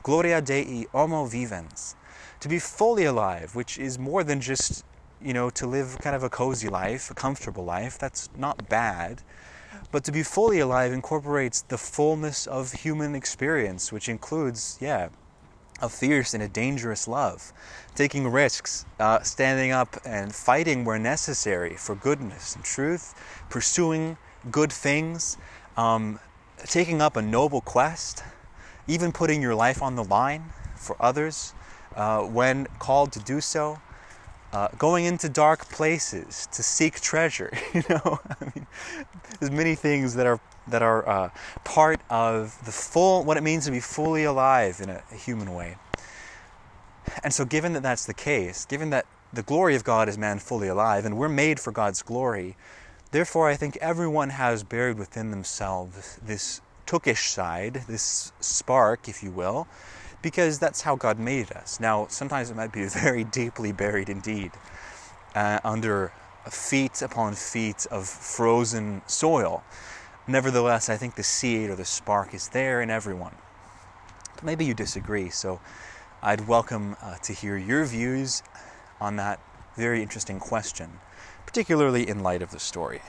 Gloria 0.03 0.41
Dei 0.41 0.85
homo 0.91 1.25
vivens. 1.25 1.95
To 2.41 2.49
be 2.49 2.59
fully 2.59 3.05
alive, 3.05 3.55
which 3.55 3.77
is 3.79 3.97
more 3.97 4.23
than 4.23 4.39
just, 4.39 4.85
you 5.21 5.33
know, 5.33 5.49
to 5.49 5.65
live 5.65 5.97
kind 5.99 6.15
of 6.15 6.23
a 6.23 6.29
cozy 6.29 6.69
life, 6.69 7.09
a 7.09 7.13
comfortable 7.13 7.65
life. 7.65 7.97
That's 7.97 8.29
not 8.37 8.69
bad. 8.69 9.23
But 9.91 10.03
to 10.05 10.11
be 10.11 10.23
fully 10.23 10.59
alive 10.59 10.91
incorporates 10.91 11.61
the 11.61 11.77
fullness 11.77 12.47
of 12.47 12.71
human 12.71 13.15
experience, 13.15 13.91
which 13.91 14.07
includes, 14.09 14.77
yeah, 14.79 15.09
a 15.83 15.89
fierce 15.89 16.33
and 16.33 16.41
a 16.41 16.47
dangerous 16.47 17.07
love, 17.07 17.51
taking 17.93 18.27
risks, 18.27 18.85
uh, 18.99 19.19
standing 19.21 19.71
up 19.71 19.97
and 20.05 20.33
fighting 20.33 20.85
where 20.85 20.97
necessary 20.97 21.75
for 21.75 21.93
goodness 21.93 22.55
and 22.55 22.63
truth, 22.63 23.13
pursuing 23.49 24.17
good 24.49 24.71
things, 24.71 25.37
um, 25.77 26.19
taking 26.65 27.01
up 27.01 27.17
a 27.17 27.21
noble 27.21 27.61
quest, 27.61 28.23
even 28.87 29.11
putting 29.11 29.41
your 29.41 29.53
life 29.53 29.81
on 29.81 29.95
the 29.95 30.03
line 30.03 30.45
for 30.77 30.95
others 31.01 31.53
uh, 31.95 32.21
when 32.21 32.65
called 32.79 33.11
to 33.11 33.19
do 33.19 33.41
so 33.41 33.77
uh, 34.53 34.67
going 34.77 35.05
into 35.05 35.27
dark 35.27 35.67
places 35.69 36.47
to 36.51 36.63
seek 36.63 37.01
treasure. 37.01 37.51
You 37.73 37.81
know, 37.89 38.19
I 38.41 38.45
mean, 38.55 38.67
there's 39.39 39.51
many 39.51 39.73
things 39.73 40.13
that 40.13 40.27
are 40.27 40.39
that 40.67 40.81
are 40.81 41.07
uh, 41.07 41.29
part 41.63 42.01
of 42.09 42.57
the 42.65 42.71
full 42.71 43.23
what 43.23 43.37
it 43.37 43.43
means 43.43 43.65
to 43.65 43.71
be 43.71 43.79
fully 43.79 44.23
alive 44.23 44.79
in 44.81 44.89
a, 44.89 45.03
human 45.15 45.53
way. 45.53 45.77
And 47.23 47.33
so, 47.33 47.45
given 47.45 47.73
that 47.73 47.83
that's 47.83 48.05
the 48.05 48.13
case, 48.13 48.65
given 48.65 48.89
that 48.91 49.05
the 49.31 49.43
glory 49.43 49.75
of 49.75 49.83
God 49.83 50.07
is 50.07 50.17
man 50.17 50.39
fully 50.39 50.67
alive, 50.67 51.05
and 51.05 51.17
we're 51.17 51.29
made 51.29 51.59
for 51.59 51.71
God's 51.71 52.01
glory, 52.01 52.55
therefore, 53.11 53.49
I 53.49 53.55
think 53.55 53.77
everyone 53.77 54.29
has 54.29 54.63
buried 54.63 54.97
within 54.97 55.31
themselves 55.31 56.19
this 56.23 56.61
tookish 56.85 57.27
side, 57.27 57.83
this 57.87 58.31
spark, 58.39 59.07
if 59.09 59.23
you 59.23 59.31
will, 59.31 59.67
because 60.21 60.59
that's 60.59 60.81
how 60.81 60.95
God 60.95 61.19
made 61.19 61.51
us. 61.51 61.79
Now, 61.79 62.07
sometimes 62.07 62.49
it 62.49 62.55
might 62.55 62.71
be 62.71 62.85
very 62.87 63.23
deeply 63.23 63.71
buried 63.71 64.09
indeed, 64.09 64.51
uh, 65.35 65.59
under 65.63 66.13
feet 66.49 67.01
upon 67.01 67.33
feet 67.33 67.85
of 67.91 68.07
frozen 68.07 69.01
soil. 69.07 69.63
Nevertheless, 70.27 70.87
I 70.87 70.95
think 70.95 71.15
the 71.15 71.23
seed 71.23 71.69
or 71.69 71.75
the 71.75 71.83
spark 71.83 72.33
is 72.33 72.49
there 72.49 72.81
in 72.81 72.89
everyone. 72.89 73.35
But 74.35 74.45
maybe 74.45 74.63
you 74.63 74.73
disagree, 74.73 75.29
so 75.29 75.59
I'd 76.21 76.47
welcome 76.47 76.95
uh, 77.01 77.17
to 77.23 77.33
hear 77.33 77.57
your 77.57 77.83
views 77.83 78.41
on 79.01 79.17
that 79.17 79.41
very 79.75 80.01
interesting 80.01 80.39
question, 80.39 80.99
particularly 81.45 82.07
in 82.07 82.23
light 82.23 82.41
of 82.41 82.51
the 82.51 82.59
story. 82.59 83.01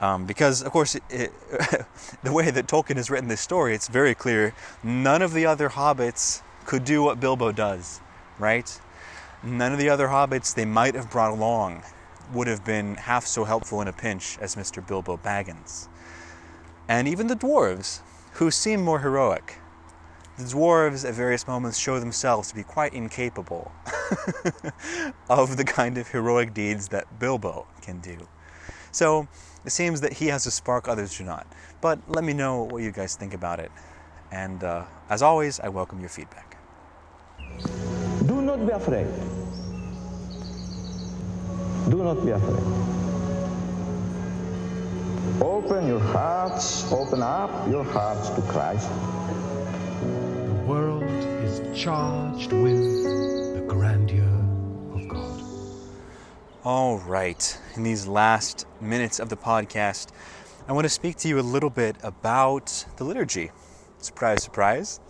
Um, 0.00 0.26
because, 0.26 0.62
of 0.62 0.72
course, 0.72 0.96
it, 0.96 1.04
it, 1.10 1.32
the 2.24 2.32
way 2.32 2.50
that 2.50 2.66
Tolkien 2.66 2.96
has 2.96 3.08
written 3.08 3.28
this 3.28 3.40
story, 3.40 3.72
it's 3.72 3.86
very 3.86 4.16
clear 4.16 4.52
none 4.82 5.22
of 5.22 5.32
the 5.32 5.46
other 5.46 5.68
hobbits 5.68 6.42
could 6.66 6.84
do 6.84 7.04
what 7.04 7.20
Bilbo 7.20 7.52
does, 7.52 8.00
right? 8.40 8.80
None 9.44 9.72
of 9.72 9.78
the 9.78 9.90
other 9.90 10.08
hobbits 10.08 10.52
they 10.52 10.64
might 10.64 10.96
have 10.96 11.08
brought 11.08 11.30
along 11.30 11.84
would 12.32 12.46
have 12.46 12.64
been 12.64 12.94
half 12.94 13.26
so 13.26 13.44
helpful 13.44 13.80
in 13.80 13.88
a 13.88 13.92
pinch 13.92 14.38
as 14.40 14.56
Mr. 14.56 14.86
Bilbo 14.86 15.16
Baggins. 15.16 15.88
And 16.88 17.08
even 17.08 17.26
the 17.26 17.36
dwarves, 17.36 18.00
who 18.32 18.50
seem 18.50 18.82
more 18.82 19.00
heroic, 19.00 19.58
the 20.36 20.44
dwarves 20.44 21.08
at 21.08 21.14
various 21.14 21.46
moments 21.46 21.78
show 21.78 22.00
themselves 22.00 22.48
to 22.48 22.54
be 22.54 22.62
quite 22.62 22.92
incapable 22.92 23.70
of 25.28 25.56
the 25.56 25.64
kind 25.64 25.96
of 25.96 26.08
heroic 26.08 26.52
deeds 26.52 26.88
that 26.88 27.18
Bilbo 27.20 27.66
can 27.82 28.00
do. 28.00 28.16
So, 28.90 29.28
it 29.64 29.70
seems 29.70 30.00
that 30.02 30.12
he 30.12 30.26
has 30.26 30.46
a 30.46 30.50
spark 30.50 30.88
others 30.88 31.16
do 31.16 31.24
not. 31.24 31.46
But 31.80 31.98
let 32.08 32.24
me 32.24 32.32
know 32.32 32.64
what 32.64 32.82
you 32.82 32.92
guys 32.92 33.16
think 33.16 33.34
about 33.34 33.60
it. 33.60 33.70
And 34.30 34.62
uh, 34.62 34.84
as 35.08 35.22
always, 35.22 35.60
I 35.60 35.68
welcome 35.68 36.00
your 36.00 36.08
feedback. 36.08 36.56
Do 38.26 38.42
not 38.42 38.66
be 38.66 38.72
afraid. 38.72 39.06
Do 41.90 42.02
not 42.02 42.24
be 42.24 42.30
afraid. 42.30 42.64
open 45.40 45.86
your 45.86 46.00
hearts, 46.00 46.90
open 46.92 47.22
up 47.22 47.68
your 47.68 47.84
hearts 47.84 48.30
to 48.30 48.42
Christ. 48.42 48.88
The 50.00 50.64
world 50.66 51.04
is 51.44 51.60
charged 51.78 52.52
with 52.52 53.54
the 53.54 53.64
grandeur 53.66 54.24
of 54.94 55.08
God. 55.08 55.40
All 56.64 56.98
right. 56.98 57.58
In 57.76 57.82
these 57.82 58.06
last 58.06 58.66
minutes 58.80 59.20
of 59.20 59.28
the 59.28 59.36
podcast, 59.36 60.08
I 60.68 60.72
want 60.72 60.84
to 60.84 60.90
speak 60.90 61.16
to 61.18 61.28
you 61.28 61.38
a 61.38 61.42
little 61.42 61.70
bit 61.70 61.96
about 62.02 62.86
the 62.96 63.04
liturgy. 63.04 63.50
Surprise, 63.98 64.42
surprise. 64.42 65.00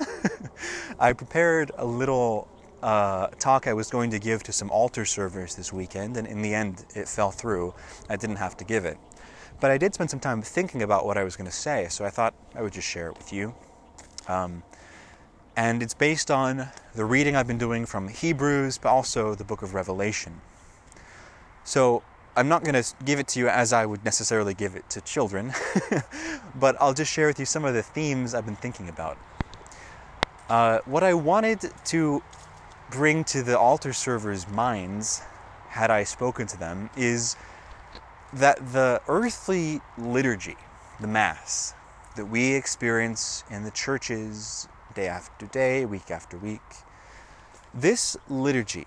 I 1.00 1.12
prepared 1.12 1.72
a 1.76 1.84
little 1.84 2.48
uh, 2.84 3.28
talk 3.38 3.66
I 3.66 3.72
was 3.72 3.90
going 3.90 4.10
to 4.10 4.18
give 4.18 4.42
to 4.42 4.52
some 4.52 4.70
altar 4.70 5.06
servers 5.06 5.54
this 5.54 5.72
weekend, 5.72 6.18
and 6.18 6.26
in 6.26 6.42
the 6.42 6.54
end, 6.54 6.84
it 6.94 7.08
fell 7.08 7.30
through. 7.30 7.72
I 8.10 8.16
didn't 8.16 8.36
have 8.36 8.58
to 8.58 8.64
give 8.64 8.84
it. 8.84 8.98
But 9.58 9.70
I 9.70 9.78
did 9.78 9.94
spend 9.94 10.10
some 10.10 10.20
time 10.20 10.42
thinking 10.42 10.82
about 10.82 11.06
what 11.06 11.16
I 11.16 11.24
was 11.24 11.34
going 11.34 11.48
to 11.48 11.56
say, 11.56 11.86
so 11.88 12.04
I 12.04 12.10
thought 12.10 12.34
I 12.54 12.60
would 12.60 12.74
just 12.74 12.86
share 12.86 13.08
it 13.08 13.16
with 13.16 13.32
you. 13.32 13.54
Um, 14.28 14.62
and 15.56 15.82
it's 15.82 15.94
based 15.94 16.30
on 16.30 16.68
the 16.94 17.06
reading 17.06 17.34
I've 17.36 17.46
been 17.46 17.56
doing 17.56 17.86
from 17.86 18.08
Hebrews, 18.08 18.76
but 18.76 18.90
also 18.90 19.34
the 19.34 19.44
book 19.44 19.62
of 19.62 19.72
Revelation. 19.72 20.42
So 21.64 22.02
I'm 22.36 22.48
not 22.48 22.64
going 22.64 22.74
to 22.74 22.94
give 23.06 23.18
it 23.18 23.28
to 23.28 23.38
you 23.38 23.48
as 23.48 23.72
I 23.72 23.86
would 23.86 24.04
necessarily 24.04 24.52
give 24.52 24.76
it 24.76 24.90
to 24.90 25.00
children, 25.00 25.54
but 26.54 26.76
I'll 26.82 26.92
just 26.92 27.10
share 27.10 27.28
with 27.28 27.38
you 27.38 27.46
some 27.46 27.64
of 27.64 27.72
the 27.72 27.82
themes 27.82 28.34
I've 28.34 28.44
been 28.44 28.56
thinking 28.56 28.90
about. 28.90 29.16
Uh, 30.50 30.80
what 30.84 31.02
I 31.02 31.14
wanted 31.14 31.70
to 31.86 32.22
bring 32.94 33.24
to 33.24 33.42
the 33.42 33.58
altar 33.58 33.92
servers' 33.92 34.46
minds, 34.46 35.20
had 35.70 35.90
I 35.90 36.04
spoken 36.04 36.46
to 36.46 36.56
them, 36.56 36.90
is 36.96 37.34
that 38.32 38.72
the 38.72 39.02
earthly 39.08 39.80
liturgy, 39.98 40.56
the 41.00 41.08
Mass, 41.08 41.74
that 42.14 42.26
we 42.26 42.54
experience 42.54 43.42
in 43.50 43.64
the 43.64 43.72
churches 43.72 44.68
day 44.94 45.08
after 45.08 45.46
day, 45.46 45.84
week 45.84 46.08
after 46.08 46.38
week, 46.38 46.60
this 47.74 48.16
liturgy 48.28 48.86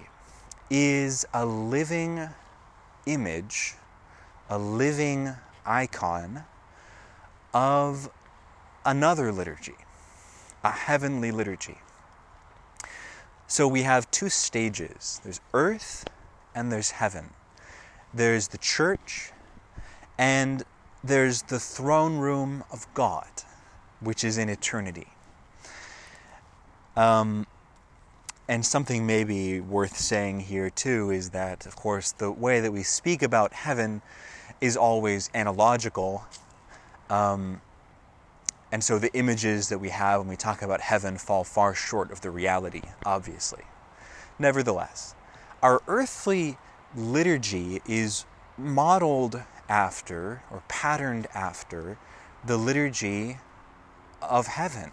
is 0.70 1.26
a 1.34 1.46
living 1.46 2.30
image, 3.06 3.76
a 4.50 4.58
living 4.58 5.34
icon 5.66 6.46
of 7.54 8.10
another 8.86 9.34
liturgy, 9.34 9.76
a 10.64 10.72
heavenly 10.72 11.32
liturgy. 11.32 11.80
So 13.50 13.66
we 13.66 13.84
have 13.84 14.12
two 14.12 14.28
stages 14.28 15.22
there's 15.24 15.40
earth 15.54 16.06
and 16.54 16.72
there's 16.72 16.92
heaven. 16.92 17.30
There's 18.14 18.50
the 18.50 18.58
church 18.58 19.32
and 20.18 20.64
there's 21.04 21.44
the 21.44 21.60
throne 21.60 22.18
room 22.18 22.66
of 22.72 22.94
God, 22.94 23.30
which 24.02 24.26
is 24.26 24.38
in 24.38 24.50
eternity. 24.50 25.08
Um, 26.98 27.48
and 28.50 28.66
something 28.66 29.06
maybe 29.06 29.62
worth 29.62 29.98
saying 29.98 30.42
here 30.42 30.70
too 30.70 31.12
is 31.12 31.30
that, 31.30 31.66
of 31.66 31.76
course, 31.76 32.12
the 32.12 32.32
way 32.32 32.60
that 32.60 32.72
we 32.74 32.84
speak 32.84 33.22
about 33.22 33.54
heaven 33.54 34.02
is 34.60 34.76
always 34.76 35.30
analogical. 35.34 36.26
Um, 37.10 37.62
and 38.72 38.84
so 38.84 39.00
the 39.00 39.14
images 39.14 39.70
that 39.70 39.80
we 39.80 39.90
have 39.90 40.20
when 40.22 40.28
we 40.28 40.36
talk 40.36 40.62
about 40.62 40.82
heaven 40.82 41.18
fall 41.18 41.44
far 41.44 41.74
short 41.74 42.12
of 42.12 42.22
the 42.22 42.32
reality, 42.32 42.82
obviously. 43.06 43.64
Nevertheless, 44.38 45.16
our 45.64 45.82
earthly 45.88 46.58
liturgy 46.96 47.82
is 47.88 48.26
modeled 48.58 49.42
after 49.70 50.44
or 50.52 50.64
patterned 50.68 51.28
after 51.34 51.98
the 52.46 52.58
liturgy 52.58 53.38
of 54.22 54.48
heaven. 54.48 54.92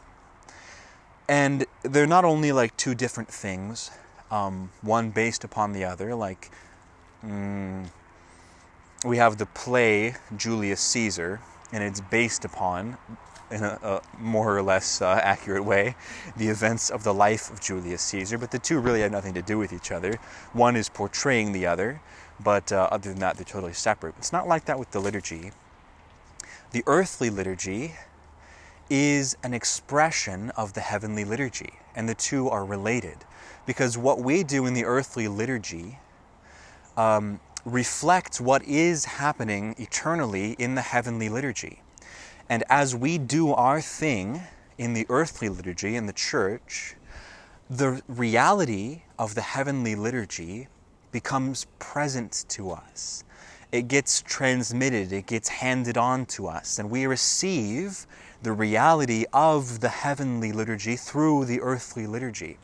And 1.29 1.67
they're 1.83 2.07
not 2.07 2.25
only 2.25 2.53
like 2.53 2.77
two 2.77 2.95
different 2.95 3.29
things, 3.29 3.91
um, 4.31 4.71
one 4.83 5.11
based 5.11 5.45
upon 5.45 5.73
the 5.73 5.85
other, 5.85 6.15
like 6.15 6.51
mm, 7.25 7.89
we 9.05 9.17
have 9.17 9.39
the 9.39 9.47
play 9.47 10.15
Julius 10.37 10.81
Caesar, 10.81 11.41
and 11.73 11.83
it's 11.83 12.01
based 12.01 12.45
upon 12.45 12.99
in 13.51 13.63
a, 13.63 13.79
a 13.83 14.03
more 14.19 14.57
or 14.57 14.63
less 14.63 15.03
uh, 15.03 15.21
accurate 15.23 15.65
way 15.65 15.95
the 16.37 16.49
events 16.49 16.91
of 16.91 17.05
the 17.05 17.15
life 17.15 17.51
of 17.51 17.61
Julius 17.61 18.03
Caesar, 18.03 18.39
but 18.39 18.51
the 18.51 18.59
two 18.59 18.81
really 18.81 19.01
have 19.01 19.13
nothing 19.13 19.35
to 19.35 19.43
do 19.43 19.59
with 19.59 19.73
each 19.73 19.93
other. 19.93 20.15
One 20.53 20.77
is 20.77 20.89
portraying 20.89 21.53
the 21.53 21.67
other, 21.67 22.01
but 22.43 22.73
uh, 22.73 22.89
other 22.91 23.11
than 23.11 23.21
that, 23.21 23.37
they're 23.37 23.45
totally 23.45 23.73
separate. 23.73 24.15
It's 24.19 24.33
not 24.33 24.49
like 24.49 24.65
that 24.65 24.79
with 24.79 24.91
the 24.91 25.01
liturgy. 25.01 25.53
The 26.73 26.83
earthly 26.87 27.31
liturgy 27.31 27.95
is 28.91 29.37
an 29.43 29.55
expression 29.55 30.51
of 30.51 30.73
the 30.73 30.81
heavenly 30.81 31.25
liturgy, 31.25 31.75
and 31.95 32.09
the 32.09 32.15
two 32.15 32.49
are 32.49 32.65
related. 32.65 33.19
Because 33.67 33.97
what 33.97 34.21
we 34.21 34.43
do 34.43 34.67
in 34.67 34.75
the 34.75 34.85
earthly 34.85 35.29
liturgy 35.29 35.99
um, 36.97 37.41
reflects 37.65 38.41
what 38.41 38.63
is 38.65 39.05
happening 39.05 39.75
eternally 39.79 40.53
in 40.59 40.75
the 40.75 40.83
heavenly 40.83 41.29
liturgy. 41.29 41.81
And 42.49 42.63
as 42.69 42.95
we 42.95 43.19
do 43.19 43.53
our 43.53 43.81
thing 43.81 44.43
in 44.79 44.93
the 44.93 45.07
earthly 45.09 45.49
liturgy, 45.49 45.97
in 45.97 46.07
the 46.07 46.13
church, 46.13 46.97
the 47.71 48.03
reality 48.09 49.03
of 49.19 49.35
the 49.35 49.41
heavenly 49.41 49.95
liturgy 49.95 50.69
becomes 51.13 51.67
present 51.79 52.45
to 52.49 52.71
us. 52.71 53.25
It 53.73 53.89
gets 53.89 54.23
transmitted, 54.23 55.13
it 55.13 55.27
gets 55.27 55.49
handed 55.49 55.97
on 55.97 56.27
to 56.27 56.47
us, 56.47 56.79
and 56.79 56.91
we 56.91 57.07
receive 57.07 58.07
the 58.45 58.53
reality 58.53 59.25
of 59.33 59.81
the 59.81 59.89
heavenly 59.89 60.53
liturgy 60.53 60.97
through 60.97 61.47
the 61.47 61.61
earthly 61.63 62.07
liturgy. 62.07 62.59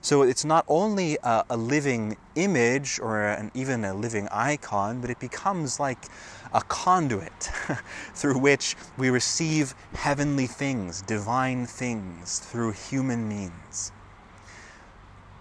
So 0.00 0.22
it's 0.22 0.44
not 0.44 0.64
only 0.66 1.18
a, 1.22 1.44
a 1.50 1.56
living 1.56 2.16
image 2.34 2.98
or 2.98 3.22
an, 3.22 3.50
even 3.54 3.84
a 3.84 3.94
living 3.94 4.28
icon, 4.32 5.00
but 5.02 5.10
it 5.10 5.20
becomes 5.20 5.78
like 5.78 6.06
a 6.54 6.62
conduit 6.62 7.50
through 8.14 8.38
which 8.38 8.76
we 8.96 9.10
receive 9.10 9.74
heavenly 9.92 10.46
things, 10.46 11.02
divine 11.02 11.66
things, 11.66 12.38
through 12.38 12.72
human 12.72 13.28
means. 13.28 13.92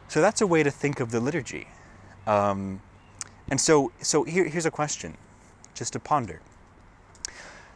So 0.10 0.22
that's 0.22 0.42
a 0.42 0.48
way 0.48 0.62
to 0.62 0.72
think 0.72 1.00
of 1.00 1.12
the 1.12 1.22
liturgy. 1.22 1.68
Um, 2.28 2.82
and 3.48 3.62
so, 3.62 3.94
so 4.02 4.24
here, 4.24 4.44
here's 4.44 4.66
a 4.66 4.72
question, 4.72 5.16
just 5.74 5.94
to 5.94 6.00
ponder. 6.00 6.42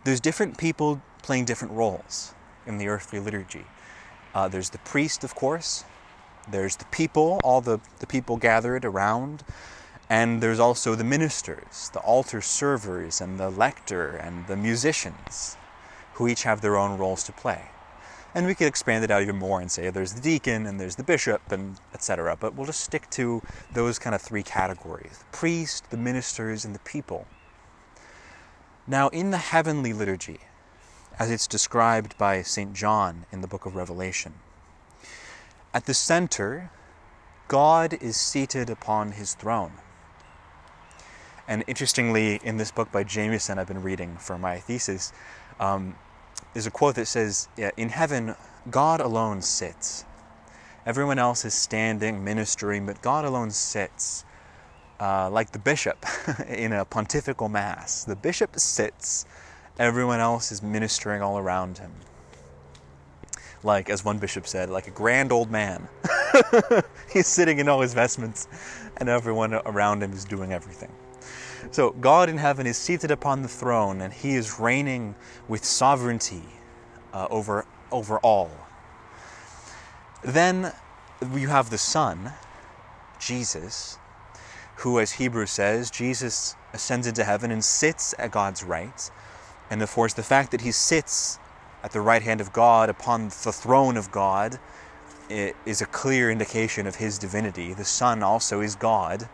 There's 0.03 0.19
different 0.19 0.57
people 0.57 1.01
playing 1.29 1.45
different 1.45 1.71
roles 1.75 2.33
in 2.65 2.79
the 2.79 2.87
earthly 2.87 3.19
liturgy. 3.19 3.63
Uh, 4.33 4.47
there's 4.47 4.71
the 4.71 4.79
priest, 4.79 5.23
of 5.23 5.35
course. 5.35 5.85
There's 6.49 6.75
the 6.75 6.85
people, 6.85 7.39
all 7.43 7.61
the, 7.61 7.77
the 7.99 8.07
people 8.07 8.35
gathered 8.35 8.83
around. 8.83 9.43
And 10.09 10.41
there's 10.41 10.59
also 10.59 10.95
the 10.95 11.03
ministers, 11.03 11.91
the 11.93 11.99
altar 11.99 12.41
servers, 12.41 13.21
and 13.21 13.39
the 13.39 13.51
lector, 13.51 14.15
and 14.15 14.47
the 14.47 14.57
musicians, 14.57 15.55
who 16.13 16.27
each 16.27 16.41
have 16.41 16.61
their 16.61 16.75
own 16.75 16.97
roles 16.97 17.23
to 17.25 17.31
play. 17.31 17.61
And 18.33 18.47
we 18.47 18.55
could 18.55 18.65
expand 18.65 19.03
it 19.03 19.11
out 19.11 19.21
even 19.21 19.35
more 19.35 19.61
and 19.61 19.69
say 19.69 19.91
there's 19.91 20.13
the 20.13 20.21
deacon 20.21 20.65
and 20.65 20.79
there's 20.79 20.95
the 20.95 21.03
bishop 21.03 21.51
and 21.51 21.79
etc. 21.93 22.37
But 22.39 22.55
we'll 22.55 22.65
just 22.65 22.81
stick 22.81 23.07
to 23.11 23.43
those 23.71 23.99
kind 23.99 24.15
of 24.15 24.21
three 24.23 24.41
categories 24.41 25.19
the 25.19 25.37
priest, 25.37 25.91
the 25.91 25.97
ministers, 25.97 26.65
and 26.65 26.73
the 26.73 26.79
people. 26.79 27.27
Now, 28.87 29.09
in 29.09 29.29
the 29.29 29.37
heavenly 29.37 29.93
liturgy, 29.93 30.39
as 31.19 31.29
it's 31.29 31.47
described 31.47 32.17
by 32.17 32.41
St. 32.41 32.73
John 32.73 33.25
in 33.31 33.41
the 33.41 33.47
book 33.47 33.65
of 33.65 33.75
Revelation, 33.75 34.35
at 35.73 35.85
the 35.85 35.93
center, 35.93 36.71
God 37.47 37.93
is 38.01 38.17
seated 38.17 38.69
upon 38.69 39.11
his 39.11 39.35
throne. 39.35 39.73
And 41.47 41.63
interestingly, 41.67 42.39
in 42.43 42.57
this 42.57 42.71
book 42.71 42.91
by 42.91 43.03
Jamieson 43.03 43.59
I've 43.59 43.67
been 43.67 43.81
reading 43.81 44.17
for 44.17 44.37
my 44.37 44.59
thesis, 44.59 45.11
um, 45.59 45.95
there's 46.53 46.67
a 46.67 46.71
quote 46.71 46.95
that 46.95 47.07
says, 47.07 47.47
In 47.75 47.89
heaven, 47.89 48.35
God 48.69 49.01
alone 49.01 49.41
sits. 49.41 50.05
Everyone 50.85 51.19
else 51.19 51.45
is 51.45 51.53
standing, 51.53 52.23
ministering, 52.23 52.85
but 52.85 53.01
God 53.01 53.25
alone 53.25 53.51
sits. 53.51 54.25
Uh, 54.99 55.29
like 55.29 55.51
the 55.51 55.59
bishop 55.59 56.05
in 56.49 56.73
a 56.73 56.83
pontifical 56.83 57.47
mass. 57.47 58.03
The 58.03 58.15
bishop 58.17 58.59
sits, 58.59 59.25
everyone 59.79 60.19
else 60.19 60.51
is 60.51 60.61
ministering 60.61 61.23
all 61.23 61.39
around 61.39 61.79
him. 61.79 61.91
Like, 63.63 63.89
as 63.89 64.05
one 64.05 64.19
bishop 64.19 64.45
said, 64.45 64.69
like 64.69 64.87
a 64.87 64.91
grand 64.91 65.31
old 65.31 65.49
man. 65.49 65.87
He's 67.11 67.27
sitting 67.27 67.57
in 67.57 67.67
all 67.67 67.81
his 67.81 67.93
vestments, 67.93 68.47
and 68.97 69.09
everyone 69.09 69.53
around 69.53 70.03
him 70.03 70.13
is 70.13 70.23
doing 70.23 70.53
everything. 70.53 70.91
So 71.71 71.91
God 71.91 72.29
in 72.29 72.37
heaven 72.37 72.65
is 72.65 72.77
seated 72.77 73.11
upon 73.11 73.41
the 73.41 73.47
throne 73.47 74.01
and 74.01 74.13
he 74.13 74.35
is 74.35 74.59
reigning 74.59 75.15
with 75.47 75.63
sovereignty 75.63 76.43
uh, 77.13 77.27
over, 77.29 77.65
over 77.91 78.17
all. 78.19 78.49
Then 80.23 80.73
you 81.33 81.47
have 81.49 81.69
the 81.69 81.77
Son, 81.77 82.33
Jesus, 83.19 83.97
who, 84.77 84.99
as 84.99 85.13
Hebrews 85.13 85.51
says, 85.51 85.91
Jesus 85.91 86.55
ascends 86.73 87.07
into 87.07 87.23
heaven 87.23 87.51
and 87.51 87.63
sits 87.63 88.15
at 88.17 88.31
God's 88.31 88.63
right. 88.63 89.11
And 89.69 89.81
of 89.81 89.91
course, 89.91 90.13
the 90.13 90.23
fact 90.23 90.51
that 90.51 90.61
he 90.61 90.71
sits 90.71 91.39
at 91.83 91.91
the 91.91 92.01
right 92.01 92.21
hand 92.21 92.41
of 92.41 92.51
God 92.51 92.89
upon 92.89 93.25
the 93.25 93.53
throne 93.53 93.97
of 93.97 94.11
God 94.11 94.59
is 95.29 95.81
a 95.81 95.85
clear 95.85 96.31
indication 96.31 96.87
of 96.87 96.95
his 96.95 97.17
divinity. 97.17 97.73
The 97.73 97.85
Son 97.85 98.23
also 98.23 98.61
is 98.61 98.75
God, 98.75 99.29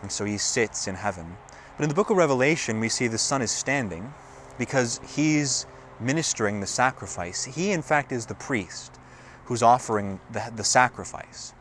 and 0.00 0.10
so 0.10 0.24
he 0.24 0.38
sits 0.38 0.86
in 0.86 0.94
heaven. 0.94 1.36
But 1.76 1.84
in 1.84 1.88
the 1.88 1.94
book 1.94 2.10
of 2.10 2.16
Revelation, 2.16 2.80
we 2.80 2.88
see 2.88 3.08
the 3.08 3.18
Son 3.18 3.42
is 3.42 3.50
standing 3.50 4.14
because 4.58 5.00
he's 5.16 5.66
ministering 5.98 6.60
the 6.60 6.66
sacrifice. 6.66 7.44
He, 7.44 7.72
in 7.72 7.82
fact, 7.82 8.12
is 8.12 8.26
the 8.26 8.34
priest 8.34 8.98
who's 9.46 9.62
offering 9.62 10.20
the, 10.30 10.52
the 10.54 10.64
sacrifice. 10.64 11.54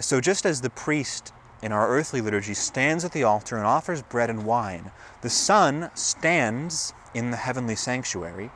So, 0.00 0.20
just 0.20 0.46
as 0.46 0.60
the 0.60 0.70
priest 0.70 1.32
in 1.62 1.72
our 1.72 1.88
earthly 1.88 2.20
liturgy 2.20 2.54
stands 2.54 3.04
at 3.04 3.12
the 3.12 3.22
altar 3.22 3.56
and 3.56 3.66
offers 3.66 4.02
bread 4.02 4.30
and 4.30 4.44
wine, 4.44 4.90
the 5.20 5.30
Son 5.30 5.90
stands 5.94 6.94
in 7.14 7.30
the 7.30 7.36
heavenly 7.36 7.76
sanctuary. 7.76 8.50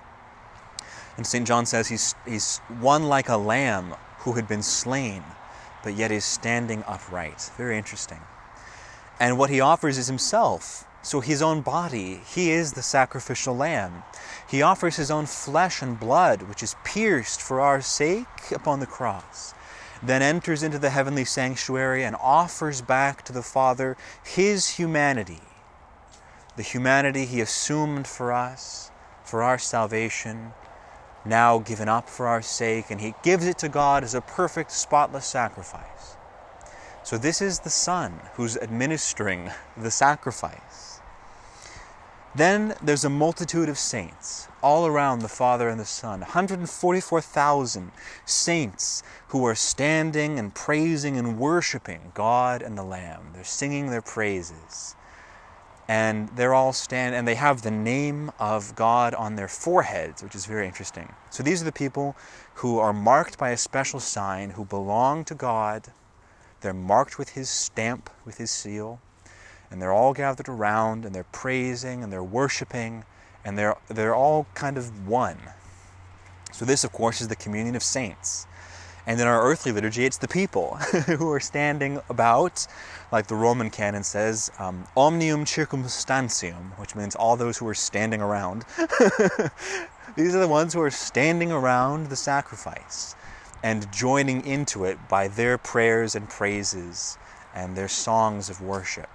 And 1.16 1.26
St. 1.26 1.46
John 1.46 1.66
says 1.66 1.88
he's, 1.88 2.14
he's 2.26 2.58
one 2.80 3.04
like 3.04 3.28
a 3.28 3.36
lamb 3.36 3.94
who 4.20 4.32
had 4.32 4.48
been 4.48 4.62
slain, 4.62 5.22
but 5.82 5.94
yet 5.94 6.10
is 6.10 6.24
standing 6.24 6.82
upright. 6.86 7.50
Very 7.56 7.78
interesting. 7.78 8.20
And 9.20 9.38
what 9.38 9.50
he 9.50 9.60
offers 9.60 9.98
is 9.98 10.08
himself. 10.08 10.86
So, 11.02 11.20
his 11.20 11.42
own 11.42 11.60
body, 11.60 12.22
he 12.26 12.50
is 12.50 12.72
the 12.72 12.82
sacrificial 12.82 13.54
lamb. 13.54 14.04
He 14.48 14.62
offers 14.62 14.96
his 14.96 15.10
own 15.10 15.26
flesh 15.26 15.82
and 15.82 16.00
blood, 16.00 16.42
which 16.42 16.62
is 16.62 16.76
pierced 16.82 17.42
for 17.42 17.60
our 17.60 17.82
sake 17.82 18.50
upon 18.50 18.80
the 18.80 18.86
cross 18.86 19.54
then 20.06 20.22
enters 20.22 20.62
into 20.62 20.78
the 20.78 20.90
heavenly 20.90 21.24
sanctuary 21.24 22.04
and 22.04 22.16
offers 22.20 22.82
back 22.82 23.22
to 23.24 23.32
the 23.32 23.42
Father 23.42 23.96
his 24.22 24.70
humanity, 24.70 25.40
the 26.56 26.62
humanity 26.62 27.26
he 27.26 27.40
assumed 27.40 28.06
for 28.06 28.32
us, 28.32 28.90
for 29.24 29.42
our 29.42 29.58
salvation, 29.58 30.52
now 31.24 31.58
given 31.58 31.88
up 31.88 32.08
for 32.08 32.26
our 32.26 32.42
sake, 32.42 32.90
and 32.90 33.00
he 33.00 33.14
gives 33.22 33.46
it 33.46 33.58
to 33.58 33.68
God 33.68 34.04
as 34.04 34.14
a 34.14 34.20
perfect, 34.20 34.70
spotless 34.70 35.26
sacrifice. 35.26 36.16
So, 37.02 37.18
this 37.18 37.42
is 37.42 37.60
the 37.60 37.70
Son 37.70 38.20
who's 38.34 38.56
administering 38.56 39.50
the 39.76 39.90
sacrifice. 39.90 41.00
Then 42.34 42.74
there's 42.82 43.04
a 43.04 43.10
multitude 43.10 43.68
of 43.68 43.78
saints 43.78 44.48
all 44.60 44.86
around 44.86 45.20
the 45.20 45.28
Father 45.28 45.68
and 45.68 45.78
the 45.78 45.84
Son 45.84 46.20
144,000 46.20 47.92
saints 48.24 49.02
who 49.28 49.44
are 49.44 49.54
standing 49.54 50.38
and 50.38 50.52
praising 50.52 51.16
and 51.16 51.38
worshiping 51.38 52.10
God 52.12 52.60
and 52.60 52.76
the 52.76 52.82
Lamb. 52.82 53.30
They're 53.34 53.44
singing 53.44 53.90
their 53.90 54.02
praises. 54.02 54.96
And 55.86 56.30
they're 56.30 56.54
all 56.54 56.72
stand 56.72 57.14
and 57.14 57.28
they 57.28 57.34
have 57.34 57.62
the 57.62 57.70
name 57.70 58.30
of 58.38 58.74
God 58.74 59.14
on 59.14 59.36
their 59.36 59.48
foreheads, 59.48 60.22
which 60.22 60.34
is 60.34 60.46
very 60.46 60.66
interesting. 60.66 61.12
So 61.30 61.42
these 61.42 61.60
are 61.60 61.66
the 61.66 61.72
people 61.72 62.16
who 62.54 62.78
are 62.78 62.92
marked 62.92 63.36
by 63.36 63.50
a 63.50 63.56
special 63.56 64.00
sign, 64.00 64.50
who 64.50 64.64
belong 64.64 65.24
to 65.26 65.34
God. 65.34 65.88
They're 66.62 66.72
marked 66.72 67.18
with 67.18 67.30
his 67.30 67.50
stamp, 67.50 68.08
with 68.24 68.38
his 68.38 68.50
seal 68.50 69.00
and 69.74 69.82
they're 69.82 69.92
all 69.92 70.14
gathered 70.14 70.48
around 70.48 71.04
and 71.04 71.12
they're 71.12 71.24
praising 71.24 72.04
and 72.04 72.12
they're 72.12 72.22
worshiping 72.22 73.04
and 73.44 73.58
they're 73.58 73.76
they're 73.88 74.14
all 74.14 74.46
kind 74.54 74.78
of 74.78 75.08
one. 75.08 75.36
So 76.52 76.64
this 76.64 76.84
of 76.84 76.92
course 76.92 77.20
is 77.20 77.26
the 77.26 77.34
communion 77.34 77.74
of 77.74 77.82
saints. 77.82 78.46
And 79.06 79.20
in 79.20 79.26
our 79.26 79.42
earthly 79.42 79.72
liturgy, 79.72 80.04
it's 80.06 80.18
the 80.18 80.28
people 80.28 80.76
who 81.06 81.30
are 81.30 81.40
standing 81.40 82.00
about, 82.08 82.66
like 83.12 83.26
the 83.26 83.34
Roman 83.34 83.70
canon 83.70 84.02
says, 84.02 84.50
um, 84.58 84.86
omnium 84.96 85.44
circumstantium, 85.44 86.78
which 86.78 86.94
means 86.94 87.14
all 87.14 87.36
those 87.36 87.58
who 87.58 87.68
are 87.68 87.74
standing 87.74 88.22
around. 88.22 88.64
These 90.16 90.34
are 90.34 90.40
the 90.40 90.48
ones 90.48 90.72
who 90.72 90.80
are 90.80 90.90
standing 90.90 91.52
around 91.52 92.06
the 92.06 92.16
sacrifice 92.16 93.14
and 93.62 93.90
joining 93.92 94.46
into 94.46 94.84
it 94.84 95.08
by 95.08 95.28
their 95.28 95.58
prayers 95.58 96.14
and 96.14 96.28
praises 96.28 97.18
and 97.54 97.76
their 97.76 97.88
songs 97.88 98.48
of 98.48 98.60
worship. 98.60 99.13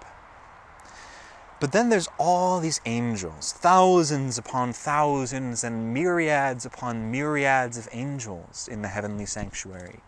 But 1.60 1.74
then 1.74 1.90
there's 1.90 2.08
all 2.18 2.60
these 2.60 2.80
angels, 2.86 3.52
thousands 3.52 4.38
upon 4.38 4.72
thousands, 4.72 5.64
and 5.64 5.94
myriads 5.94 6.66
upon 6.66 7.12
myriads 7.12 7.78
of 7.78 7.90
angels 7.92 8.70
in 8.72 8.82
the 8.82 8.88
heavenly 8.88 9.26
sanctuary. 9.26 10.00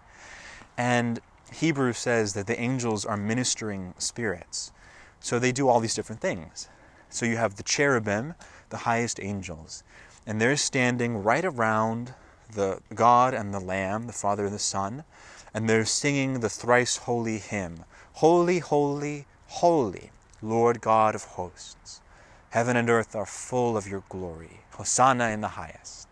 And 0.78 1.20
Hebrews 1.52 1.98
says 1.98 2.34
that 2.34 2.48
the 2.48 2.60
angels 2.60 3.06
are 3.06 3.18
ministering 3.18 3.94
spirits. 3.98 4.72
So 5.20 5.40
they 5.40 5.52
do 5.52 5.68
all 5.68 5.82
these 5.82 5.94
different 5.94 6.22
things. 6.22 6.70
So 7.10 7.26
you 7.26 7.36
have 7.36 7.58
the 7.58 7.64
cherubim, 7.64 8.36
the 8.70 8.78
highest 8.78 9.20
angels, 9.22 9.84
and 10.26 10.40
they're 10.40 10.56
standing 10.56 11.22
right 11.22 11.44
around 11.44 12.14
the 12.54 12.80
God 12.96 13.34
and 13.34 13.54
the 13.54 13.60
Lamb, 13.60 14.08
the 14.08 14.14
Father 14.14 14.46
and 14.46 14.56
the 14.56 14.60
Son, 14.60 15.04
and 15.54 15.70
they're 15.70 15.86
singing 15.86 16.40
the 16.40 16.50
thrice 16.50 16.98
holy 16.98 17.38
hymn 17.40 17.84
Holy, 18.16 18.60
holy, 18.60 19.26
holy. 19.48 20.12
Lord 20.42 20.82
God 20.82 21.14
of 21.14 21.24
hosts. 21.24 22.02
Heaven 22.50 22.76
and 22.76 22.90
earth 22.90 23.16
are 23.16 23.26
full 23.26 23.78
of 23.78 23.88
your 23.88 24.04
glory. 24.10 24.62
Hosanna 24.72 25.30
in 25.30 25.42
the 25.42 25.50
highest. 25.50 26.08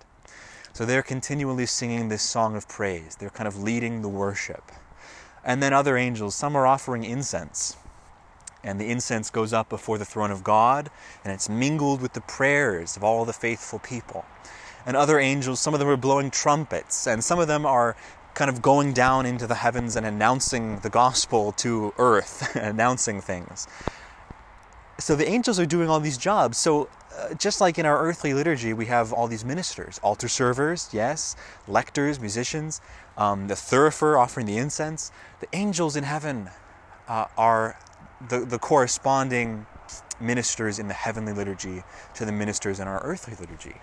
So 0.71 0.86
they're 0.86 1.01
continually 1.01 1.65
singing 1.65 2.09
this 2.09 2.21
song 2.21 2.55
of 2.55 2.67
praise. 2.69 3.15
They're 3.15 3.32
kind 3.32 3.47
of 3.47 3.61
leading 3.61 4.01
the 4.01 4.07
worship. 4.07 4.71
And 5.43 5.63
then 5.63 5.73
other 5.73 5.97
angels, 5.97 6.36
some 6.36 6.55
are 6.55 6.67
offering 6.67 7.03
incense. 7.03 7.75
And 8.63 8.80
the 8.80 8.89
incense 8.89 9.30
goes 9.30 9.51
up 9.51 9.67
before 9.67 9.97
the 9.97 10.05
throne 10.05 10.32
of 10.32 10.43
God, 10.43 10.89
and 11.23 11.34
it's 11.34 11.49
mingled 11.49 12.01
with 12.01 12.13
the 12.13 12.21
prayers 12.21 12.95
of 12.95 13.03
all 13.03 13.25
the 13.25 13.34
faithful 13.34 13.80
people. 13.80 14.25
And 14.86 14.95
other 14.95 15.19
angels, 15.19 15.59
some 15.59 15.73
of 15.73 15.80
them 15.80 15.89
are 15.89 15.97
blowing 15.97 16.30
trumpets, 16.30 17.07
and 17.07 17.23
some 17.23 17.39
of 17.39 17.47
them 17.47 17.65
are 17.65 17.95
kind 18.34 18.49
of 18.49 18.61
going 18.61 18.93
down 18.93 19.25
into 19.25 19.47
the 19.47 19.55
heavens 19.55 19.95
and 19.95 20.05
announcing 20.05 20.80
the 20.80 20.89
gospel 20.89 21.51
to 21.53 21.93
earth, 21.97 22.55
announcing 22.55 23.21
things 23.21 23.67
so 25.00 25.16
the 25.16 25.28
angels 25.28 25.60
are 25.60 25.66
doing 25.66 25.89
all 25.89 26.00
these 26.00 26.18
jobs. 26.18 26.58
So 26.58 26.89
uh, 27.18 27.34
just 27.34 27.62
like 27.62 27.80
in 27.80 27.86
our 27.86 28.00
earthly 28.00 28.34
liturgy, 28.34 28.74
we 28.74 28.86
have 28.86 29.12
all 29.12 29.28
these 29.28 29.43
ministers, 29.43 30.00
altar 30.04 30.28
servers, 30.28 30.89
yes, 30.91 31.36
lectors, 31.68 32.20
musicians, 32.20 32.82
um, 33.18 33.47
the 33.47 33.56
thurifer 33.56 34.20
offering 34.20 34.45
the 34.45 34.58
incense. 34.58 35.12
The 35.39 35.47
angels 35.54 35.95
in 35.95 36.04
heaven 36.04 36.50
uh, 37.08 37.26
are 37.38 37.78
the, 38.30 38.39
the 38.41 38.60
corresponding 38.60 39.66
ministers 40.20 40.80
in 40.80 40.88
the 40.88 40.93
heavenly 40.93 41.34
liturgy 41.34 41.84
to 42.14 42.26
the 42.26 42.32
ministers 42.32 42.80
in 42.80 42.88
our 42.88 43.02
earthly 43.04 43.36
liturgy. 43.39 43.76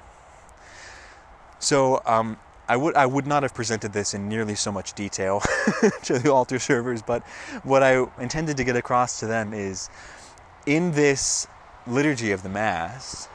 So 1.59 2.03
um, 2.07 2.37
I 2.69 2.77
would 2.77 2.97
I 2.97 3.07
would 3.07 3.27
not 3.27 3.43
have 3.43 3.55
presented 3.55 3.93
this 3.93 4.13
in 4.15 4.29
nearly 4.29 4.55
so 4.55 4.73
much 4.73 4.93
detail 4.93 5.41
to 6.05 6.19
the 6.19 6.33
altar 6.33 6.59
servers, 6.59 7.03
but 7.03 7.23
what 7.63 7.83
I 7.83 8.05
intended 8.21 8.57
to 8.57 8.65
get 8.65 8.77
across 8.77 9.21
to 9.21 9.27
them 9.27 9.53
is 9.53 9.89
in 10.67 10.91
this 10.93 11.47
liturgy 11.87 12.33
of 12.33 12.43
the 12.43 12.49
Mass, 12.49 13.29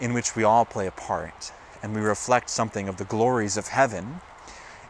in 0.00 0.14
which 0.14 0.36
we 0.36 0.44
all 0.44 0.64
play 0.64 0.86
a 0.86 0.92
part 0.92 1.52
and 1.82 1.94
we 1.94 2.00
reflect 2.00 2.48
something 2.48 2.88
of 2.88 2.96
the 2.96 3.04
glories 3.04 3.56
of 3.56 3.68
heaven, 3.68 4.20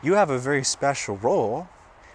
you 0.03 0.15
have 0.15 0.31
a 0.31 0.39
very 0.39 0.62
special 0.62 1.17
role. 1.17 1.69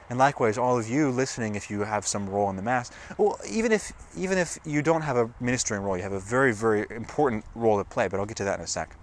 And 0.10 0.18
likewise, 0.18 0.58
all 0.58 0.78
of 0.78 0.88
you 0.88 1.10
listening, 1.10 1.56
if 1.56 1.70
you 1.70 1.82
have 1.82 2.08
some 2.08 2.30
role 2.30 2.50
in 2.50 2.56
the 2.56 2.62
Mass, 2.62 2.90
well, 3.18 3.40
even 3.48 3.72
if 3.72 3.92
even 4.18 4.38
if 4.38 4.58
you 4.66 4.82
don't 4.82 5.02
have 5.02 5.18
a 5.18 5.30
ministering 5.40 5.84
role, 5.84 5.98
you 5.98 6.04
have 6.04 6.14
a 6.14 6.20
very, 6.20 6.52
very 6.52 6.88
important 6.90 7.46
role 7.54 7.78
to 7.78 7.84
play. 7.84 8.08
But 8.08 8.20
I'll 8.20 8.26
get 8.26 8.38
to 8.38 8.44
that 8.46 8.58
in 8.58 8.64
a 8.64 8.68
sec. 8.68 8.96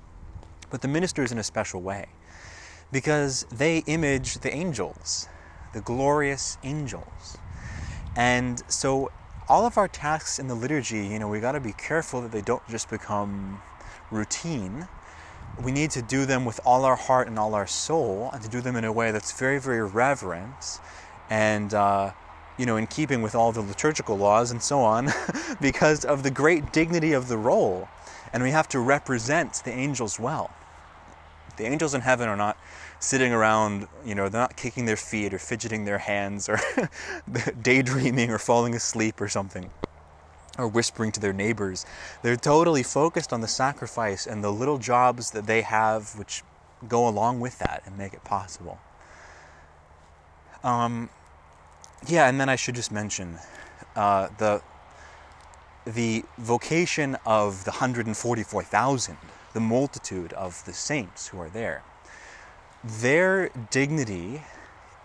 But 0.71 0.83
the 0.83 0.89
ministers 0.89 1.31
in 1.31 1.39
a 1.39 1.45
special 1.45 1.81
way, 1.81 2.07
because 2.91 3.47
they 3.53 3.79
image 3.87 4.39
the 4.39 4.53
angels, 4.53 5.29
the 5.75 5.81
glorious 5.81 6.59
angels, 6.65 7.39
and 8.17 8.63
so 8.69 9.13
all 9.49 9.65
of 9.65 9.79
our 9.79 9.89
tasks 9.89 10.39
in 10.39 10.49
the 10.49 10.55
liturgy, 10.55 11.07
you 11.07 11.19
know, 11.19 11.29
we 11.29 11.39
got 11.39 11.53
to 11.53 11.61
be 11.61 11.73
careful 11.73 12.21
that 12.23 12.33
they 12.33 12.41
don't 12.41 12.67
just 12.69 12.91
become 12.91 13.63
routine. 14.11 14.89
We 15.63 15.71
need 15.71 15.91
to 15.93 16.03
do 16.03 16.27
them 16.27 16.45
with 16.45 16.59
all 16.65 16.85
our 16.85 16.97
heart 16.97 17.29
and 17.29 17.39
all 17.39 17.55
our 17.55 17.67
soul, 17.67 18.31
and 18.33 18.43
to 18.43 18.49
do 18.49 18.61
them 18.61 18.75
in 18.77 18.85
a 18.85 18.93
way 18.93 19.13
that's 19.13 19.39
very, 19.39 19.61
very 19.61 19.87
reverent 19.87 20.81
and, 21.31 21.73
uh, 21.73 22.13
you 22.59 22.67
know, 22.67 22.77
in 22.77 22.87
keeping 22.87 23.23
with 23.23 23.35
all 23.35 23.53
the 23.53 23.61
liturgical 23.61 24.17
laws 24.17 24.51
and 24.51 24.63
so 24.63 24.81
on, 24.81 25.13
because 25.61 26.05
of 26.05 26.23
the 26.23 26.31
great 26.31 26.73
dignity 26.73 27.13
of 27.13 27.29
the 27.29 27.39
role. 27.39 27.89
And 28.33 28.43
we 28.43 28.51
have 28.51 28.69
to 28.71 28.81
represent 28.81 29.63
the 29.65 29.71
angels 29.71 30.19
well. 30.19 30.51
The 31.57 31.65
angels 31.65 31.95
in 31.95 32.01
heaven 32.01 32.29
are 32.29 32.37
not 32.37 32.59
sitting 32.99 33.33
around, 33.33 33.89
you 34.05 34.15
know, 34.15 34.29
they're 34.29 34.41
not 34.41 34.57
kicking 34.57 34.87
their 34.87 34.97
feet 34.97 35.35
or 35.35 35.39
fidgeting 35.39 35.85
their 35.85 35.99
hands 35.99 36.49
or 36.49 36.59
daydreaming 37.63 38.31
or 38.31 38.39
falling 38.39 38.75
asleep 38.75 39.21
or 39.21 39.29
something 39.29 39.71
or 40.59 40.67
whispering 40.67 41.13
to 41.13 41.21
their 41.21 41.33
neighbors. 41.33 41.85
They're 42.23 42.37
totally 42.37 42.83
focused 42.83 43.33
on 43.33 43.41
the 43.41 43.49
sacrifice 43.49 44.27
and 44.27 44.43
the 44.43 44.51
little 44.51 44.79
jobs 44.79 45.31
that 45.33 45.47
they 45.47 45.63
have 45.63 46.17
which 46.19 46.43
go 46.89 47.09
along 47.09 47.41
with 47.41 47.59
that 47.59 47.83
and 47.87 47.97
make 47.97 48.13
it 48.13 48.25
possible. 48.25 48.79
Um, 50.65 51.11
yeah, 52.07 52.29
and 52.29 52.41
then 52.41 52.49
I 52.49 52.57
should 52.57 52.75
just 52.75 52.93
mention 52.93 53.39
uh, 53.95 54.29
the 54.39 54.63
the 55.87 56.25
vocation 56.39 57.17
of 57.25 57.65
the 57.65 57.71
144,000, 57.71 59.17
the 59.53 59.61
multitude 59.61 60.33
of 60.33 60.65
the 60.65 60.73
saints 60.73 61.29
who 61.29 61.39
are 61.39 61.49
there, 61.49 61.85
their 62.87 63.51
dignity, 63.71 64.43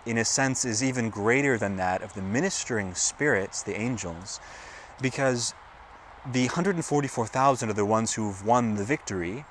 in 0.05 0.17
a 0.17 0.25
sense, 0.25 0.65
is 0.65 0.83
even 0.83 1.09
greater 1.09 1.57
than 1.57 1.77
that 1.77 2.01
of 2.01 2.13
the 2.13 2.21
ministering 2.21 2.93
spirits, 2.93 3.63
the 3.63 3.79
angels, 3.79 4.39
because 5.01 5.53
the 6.31 6.45
144,000 6.45 7.69
are 7.69 7.73
the 7.73 7.85
ones 7.85 8.13
who've 8.13 8.45
won 8.45 8.75
the 8.75 8.83
victory. 8.83 9.45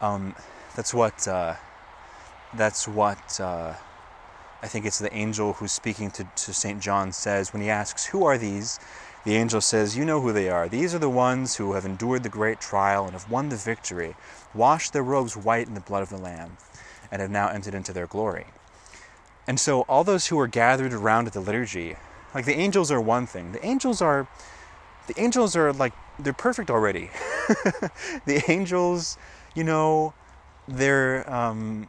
Um, 0.00 0.34
that's 0.74 0.92
what. 0.92 1.26
Uh, 1.28 1.54
that's 2.54 2.88
what. 2.88 3.40
Uh, 3.40 3.74
I 4.62 4.68
think 4.68 4.86
it's 4.86 5.00
the 5.00 5.12
angel 5.12 5.54
who's 5.54 5.72
speaking 5.72 6.12
to, 6.12 6.24
to 6.24 6.54
St. 6.54 6.80
John 6.80 7.10
says 7.10 7.52
when 7.52 7.62
he 7.62 7.68
asks, 7.68 8.06
Who 8.06 8.24
are 8.24 8.38
these? 8.38 8.78
The 9.24 9.34
angel 9.34 9.60
says, 9.60 9.96
You 9.96 10.04
know 10.04 10.20
who 10.20 10.32
they 10.32 10.48
are. 10.48 10.68
These 10.68 10.94
are 10.94 11.00
the 11.00 11.10
ones 11.10 11.56
who 11.56 11.72
have 11.72 11.84
endured 11.84 12.22
the 12.22 12.28
great 12.28 12.60
trial 12.60 13.04
and 13.04 13.12
have 13.12 13.28
won 13.28 13.48
the 13.48 13.56
victory, 13.56 14.14
washed 14.54 14.92
their 14.92 15.02
robes 15.02 15.36
white 15.36 15.66
in 15.66 15.74
the 15.74 15.80
blood 15.80 16.02
of 16.02 16.10
the 16.10 16.16
Lamb, 16.16 16.56
and 17.12 17.20
have 17.20 17.30
now 17.30 17.48
entered 17.48 17.74
into 17.74 17.92
their 17.92 18.08
glory. 18.08 18.46
And 19.46 19.60
so, 19.60 19.82
all 19.82 20.02
those 20.02 20.28
who 20.28 20.38
are 20.40 20.46
gathered 20.46 20.92
around 20.92 21.28
the 21.28 21.40
liturgy, 21.40 21.96
like 22.34 22.46
the 22.46 22.54
angels 22.54 22.90
are 22.90 23.00
one 23.00 23.26
thing. 23.26 23.52
The 23.52 23.64
angels 23.64 24.00
are, 24.00 24.26
the 25.06 25.20
angels 25.20 25.54
are 25.54 25.72
like, 25.72 25.92
they're 26.18 26.32
perfect 26.32 26.70
already. 26.70 27.10
the 28.24 28.42
angels, 28.48 29.18
you 29.54 29.62
know, 29.62 30.14
they're, 30.66 31.30
um, 31.32 31.88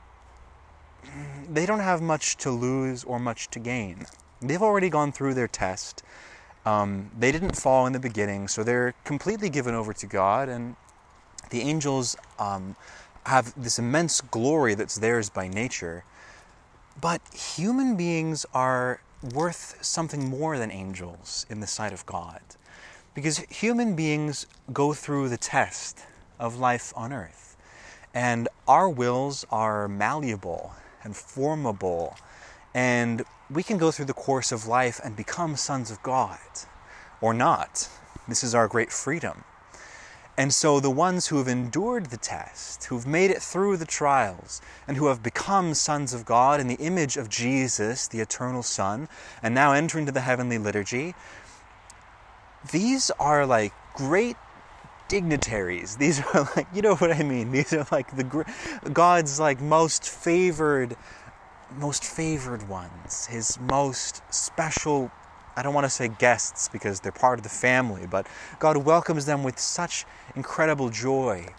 they 1.50 1.66
don't 1.66 1.80
have 1.80 2.02
much 2.02 2.38
to 2.38 2.52
lose 2.52 3.04
or 3.04 3.20
much 3.20 3.50
to 3.52 3.60
gain. 3.60 4.06
They've 4.42 4.62
already 4.62 4.90
gone 4.90 5.12
through 5.12 5.36
their 5.36 5.48
test. 5.48 6.04
Um, 6.66 7.12
they 7.18 7.32
didn't 7.32 7.56
fall 7.56 7.86
in 7.86 7.94
the 7.94 8.00
beginning, 8.00 8.48
so 8.48 8.64
they're 8.64 8.94
completely 9.04 9.50
given 9.50 9.76
over 9.76 9.94
to 9.94 10.08
God. 10.08 10.50
And 10.50 10.76
the 11.50 11.62
angels 11.62 12.18
um, 12.40 12.76
have 13.26 13.54
this 13.62 13.80
immense 13.80 14.22
glory 14.22 14.76
that's 14.76 14.96
theirs 14.96 15.30
by 15.30 15.48
nature. 15.48 16.04
But 17.00 17.22
human 17.34 17.96
beings 17.96 18.46
are 18.54 19.02
worth 19.34 19.78
something 19.82 20.30
more 20.30 20.58
than 20.58 20.72
angels 20.72 21.46
in 21.50 21.60
the 21.60 21.68
sight 21.68 21.94
of 21.94 22.06
God. 22.06 22.42
Because 23.14 23.38
human 23.50 23.96
beings 23.96 24.46
go 24.72 24.94
through 24.94 25.30
the 25.30 25.38
test 25.38 26.00
of 26.40 26.58
life 26.58 26.94
on 26.96 27.14
earth. 27.14 27.56
And 28.14 28.48
our 28.68 28.90
wills 28.90 29.46
are 29.52 29.88
malleable 29.88 30.74
and 31.04 31.16
formable. 31.16 32.16
And 32.74 33.24
we 33.50 33.64
can 33.64 33.78
go 33.78 33.92
through 33.92 34.06
the 34.06 34.14
course 34.14 34.52
of 34.52 34.68
life 34.68 35.00
and 35.04 35.16
become 35.16 35.56
sons 35.56 35.92
of 35.92 36.02
God 36.04 36.40
or 37.22 37.34
not. 37.34 37.88
This 38.28 38.44
is 38.44 38.56
our 38.56 38.68
great 38.68 38.92
freedom. 38.92 39.44
And 40.36 40.54
so 40.54 40.80
the 40.80 40.90
ones 40.90 41.28
who 41.28 41.38
have 41.38 41.48
endured 41.48 42.08
the 42.08 42.18
test, 42.18 42.86
who've 42.86 43.06
made 43.06 43.30
it 43.30 43.42
through 43.42 43.78
the 43.78 43.86
trials, 43.86 44.62
and 44.88 44.98
who 44.98 45.08
have 45.08 45.22
become 45.22 45.76
sons 45.76 46.14
of 46.14 46.26
God 46.26 46.60
in 46.60 46.68
the 46.68 46.76
image 46.76 47.18
of 47.18 47.30
Jesus, 47.30 48.08
the 48.08 48.20
eternal 48.20 48.64
Son, 48.64 49.08
and 49.44 49.54
now 49.54 49.74
enter 49.74 50.00
into 50.00 50.12
the 50.12 50.22
heavenly 50.22 50.58
liturgy, 50.58 51.14
these 52.72 53.12
are 53.20 53.46
like 53.46 53.74
great 53.94 54.38
dignitaries. 55.08 55.96
These 56.04 56.22
are 56.34 56.50
like, 56.56 56.68
you 56.74 56.82
know 56.82 56.96
what 56.96 57.12
I 57.12 57.22
mean? 57.22 57.52
These 57.52 57.74
are 57.74 57.86
like 57.92 58.16
the 58.16 58.46
God's 58.92 59.40
like 59.40 59.62
most 59.62 60.10
favored, 60.10 60.96
most 61.78 62.04
favored 62.04 62.68
ones. 62.68 63.28
His 63.28 63.60
most 63.60 64.22
special. 64.34 65.12
I 65.56 65.62
don't 65.64 65.74
want 65.74 65.86
to 65.86 65.89
say 65.89 66.08
guests 66.08 66.68
because 66.68 66.99
they're 66.99 67.12
part 67.12 67.39
of 67.39 67.43
the 67.43 67.49
family, 67.49 68.08
but 68.10 68.28
God 68.60 68.78
welcomes 68.78 69.26
them 69.26 69.43
with 69.43 69.60
such 69.60 70.06
incredible 70.36 70.89
joy. 70.89 71.54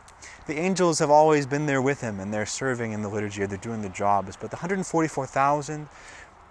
The 0.47 0.59
angels 0.59 0.99
have 0.99 1.11
always 1.11 1.47
been 1.47 1.67
there 1.67 1.81
with 1.81 2.01
him 2.01 2.21
and 2.21 2.33
they're 2.33 2.47
serving 2.47 2.93
in 2.93 3.03
the 3.03 3.09
liturgy, 3.09 3.43
or 3.43 3.47
they're 3.47 3.57
doing 3.57 3.83
the 3.83 3.89
jobs. 3.89 4.37
But 4.37 4.51
the 4.51 4.57
144,000, 4.57 5.89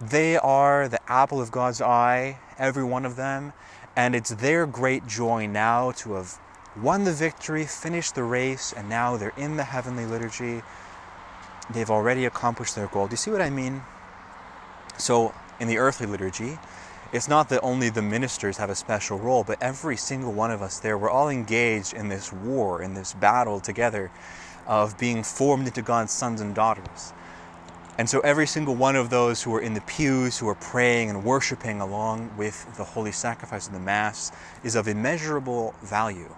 they 0.00 0.36
are 0.36 0.88
the 0.88 1.00
apple 1.10 1.40
of 1.40 1.52
God's 1.52 1.80
eye, 1.80 2.38
every 2.58 2.84
one 2.84 3.04
of 3.04 3.16
them. 3.16 3.52
And 3.96 4.16
it's 4.16 4.30
their 4.30 4.66
great 4.66 5.06
joy 5.06 5.46
now 5.46 5.92
to 5.92 6.14
have 6.14 6.38
won 6.76 7.04
the 7.04 7.12
victory, 7.12 7.64
finished 7.64 8.14
the 8.14 8.24
race, 8.24 8.72
and 8.76 8.88
now 8.88 9.16
they're 9.16 9.32
in 9.36 9.56
the 9.56 9.64
heavenly 9.64 10.06
liturgy. 10.06 10.62
They've 11.70 11.90
already 11.90 12.24
accomplished 12.24 12.74
their 12.74 12.88
goal. 12.88 13.06
Do 13.06 13.12
you 13.12 13.16
see 13.16 13.30
what 13.30 13.40
I 13.40 13.50
mean? 13.50 13.82
So, 14.98 15.32
in 15.60 15.68
the 15.68 15.78
earthly 15.78 16.06
liturgy, 16.06 16.58
it's 17.12 17.28
not 17.28 17.48
that 17.50 17.60
only 17.62 17.90
the 17.90 18.02
ministers 18.02 18.56
have 18.56 18.70
a 18.70 18.74
special 18.74 19.18
role, 19.18 19.44
but 19.44 19.62
every 19.62 19.96
single 19.96 20.32
one 20.32 20.50
of 20.50 20.62
us 20.62 20.78
there, 20.80 20.98
we're 20.98 21.10
all 21.10 21.28
engaged 21.28 21.94
in 21.94 22.08
this 22.08 22.32
war, 22.32 22.82
in 22.82 22.94
this 22.94 23.14
battle 23.14 23.60
together 23.60 24.10
of 24.66 24.98
being 24.98 25.22
formed 25.22 25.66
into 25.66 25.82
God's 25.82 26.12
sons 26.12 26.40
and 26.40 26.54
daughters. 26.54 27.12
And 27.96 28.10
so 28.10 28.18
every 28.20 28.46
single 28.46 28.74
one 28.74 28.96
of 28.96 29.10
those 29.10 29.42
who 29.42 29.54
are 29.54 29.60
in 29.60 29.74
the 29.74 29.80
pews, 29.82 30.38
who 30.38 30.48
are 30.48 30.56
praying 30.56 31.10
and 31.10 31.24
worshiping 31.24 31.80
along 31.80 32.36
with 32.36 32.76
the 32.76 32.82
holy 32.82 33.12
sacrifice 33.12 33.68
of 33.68 33.72
the 33.72 33.78
Mass, 33.78 34.32
is 34.64 34.74
of 34.74 34.88
immeasurable 34.88 35.74
value. 35.82 36.34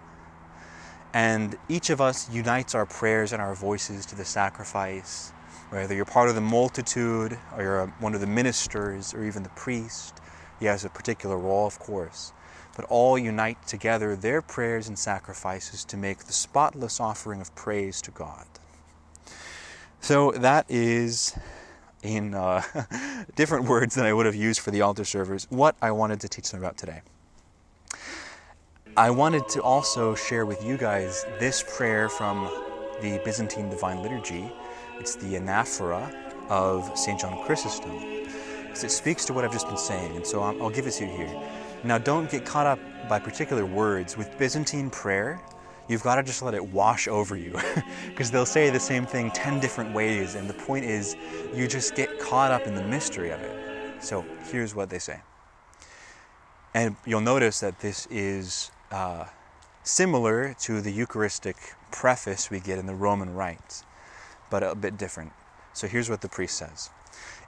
And 1.14 1.56
each 1.70 1.88
of 1.88 1.98
us 2.02 2.28
unites 2.30 2.74
our 2.74 2.84
prayers 2.84 3.32
and 3.32 3.40
our 3.40 3.54
voices 3.54 4.04
to 4.06 4.14
the 4.14 4.24
sacrifice. 4.24 5.32
Whether 5.70 5.94
you're 5.94 6.04
part 6.04 6.28
of 6.28 6.34
the 6.34 6.42
multitude, 6.42 7.38
or 7.56 7.62
you're 7.62 7.86
one 8.00 8.14
of 8.14 8.20
the 8.20 8.26
ministers, 8.26 9.14
or 9.14 9.24
even 9.24 9.42
the 9.42 9.48
priest, 9.50 10.15
he 10.58 10.66
has 10.66 10.84
a 10.84 10.88
particular 10.88 11.36
role, 11.36 11.66
of 11.66 11.78
course. 11.78 12.32
But 12.76 12.84
all 12.86 13.18
unite 13.18 13.66
together 13.66 14.16
their 14.16 14.42
prayers 14.42 14.88
and 14.88 14.98
sacrifices 14.98 15.84
to 15.86 15.96
make 15.96 16.18
the 16.24 16.32
spotless 16.32 17.00
offering 17.00 17.40
of 17.40 17.54
praise 17.54 18.02
to 18.02 18.10
God. 18.10 18.46
So 20.00 20.32
that 20.32 20.66
is, 20.68 21.36
in 22.02 22.34
uh, 22.34 22.62
different 23.34 23.64
words 23.64 23.94
than 23.94 24.04
I 24.04 24.12
would 24.12 24.26
have 24.26 24.34
used 24.34 24.60
for 24.60 24.70
the 24.70 24.82
altar 24.82 25.04
servers, 25.04 25.46
what 25.50 25.74
I 25.80 25.90
wanted 25.90 26.20
to 26.20 26.28
teach 26.28 26.50
them 26.50 26.60
about 26.60 26.76
today. 26.76 27.00
I 28.96 29.10
wanted 29.10 29.48
to 29.50 29.62
also 29.62 30.14
share 30.14 30.46
with 30.46 30.64
you 30.64 30.78
guys 30.78 31.26
this 31.38 31.62
prayer 31.76 32.08
from 32.08 32.44
the 33.02 33.20
Byzantine 33.24 33.68
Divine 33.68 34.02
Liturgy. 34.02 34.50
It's 34.98 35.16
the 35.16 35.34
anaphora 35.34 36.14
of 36.48 36.96
St. 36.96 37.20
John 37.20 37.44
Chrysostom. 37.44 38.25
Because 38.76 38.92
it 38.92 38.94
speaks 38.94 39.24
to 39.24 39.32
what 39.32 39.42
I've 39.42 39.52
just 39.52 39.66
been 39.68 39.78
saying, 39.78 40.16
and 40.16 40.26
so 40.26 40.42
I'll 40.42 40.68
give 40.68 40.86
it 40.86 40.90
to 40.90 41.06
you 41.06 41.10
here. 41.10 41.42
Now, 41.82 41.96
don't 41.96 42.30
get 42.30 42.44
caught 42.44 42.66
up 42.66 42.78
by 43.08 43.18
particular 43.18 43.64
words. 43.64 44.18
With 44.18 44.36
Byzantine 44.36 44.90
prayer, 44.90 45.40
you've 45.88 46.02
got 46.02 46.16
to 46.16 46.22
just 46.22 46.42
let 46.42 46.52
it 46.52 46.62
wash 46.62 47.08
over 47.08 47.38
you. 47.38 47.58
Because 48.08 48.30
they'll 48.30 48.44
say 48.44 48.68
the 48.68 48.78
same 48.78 49.06
thing 49.06 49.30
10 49.30 49.60
different 49.60 49.94
ways, 49.94 50.34
and 50.34 50.46
the 50.46 50.52
point 50.52 50.84
is, 50.84 51.16
you 51.54 51.66
just 51.66 51.94
get 51.94 52.20
caught 52.20 52.50
up 52.52 52.66
in 52.66 52.74
the 52.74 52.84
mystery 52.84 53.30
of 53.30 53.40
it. 53.40 54.04
So, 54.04 54.26
here's 54.52 54.74
what 54.74 54.90
they 54.90 54.98
say. 54.98 55.20
And 56.74 56.96
you'll 57.06 57.22
notice 57.22 57.60
that 57.60 57.80
this 57.80 58.06
is 58.10 58.72
uh, 58.90 59.24
similar 59.84 60.54
to 60.64 60.82
the 60.82 60.92
Eucharistic 60.92 61.56
preface 61.92 62.50
we 62.50 62.60
get 62.60 62.78
in 62.78 62.84
the 62.84 62.94
Roman 62.94 63.32
rites, 63.32 63.84
but 64.50 64.62
a 64.62 64.74
bit 64.74 64.98
different. 64.98 65.32
So 65.72 65.86
here's 65.86 66.10
what 66.10 66.20
the 66.20 66.28
priest 66.28 66.58
says 66.58 66.90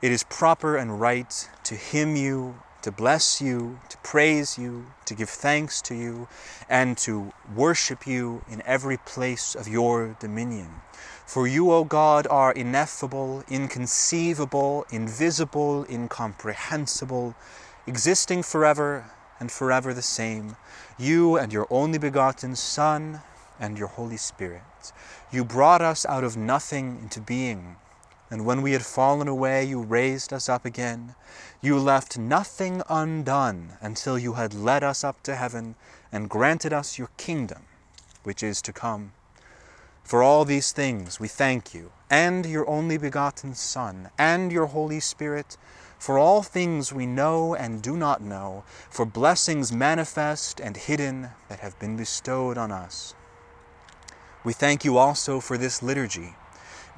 It 0.01 0.12
is 0.12 0.22
proper 0.22 0.76
and 0.76 1.01
right 1.01 1.51
to 1.64 1.74
hymn 1.74 2.14
you, 2.14 2.62
to 2.82 2.92
bless 2.92 3.40
you, 3.42 3.80
to 3.88 3.99
praise 3.99 4.57
you, 4.57 4.86
to 5.07 5.14
give 5.14 5.28
thanks 5.28 5.82
to 5.82 5.94
you, 5.96 6.28
and 6.68 6.96
to 6.99 7.32
worship 7.53 8.07
you 8.07 8.44
in 8.49 8.62
every 8.64 8.99
place 8.99 9.57
of 9.57 9.66
your 9.66 10.16
dominion. 10.20 10.82
For 11.26 11.49
you, 11.49 11.72
O 11.72 11.82
God, 11.82 12.28
are 12.28 12.53
ineffable, 12.53 13.42
inconceivable, 13.49 14.86
invisible, 14.92 15.84
incomprehensible, 15.90 17.34
existing 17.84 18.44
forever 18.44 19.11
and 19.40 19.51
forever 19.51 19.92
the 19.92 20.01
same, 20.01 20.55
you 20.96 21.36
and 21.36 21.53
your 21.53 21.66
only 21.70 21.99
begotten 21.99 22.55
Son 22.55 23.22
and 23.59 23.76
your 23.76 23.88
Holy 23.88 24.16
Spirit. 24.16 24.92
You 25.32 25.44
brought 25.44 25.82
us 25.82 26.07
out 26.07 26.22
of 26.22 26.36
nothing 26.36 27.01
into 27.03 27.20
being, 27.20 27.76
and 28.31 28.45
when 28.45 28.62
we 28.62 28.72
had 28.72 28.85
fallen 28.85 29.29
away, 29.29 29.64
you 29.64 29.81
raised 29.81 30.33
us 30.33 30.49
up 30.49 30.64
again. 30.64 31.14
You 31.62 31.79
left 31.79 32.18
nothing 32.18 32.83
undone 32.89 33.79
until 33.81 34.18
you 34.18 34.35
had 34.35 34.53
led 34.53 34.85
us 34.85 35.03
up 35.03 35.22
to 35.22 35.35
heaven 35.35 35.76
and 36.12 36.29
granted 36.29 36.72
us 36.72 36.99
your 36.99 37.11
kingdom, 37.16 37.62
which 38.22 38.43
is 38.43 38.61
to 38.62 38.72
come. 38.72 39.12
For 40.05 40.22
all 40.22 40.45
these 40.45 40.72
things 40.72 41.20
we 41.20 41.29
thank 41.29 41.74
you, 41.74 41.93
and 42.11 42.47
your 42.47 42.68
only 42.68 42.97
begotten 42.97 43.55
Son, 43.55 44.11
and 44.18 44.51
your 44.51 44.66
Holy 44.66 45.01
Spirit, 45.01 45.59
for 45.99 46.18
all 46.18 46.43
things 46.43 46.93
we 46.93 47.07
know 47.07 47.55
and 47.55 47.83
do 47.83 47.97
not 47.97 48.22
know, 48.22 48.64
for 48.89 49.05
blessings 49.05 49.72
manifest 49.72 50.61
and 50.61 50.76
hidden 50.76 51.31
that 51.49 51.61
have 51.61 51.79
been 51.79 51.97
bestowed 51.97 52.57
on 52.57 52.72
us. 52.72 53.14
We 54.45 54.53
thank 54.53 54.85
you 54.85 54.97
also 54.97 55.41
for 55.41 55.59
this 55.59 55.83
liturgy. 55.83 56.38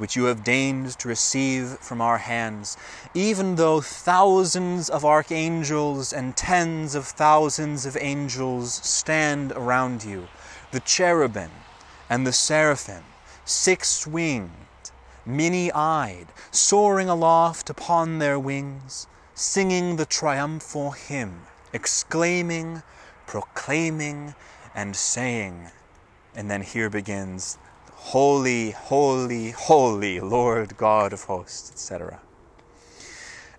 Which 0.01 0.17
you 0.17 0.25
have 0.25 0.43
deigned 0.43 0.99
to 0.99 1.09
receive 1.09 1.77
from 1.79 2.01
our 2.01 2.17
hands, 2.17 2.75
even 3.13 3.57
though 3.57 3.83
thousands 3.83 4.89
of 4.89 5.05
archangels 5.05 6.11
and 6.11 6.35
tens 6.35 6.95
of 6.95 7.05
thousands 7.05 7.85
of 7.85 7.99
angels 8.01 8.73
stand 8.73 9.53
around 9.53 10.03
you, 10.03 10.27
the 10.71 10.81
cherubim 10.81 11.51
and 12.09 12.27
the 12.27 12.33
seraphim, 12.33 13.05
six 13.45 14.07
winged, 14.07 14.51
many 15.27 15.71
eyed, 15.73 16.29
soaring 16.51 17.11
aloft 17.11 17.69
upon 17.69 18.21
their 18.21 18.39
wings, 18.39 19.07
singing 19.35 19.97
the 19.97 20.07
triumphal 20.07 20.93
hymn, 20.93 21.43
exclaiming, 21.75 22.83
proclaiming, 23.27 24.35
and 24.75 24.97
saying. 24.97 25.69
And 26.35 26.51
then 26.51 26.63
here 26.63 26.89
begins 26.89 27.59
Holy, 28.11 28.73
holy, 28.73 29.53
holy 29.53 30.19
Lord 30.19 30.77
God 30.77 31.13
of 31.13 31.23
hosts, 31.23 31.71
etc. 31.71 32.19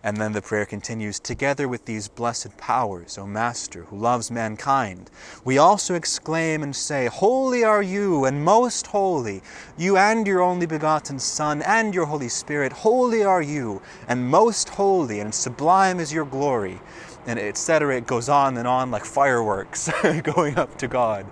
And 0.03 0.17
then 0.17 0.33
the 0.33 0.41
prayer 0.41 0.65
continues 0.65 1.21
Together 1.21 1.69
with 1.69 1.85
these 1.85 2.09
blessed 2.09 2.57
powers, 2.57 3.17
O 3.17 3.25
Master, 3.25 3.85
who 3.85 3.97
loves 3.97 4.29
mankind, 4.29 5.09
we 5.45 5.57
also 5.57 5.95
exclaim 5.95 6.63
and 6.63 6.75
say, 6.75 7.05
Holy 7.05 7.63
are 7.63 7.81
you, 7.81 8.25
and 8.25 8.43
most 8.43 8.87
holy, 8.87 9.41
you 9.77 9.95
and 9.95 10.27
your 10.27 10.41
only 10.41 10.65
begotten 10.65 11.17
Son, 11.17 11.61
and 11.61 11.95
your 11.95 12.07
Holy 12.07 12.27
Spirit. 12.27 12.73
Holy 12.73 13.23
are 13.23 13.41
you, 13.41 13.81
and 14.09 14.27
most 14.29 14.67
holy, 14.67 15.21
and 15.21 15.33
sublime 15.33 15.97
is 15.97 16.11
your 16.11 16.25
glory. 16.25 16.81
And 17.25 17.39
etc. 17.39 17.95
It 17.95 18.05
goes 18.05 18.27
on 18.27 18.57
and 18.57 18.67
on 18.67 18.91
like 18.91 19.05
fireworks 19.05 19.89
going 20.23 20.57
up 20.57 20.77
to 20.79 20.89
God. 20.89 21.25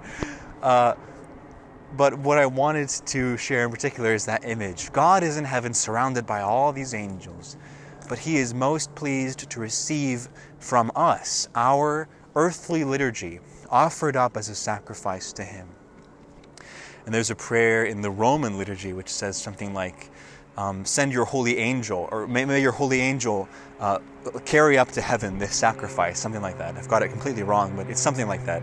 Uh, 0.61 0.93
but 1.98 2.18
what 2.20 2.38
I 2.38 2.46
wanted 2.46 2.90
to 2.90 3.38
share 3.38 3.66
in 3.66 3.72
particular 3.72 4.14
is 4.14 4.26
that 4.26 4.46
image. 4.46 4.92
God 4.92 5.24
is 5.24 5.38
in 5.38 5.46
heaven 5.46 5.74
surrounded 5.74 6.26
by 6.26 6.42
all 6.42 6.72
these 6.72 6.94
angels, 6.94 7.58
but 8.08 8.20
He 8.20 8.38
is 8.38 8.54
most 8.54 8.94
pleased 8.96 9.50
to 9.50 9.60
receive 9.60 10.30
from 10.60 10.92
us 10.96 11.48
our 11.56 12.08
earthly 12.36 12.84
liturgy 12.84 13.40
offered 13.70 14.16
up 14.16 14.38
as 14.38 14.50
a 14.50 14.56
sacrifice 14.56 15.34
to 15.34 15.44
Him. 15.44 15.68
And 17.06 17.14
there's 17.14 17.32
a 17.32 17.36
prayer 17.36 17.86
in 17.86 18.02
the 18.02 18.12
Roman 18.12 18.58
liturgy 18.58 18.94
which 18.94 19.10
says 19.10 19.38
something 19.38 19.74
like, 19.74 20.10
um, 20.58 20.86
Send 20.86 21.12
your 21.12 21.26
holy 21.26 21.58
angel, 21.58 22.08
or 22.12 22.28
may, 22.28 22.46
may 22.46 22.62
your 22.62 22.72
holy 22.72 23.02
angel 23.02 23.48
uh, 23.80 24.00
carry 24.46 24.78
up 24.78 24.92
to 24.92 25.02
heaven 25.02 25.40
this 25.40 25.56
sacrifice, 25.56 26.20
something 26.20 26.42
like 26.42 26.58
that. 26.58 26.76
I've 26.76 26.88
got 26.88 27.02
it 27.02 27.10
completely 27.10 27.44
wrong, 27.44 27.76
but 27.76 27.90
it's 27.90 28.02
something 28.02 28.28
like 28.28 28.46
that. 28.46 28.62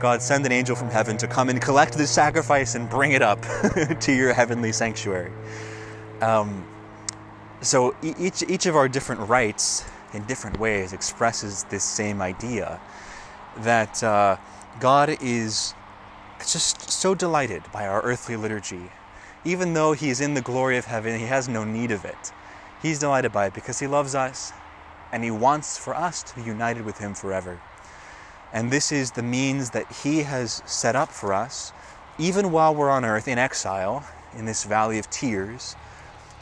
God, 0.00 0.22
send 0.22 0.46
an 0.46 0.52
angel 0.52 0.74
from 0.74 0.88
heaven 0.88 1.18
to 1.18 1.26
come 1.26 1.50
and 1.50 1.60
collect 1.60 1.92
this 1.92 2.10
sacrifice 2.10 2.74
and 2.74 2.88
bring 2.88 3.12
it 3.12 3.20
up 3.20 3.38
to 4.00 4.12
your 4.14 4.32
heavenly 4.32 4.72
sanctuary. 4.72 5.30
Um, 6.22 6.66
so 7.60 7.94
each, 8.02 8.42
each 8.48 8.64
of 8.64 8.76
our 8.76 8.88
different 8.88 9.28
rites, 9.28 9.84
in 10.14 10.24
different 10.24 10.58
ways, 10.58 10.94
expresses 10.94 11.64
this 11.64 11.84
same 11.84 12.22
idea 12.22 12.80
that 13.58 14.02
uh, 14.02 14.38
God 14.80 15.18
is 15.20 15.74
just 16.38 16.90
so 16.90 17.14
delighted 17.14 17.62
by 17.70 17.86
our 17.86 18.00
earthly 18.00 18.36
liturgy. 18.36 18.90
Even 19.44 19.74
though 19.74 19.92
He 19.92 20.08
is 20.08 20.22
in 20.22 20.32
the 20.32 20.40
glory 20.40 20.78
of 20.78 20.86
heaven, 20.86 21.18
He 21.18 21.26
has 21.26 21.46
no 21.46 21.62
need 21.62 21.90
of 21.90 22.06
it. 22.06 22.32
He's 22.80 22.98
delighted 22.98 23.32
by 23.32 23.48
it 23.48 23.54
because 23.54 23.78
He 23.78 23.86
loves 23.86 24.14
us 24.14 24.54
and 25.12 25.22
He 25.22 25.30
wants 25.30 25.76
for 25.76 25.94
us 25.94 26.22
to 26.22 26.36
be 26.36 26.42
united 26.42 26.86
with 26.86 26.96
Him 26.96 27.14
forever. 27.14 27.60
And 28.52 28.70
this 28.70 28.90
is 28.90 29.12
the 29.12 29.22
means 29.22 29.70
that 29.70 29.90
He 30.02 30.22
has 30.24 30.62
set 30.66 30.96
up 30.96 31.10
for 31.10 31.32
us, 31.32 31.72
even 32.18 32.50
while 32.50 32.74
we're 32.74 32.90
on 32.90 33.04
earth 33.04 33.28
in 33.28 33.38
exile, 33.38 34.04
in 34.36 34.44
this 34.44 34.64
valley 34.64 34.98
of 34.98 35.08
tears, 35.08 35.76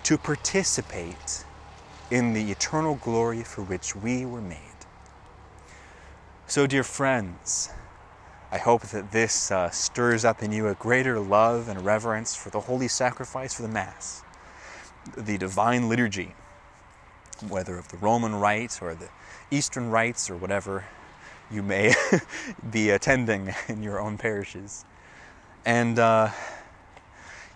to 0.04 0.16
participate 0.16 1.44
in 2.10 2.32
the 2.32 2.50
eternal 2.50 2.94
glory 2.94 3.42
for 3.42 3.62
which 3.62 3.94
we 3.94 4.24
were 4.24 4.40
made. 4.40 4.58
So, 6.46 6.66
dear 6.66 6.82
friends, 6.82 7.68
I 8.50 8.56
hope 8.56 8.82
that 8.84 9.12
this 9.12 9.50
uh, 9.50 9.68
stirs 9.68 10.24
up 10.24 10.42
in 10.42 10.50
you 10.50 10.68
a 10.68 10.74
greater 10.74 11.20
love 11.20 11.68
and 11.68 11.84
reverence 11.84 12.34
for 12.34 12.48
the 12.48 12.60
holy 12.60 12.88
sacrifice 12.88 13.52
for 13.52 13.62
the 13.62 13.68
Mass, 13.68 14.22
the 15.14 15.36
divine 15.36 15.90
liturgy, 15.90 16.34
whether 17.46 17.76
of 17.76 17.88
the 17.88 17.98
Roman 17.98 18.34
Rite 18.34 18.80
or 18.80 18.94
the 18.94 19.10
Eastern 19.50 19.90
rites 19.90 20.30
or 20.30 20.36
whatever 20.36 20.86
you 21.50 21.62
may 21.62 21.94
be 22.70 22.90
attending 22.90 23.54
in 23.68 23.82
your 23.82 24.00
own 24.00 24.18
parishes. 24.18 24.84
And 25.64 25.98
uh, 25.98 26.30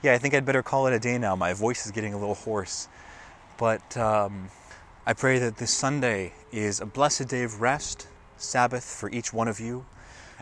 yeah, 0.02 0.12
I 0.14 0.18
think 0.18 0.34
I'd 0.34 0.44
better 0.44 0.62
call 0.62 0.86
it 0.86 0.92
a 0.92 0.98
day 0.98 1.18
now. 1.18 1.36
My 1.36 1.52
voice 1.52 1.86
is 1.86 1.92
getting 1.92 2.14
a 2.14 2.18
little 2.18 2.34
hoarse. 2.34 2.88
But 3.58 3.96
um, 3.96 4.48
I 5.06 5.12
pray 5.12 5.38
that 5.38 5.56
this 5.56 5.70
Sunday 5.70 6.32
is 6.50 6.80
a 6.80 6.86
blessed 6.86 7.28
day 7.28 7.42
of 7.42 7.60
rest, 7.60 8.08
Sabbath 8.36 8.84
for 8.84 9.10
each 9.10 9.32
one 9.32 9.48
of 9.48 9.60
you, 9.60 9.86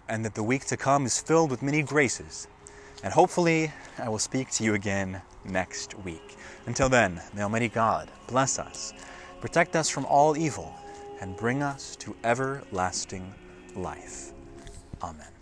and 0.09 0.25
that 0.25 0.35
the 0.35 0.43
week 0.43 0.65
to 0.67 0.77
come 0.77 1.05
is 1.07 1.21
filled 1.21 1.51
with 1.51 1.63
many 1.63 1.83
graces. 1.83 2.49
And 3.03 3.13
hopefully, 3.13 3.73
I 3.99 4.09
will 4.09 4.19
speak 4.19 4.51
to 4.53 4.65
you 4.65 4.75
again 4.75 5.23
next 5.45 5.99
week. 5.99 6.37
Until 6.67 6.89
then, 6.89 7.21
may 7.35 7.43
Almighty 7.43 7.69
God 7.69 8.11
bless 8.29 8.59
us, 8.59 8.93
protect 9.41 9.77
us 9.77 9.89
from 9.89 10.05
all 10.07 10.37
evil, 10.37 10.75
and 11.21 11.37
bring 11.37 11.63
us 11.63 11.97
to 11.97 12.17
everlasting 12.25 13.35
life. 13.75 14.33
Amen. 15.03 15.40